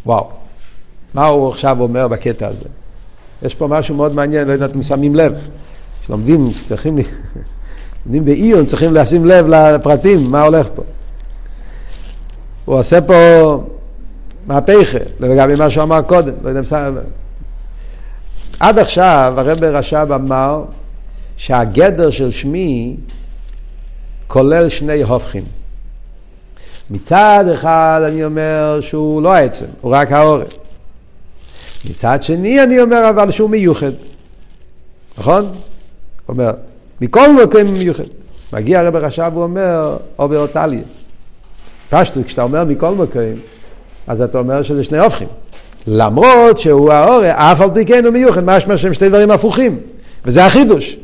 וואו, 0.05 0.27
מה 1.13 1.25
הוא 1.25 1.49
עכשיו 1.49 1.81
אומר 1.81 2.07
בקטע 2.07 2.47
הזה? 2.47 2.65
יש 3.41 3.55
פה 3.55 3.67
משהו 3.67 3.95
מאוד 3.95 4.15
מעניין, 4.15 4.47
לא 4.47 4.53
יודעת 4.53 4.75
אם 4.75 4.83
שמים 4.83 5.15
לב. 5.15 5.47
כשלומדים, 6.01 6.47
צריכים, 6.67 6.97
לומדים 8.05 8.25
בעיון, 8.25 8.65
צריכים 8.65 8.93
לשים 8.93 9.25
לב 9.25 9.47
לפרטים, 9.47 10.31
מה 10.31 10.41
הולך 10.41 10.67
פה. 10.75 10.83
הוא 12.65 12.79
עושה 12.79 13.01
פה 13.01 13.63
מהפכה, 14.47 14.97
לגבי 15.19 15.55
מה 15.55 15.69
שהוא 15.69 15.83
אמר 15.83 16.01
קודם, 16.01 16.33
לא 16.43 16.49
יודע 16.49 16.59
אם 16.59 16.65
שם... 16.65 16.95
עד 18.59 18.79
עכשיו 18.79 19.33
הרב 19.37 19.63
רש"ב 19.63 20.11
אמר 20.11 20.63
שהגדר 21.37 22.09
של 22.09 22.31
שמי 22.31 22.95
כולל 24.27 24.69
שני 24.69 25.03
הופכים. 25.03 25.43
מצד 26.89 27.45
אחד 27.53 28.01
אני 28.07 28.25
אומר 28.25 28.79
שהוא 28.81 29.21
לא 29.21 29.33
העצם, 29.33 29.65
הוא 29.81 29.95
רק 29.95 30.11
העורף. 30.11 30.47
מצד 31.89 32.23
שני 32.23 32.63
אני 32.63 32.81
אומר 32.81 33.09
אבל 33.09 33.31
שהוא 33.31 33.49
מיוחד. 33.49 33.91
נכון? 35.17 35.45
הוא 35.45 35.53
אומר, 36.29 36.51
מכל 37.01 37.43
מקום 37.43 37.73
מיוחד. 37.73 38.03
מגיע 38.53 38.79
הרב 38.79 38.95
רש"ב 38.95 39.31
ואומר, 39.37 39.97
או 40.19 40.29
באותליה. 40.29 40.81
פשטו, 41.89 42.19
כשאתה 42.25 42.41
אומר 42.43 42.63
מכל 42.63 42.91
מקום, 42.91 43.21
אז 44.07 44.21
אתה 44.21 44.39
אומר 44.39 44.63
שזה 44.63 44.83
שני 44.83 44.99
הופכים. 44.99 45.27
למרות 45.87 46.59
שהוא 46.59 46.91
העורף, 46.91 47.35
אף 47.35 47.61
על 47.61 47.69
פי 47.73 47.85
כן 47.85 48.05
הוא 48.05 48.13
מיוחד, 48.13 48.43
משמע 48.43 48.77
שהם 48.77 48.93
שתי 48.93 49.09
דברים 49.09 49.31
הפוכים. 49.31 49.79
וזה 50.25 50.45
החידוש. 50.45 50.97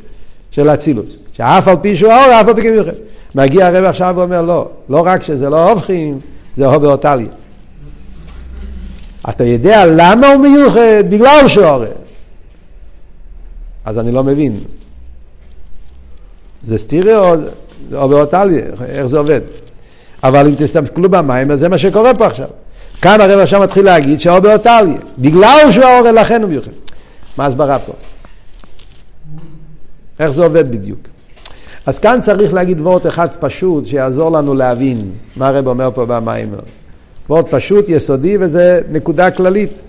של 0.55 0.69
אצילוס. 0.69 1.17
שאף 1.33 1.67
על 1.67 1.75
פי 1.81 1.97
שהוא 1.97 2.11
האור, 2.11 2.41
אף 2.41 2.47
על 2.47 2.61
פי 2.61 2.71
מיוחד. 2.71 2.91
מגיע 3.35 3.67
הרב 3.67 3.83
עכשיו 3.83 4.13
ואומר, 4.17 4.41
לא, 4.41 4.69
לא 4.89 5.01
רק 5.05 5.23
שזה 5.23 5.49
לא 5.49 5.71
הופכים, 5.71 6.19
זה 6.55 6.65
הובר 6.65 6.91
אותלי. 6.91 7.27
אתה 9.29 9.43
יודע 9.43 9.85
למה 9.85 10.33
הוא 10.33 10.41
מיוחד? 10.41 11.09
בגלל 11.09 11.47
שהוא 11.47 11.65
הורה. 11.65 11.87
אז 13.85 13.99
אני 13.99 14.11
לא 14.11 14.23
מבין. 14.23 14.59
זה 16.63 16.77
סטירי 16.77 17.15
או 17.15 17.35
זה 17.89 17.97
הובר 17.97 18.21
אותלי? 18.21 18.61
איך 18.85 19.05
זה 19.05 19.17
עובד? 19.17 19.41
אבל 20.23 20.47
אם 20.47 20.55
תסתכלו 20.57 21.09
במים, 21.09 21.55
זה 21.55 21.69
מה 21.69 21.77
שקורה 21.77 22.13
פה 22.13 22.25
עכשיו. 22.25 22.47
כאן 23.01 23.21
הרב 23.21 23.39
עכשיו 23.39 23.61
מתחיל 23.61 23.85
להגיד 23.85 24.19
שההובר 24.19 24.53
אותלי. 24.53 24.97
בגלל 25.17 25.67
שהוא 25.71 25.85
ההורה, 25.85 26.11
לכן 26.11 26.41
הוא 26.41 26.49
מיוחד. 26.49 26.71
מה 27.37 27.45
הסברה 27.45 27.79
פה? 27.79 27.93
איך 30.19 30.31
זה 30.31 30.43
עובד 30.43 30.71
בדיוק. 30.71 30.99
אז 31.85 31.99
כאן 31.99 32.19
צריך 32.21 32.53
להגיד 32.53 32.81
וורט 32.81 33.07
אחד 33.07 33.27
פשוט 33.39 33.85
שיעזור 33.85 34.31
לנו 34.31 34.53
להבין 34.53 35.11
מה 35.35 35.47
הרב 35.47 35.67
אומר 35.67 35.89
פה 35.93 36.05
במיימר. 36.05 36.59
וורט 37.29 37.45
פשוט, 37.49 37.89
יסודי, 37.89 38.37
וזה 38.39 38.81
נקודה 38.91 39.31
כללית. 39.31 39.81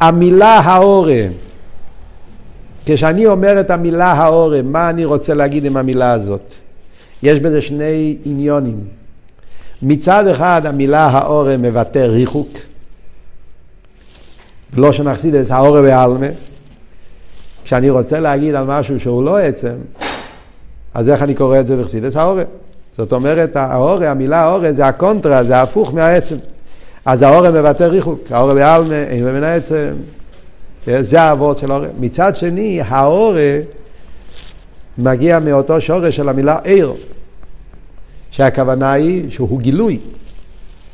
המילה 0.00 0.58
האורה, 0.58 1.22
כשאני 2.84 3.26
אומר 3.26 3.60
את 3.60 3.70
המילה 3.70 4.12
האורה, 4.12 4.62
מה 4.62 4.90
אני 4.90 5.04
רוצה 5.04 5.34
להגיד 5.34 5.64
עם 5.64 5.76
המילה 5.76 6.12
הזאת? 6.12 6.54
יש 7.22 7.40
בזה 7.40 7.60
שני 7.60 8.16
עניונים. 8.24 8.84
מצד 9.82 10.26
אחד 10.26 10.66
המילה 10.66 11.06
האורה 11.06 11.56
מבטא 11.56 11.98
ריחוק, 11.98 12.48
לא 14.76 14.92
שנחסיד 14.92 15.34
את 15.34 15.50
האורה 15.50 15.80
ועלמה, 15.80 16.26
כשאני 17.64 17.90
רוצה 17.90 18.20
להגיד 18.20 18.54
על 18.54 18.64
משהו 18.64 19.00
שהוא 19.00 19.24
לא 19.24 19.38
עצם, 19.38 19.74
אז 20.94 21.08
איך 21.08 21.22
אני 21.22 21.34
קורא 21.34 21.60
את 21.60 21.66
זה 21.66 21.76
בחסידס? 21.76 22.16
האורא. 22.16 22.42
זאת 22.96 23.12
אומרת, 23.12 23.56
האורא, 23.56 24.06
המילה 24.06 24.40
האורא 24.40 24.72
זה 24.72 24.86
הקונטרה, 24.86 25.44
זה 25.44 25.56
ההפוך 25.56 25.94
מהעצם. 25.94 26.36
אז 27.04 27.22
האורא 27.22 27.50
מבטא 27.50 27.84
ריחוק, 27.84 28.20
האורא 28.30 28.54
בעלמה, 28.54 28.94
אין 28.94 29.24
ממנה 29.24 29.54
עצם. 29.54 29.92
זה 30.86 31.20
האבות 31.20 31.58
של 31.58 31.70
האורה. 31.70 31.88
מצד 32.00 32.36
שני, 32.36 32.80
האורה 32.88 33.60
מגיע 34.98 35.38
מאותו 35.38 35.80
שורש 35.80 36.16
של 36.16 36.28
המילה 36.28 36.58
עיר, 36.64 36.94
שהכוונה 38.30 38.92
היא 38.92 39.30
שהוא 39.30 39.60
גילוי, 39.60 39.98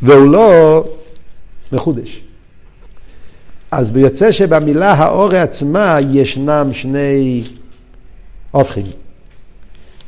והוא 0.03 0.33
לא 0.33 0.85
מחודש. 1.73 2.28
אז 3.71 3.91
יוצא 3.97 4.33
שבמילה 4.33 4.93
האורה 4.93 5.43
עצמה 5.43 5.99
ישנם 6.11 6.69
שני 6.73 7.45
הופכים. 8.51 8.87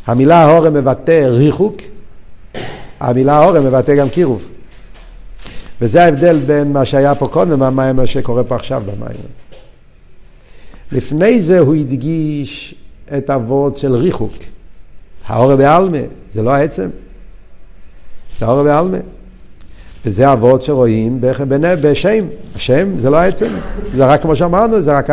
המילה 0.06 0.36
האורה 0.36 0.70
מבטא 0.70 1.26
ריחוק, 1.26 1.76
המילה 3.00 3.34
האורה 3.34 3.60
מבטא 3.60 3.96
גם 3.96 4.08
קירוב. 4.08 4.50
וזה 5.80 6.04
ההבדל 6.04 6.38
בין 6.38 6.72
מה 6.72 6.84
שהיה 6.84 7.14
פה 7.14 7.28
קודם 7.28 7.60
ומה 7.60 8.06
שקורה 8.06 8.44
פה 8.44 8.54
עכשיו 8.54 8.82
במים. 8.86 9.20
לפני 10.92 11.42
זה 11.42 11.58
הוא 11.58 11.74
הדגיש 11.74 12.74
את 13.16 13.30
הוורד 13.30 13.76
של 13.76 13.94
ריחוק. 13.96 14.32
האורה 15.26 15.56
בעלמה, 15.56 15.98
זה 16.32 16.42
לא 16.42 16.50
העצם. 16.50 16.88
זה 18.38 18.46
האורה 18.46 18.64
בעלמה. 18.64 18.98
וזה 20.06 20.28
הוורד 20.28 20.62
שרואים 20.62 21.20
בשם. 21.80 22.24
השם 22.56 22.98
זה 22.98 23.10
לא 23.10 23.16
העצם. 23.16 23.50
זה 23.94 24.06
רק 24.06 24.22
כמו 24.22 24.36
שאמרנו, 24.36 24.80
זה 24.80 24.98
רק 24.98 25.10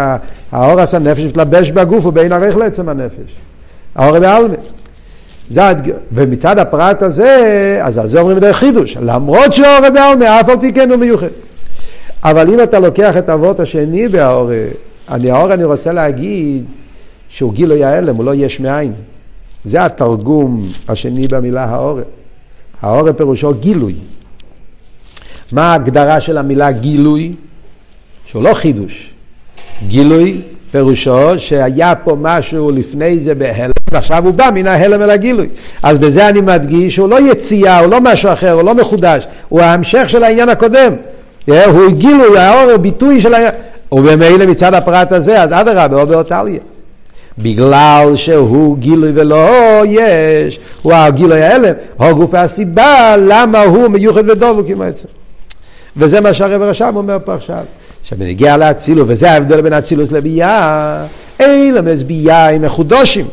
האור 0.51 0.79
עשה 0.79 0.99
נפש 0.99 1.23
מתלבש 1.23 1.71
בגוף 1.71 2.05
ובין 2.05 2.31
ערך 2.31 2.55
לעצם 2.55 2.89
הנפש. 2.89 3.35
זה 5.49 5.67
הדג... 5.67 5.91
ומצד 6.11 6.59
הפרט 6.59 7.01
הזה, 7.01 7.79
אז 7.83 7.97
על 7.97 8.07
זה 8.07 8.19
אומרים 8.19 8.39
דרך 8.39 8.57
חידוש, 8.57 8.97
למרות 9.01 9.53
שהאורה 9.53 9.89
בעלמה, 9.89 10.39
אף 10.39 10.49
על 10.49 10.59
פי 10.59 10.73
כן 10.73 10.91
הוא 10.91 10.99
מיוחד. 10.99 11.27
אבל 12.23 12.49
אם 12.49 12.63
אתה 12.63 12.79
לוקח 12.79 13.17
את 13.17 13.29
האבות 13.29 13.59
השני 13.59 14.07
בהאורה, 14.07 14.63
אני 15.09 15.31
האור 15.31 15.53
אני 15.53 15.63
רוצה 15.63 15.93
להגיד 15.93 16.65
שהוא 17.29 17.53
גילוי 17.53 17.83
ההלם, 17.83 18.15
הוא 18.15 18.25
לא 18.25 18.35
יש 18.35 18.59
מאין. 18.59 18.93
זה 19.65 19.85
התרגום 19.85 20.67
השני 20.87 21.27
במילה 21.27 21.65
האור. 21.65 21.99
האור 22.81 23.11
פירושו 23.11 23.53
גילוי. 23.53 23.95
מה 25.51 25.71
ההגדרה 25.71 26.21
של 26.21 26.37
המילה 26.37 26.71
גילוי? 26.71 27.33
שהוא 28.25 28.43
לא 28.43 28.53
חידוש. 28.53 29.09
גילוי 29.87 30.41
פירושו 30.71 31.39
שהיה 31.39 31.95
פה 31.95 32.17
משהו 32.21 32.71
לפני 32.71 33.19
זה 33.19 33.35
בהלם, 33.35 33.71
ועכשיו 33.91 34.25
הוא 34.25 34.33
בא 34.33 34.49
מן 34.53 34.67
ההלם 34.67 35.01
אל 35.01 35.09
הגילוי. 35.09 35.47
אז 35.83 35.97
בזה 35.97 36.29
אני 36.29 36.41
מדגיש 36.41 36.95
שהוא 36.95 37.09
לא 37.09 37.31
יציאה, 37.31 37.79
הוא 37.79 37.87
לא 37.87 37.97
משהו 38.01 38.33
אחר, 38.33 38.51
הוא 38.51 38.63
לא 38.63 38.75
מחודש, 38.75 39.27
הוא 39.49 39.61
ההמשך 39.61 40.03
של 40.09 40.23
העניין 40.23 40.49
הקודם. 40.49 40.93
הוא 41.47 41.91
גילוי, 41.91 42.39
האור 42.39 42.77
ביטוי 42.77 43.21
של 43.21 43.33
העניין. 43.33 43.53
וממילא 43.91 44.45
מצד 44.45 44.73
הפרט 44.73 45.11
הזה, 45.11 45.41
אז 45.41 45.53
אדרבה, 45.53 46.01
או 46.01 46.07
באותליה. 46.07 46.59
בגלל 47.37 48.15
שהוא 48.15 48.77
גילוי 48.77 49.11
ולא 49.15 49.49
יש, 49.85 50.59
הוא 50.81 50.93
הגילוי 50.93 51.41
ההלם, 51.41 51.73
הוא 51.97 52.11
גוף 52.11 52.33
הסיבה 52.33 53.15
למה 53.17 53.61
הוא 53.61 53.87
מיוחד 53.87 54.29
ודובוק 54.29 54.69
עם 54.69 54.81
העצם. 54.81 55.07
וזה 55.97 56.21
מה 56.21 56.33
שהרב 56.33 56.61
רשם 56.61 56.95
אומר 56.95 57.17
פה 57.25 57.33
עכשיו. 57.33 57.63
כשבנגיע 58.03 58.57
לאצילוס, 58.57 59.05
וזה 59.07 59.31
ההבדל 59.31 59.61
בין 59.61 59.73
אצילוס 59.73 60.11
לביאה, 60.11 61.05
אילמס 61.39 62.01
ביאה 62.01 62.49
הם 62.49 62.61
מחודשים. 62.61 63.25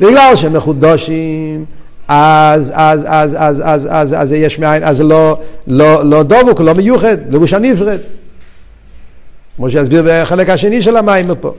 בגלל 0.00 0.36
שהם 0.36 0.52
מחודשים, 0.52 1.64
אז, 2.08 2.72
אז, 2.74 3.00
אז, 3.06 3.36
אז, 3.38 3.62
אז, 3.64 3.88
אז, 3.90 4.14
אז 4.18 4.32
יש 4.32 4.58
מאין, 4.58 4.84
אז 4.84 5.00
לא, 5.00 5.38
לא, 5.66 6.04
לא 6.04 6.22
דבוק, 6.22 6.60
לא 6.60 6.74
מיוחד, 6.74 7.16
לבושה 7.30 7.58
נפרד. 7.58 7.98
כמו 9.56 9.70
שיסביר 9.70 10.04
בחלק 10.06 10.50
השני 10.50 10.82
של 10.82 10.96
המים 10.96 11.26
פה. 11.40 11.52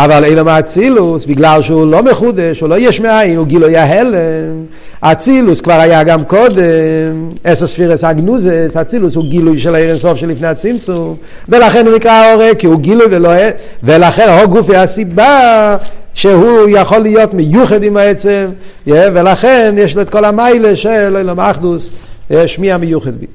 אבל 0.00 0.24
אילם 0.24 0.48
האצילוס, 0.48 1.26
בגלל 1.26 1.62
שהוא 1.62 1.86
לא 1.86 2.02
מחודש, 2.02 2.60
הוא 2.60 2.68
לא 2.68 2.74
יש 2.78 3.00
מאין, 3.00 3.38
הוא 3.38 3.46
גילוי 3.46 3.76
ההלם. 3.76 4.64
אצילוס 5.00 5.60
כבר 5.60 5.80
היה 5.80 6.04
גם 6.04 6.24
קודם, 6.24 7.30
עשר 7.44 7.66
ספירס 7.66 8.04
אגנוזס, 8.04 8.76
אצילוס 8.76 9.14
הוא 9.14 9.24
גילוי 9.24 9.58
של 9.58 9.74
העיר 9.74 9.90
אינסוף 9.90 10.18
שלפני 10.18 10.46
הצמצום, 10.46 11.16
ולכן 11.48 11.86
הוא 11.86 11.96
נקרא 11.96 12.10
ההורה, 12.10 12.54
כי 12.58 12.66
הוא 12.66 12.80
גילוי 12.80 13.06
ולא... 13.10 13.30
ולכן 13.82 14.28
הו 14.28 14.48
גופי 14.48 14.76
הסיבה 14.76 15.76
שהוא 16.14 16.68
יכול 16.68 16.98
להיות 16.98 17.34
מיוחד 17.34 17.82
עם 17.82 17.96
העצם, 17.96 18.46
ולכן 18.86 19.74
יש 19.78 19.96
לו 19.96 20.02
את 20.02 20.10
כל 20.10 20.24
המיילה 20.24 20.76
של 20.76 21.16
אילם 21.16 21.40
אחדוס, 21.40 21.90
שמי 22.46 22.72
המיוחד 22.72 23.16
בי. 23.16 23.26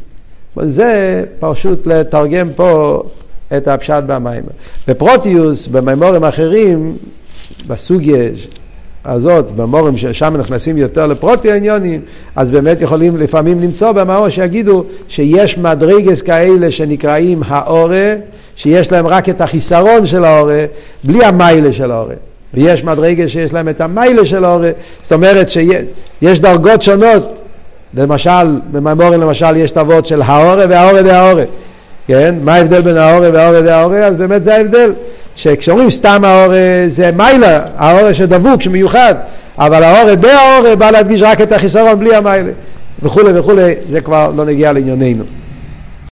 זה 0.61 1.23
פשוט 1.39 1.87
לתרגם 1.87 2.49
פה 2.55 3.03
את 3.57 3.67
הפשט 3.67 4.03
במים. 4.07 4.43
בפרוטיוס, 4.87 5.67
במימורים 5.67 6.23
אחרים, 6.23 6.97
בסוגיה 7.67 8.29
הזאת, 9.05 9.51
במורים 9.51 9.97
ששם 9.97 10.33
נכנסים 10.37 10.77
יותר 10.77 11.07
לפרוטי 11.07 11.51
העניונים, 11.51 12.01
אז 12.35 12.51
באמת 12.51 12.81
יכולים 12.81 13.17
לפעמים 13.17 13.61
למצוא 13.61 13.91
במאור 13.91 14.29
שיגידו 14.29 14.83
שיש 15.07 15.57
מדרגס 15.57 16.21
כאלה 16.21 16.71
שנקראים 16.71 17.41
האורה, 17.47 18.15
שיש 18.55 18.91
להם 18.91 19.07
רק 19.07 19.29
את 19.29 19.41
החיסרון 19.41 20.05
של 20.05 20.25
האורה, 20.25 20.65
בלי 21.03 21.25
המיילה 21.25 21.73
של 21.73 21.91
האורה. 21.91 22.15
ויש 22.53 22.83
מדרגס 22.83 23.29
שיש 23.29 23.53
להם 23.53 23.69
את 23.69 23.81
המיילה 23.81 24.25
של 24.25 24.45
האורה, 24.45 24.71
זאת 25.01 25.13
אומרת 25.13 25.49
שיש 25.49 26.39
דרגות 26.39 26.81
שונות, 26.81 27.39
למשל, 27.93 28.59
במימורים 28.71 29.21
למשל 29.21 29.57
יש 29.57 29.71
את 29.71 29.77
אבות 29.77 30.05
של 30.05 30.21
האורה 30.21 30.65
והאורה 30.69 31.01
והאורה. 31.05 31.43
כן? 32.07 32.35
מה 32.41 32.55
ההבדל 32.55 32.81
בין 32.81 32.97
האורה 32.97 33.29
והאורה 33.33 33.59
והאורה? 33.63 33.97
אז 33.97 34.15
באמת 34.15 34.43
זה 34.43 34.55
ההבדל. 34.55 34.93
שכשאומרים 35.35 35.89
סתם 35.89 36.21
האורה 36.25 36.83
זה 36.87 37.11
מיילה, 37.11 37.61
האורה 37.77 38.13
שדבוק, 38.13 38.61
שמיוחד, 38.61 39.15
אבל 39.57 39.83
האורה 39.83 40.15
בהאורה 40.15 40.75
בא 40.75 40.91
להדגיש 40.91 41.21
רק 41.21 41.41
את 41.41 41.51
החיסרון 41.51 41.99
בלי 41.99 42.15
המיילה 42.15 42.51
וכולי 43.03 43.39
וכולי, 43.39 43.73
זה 43.89 44.01
כבר 44.01 44.31
לא 44.35 44.45
נגיע 44.45 44.73
לענייננו. 44.73 45.23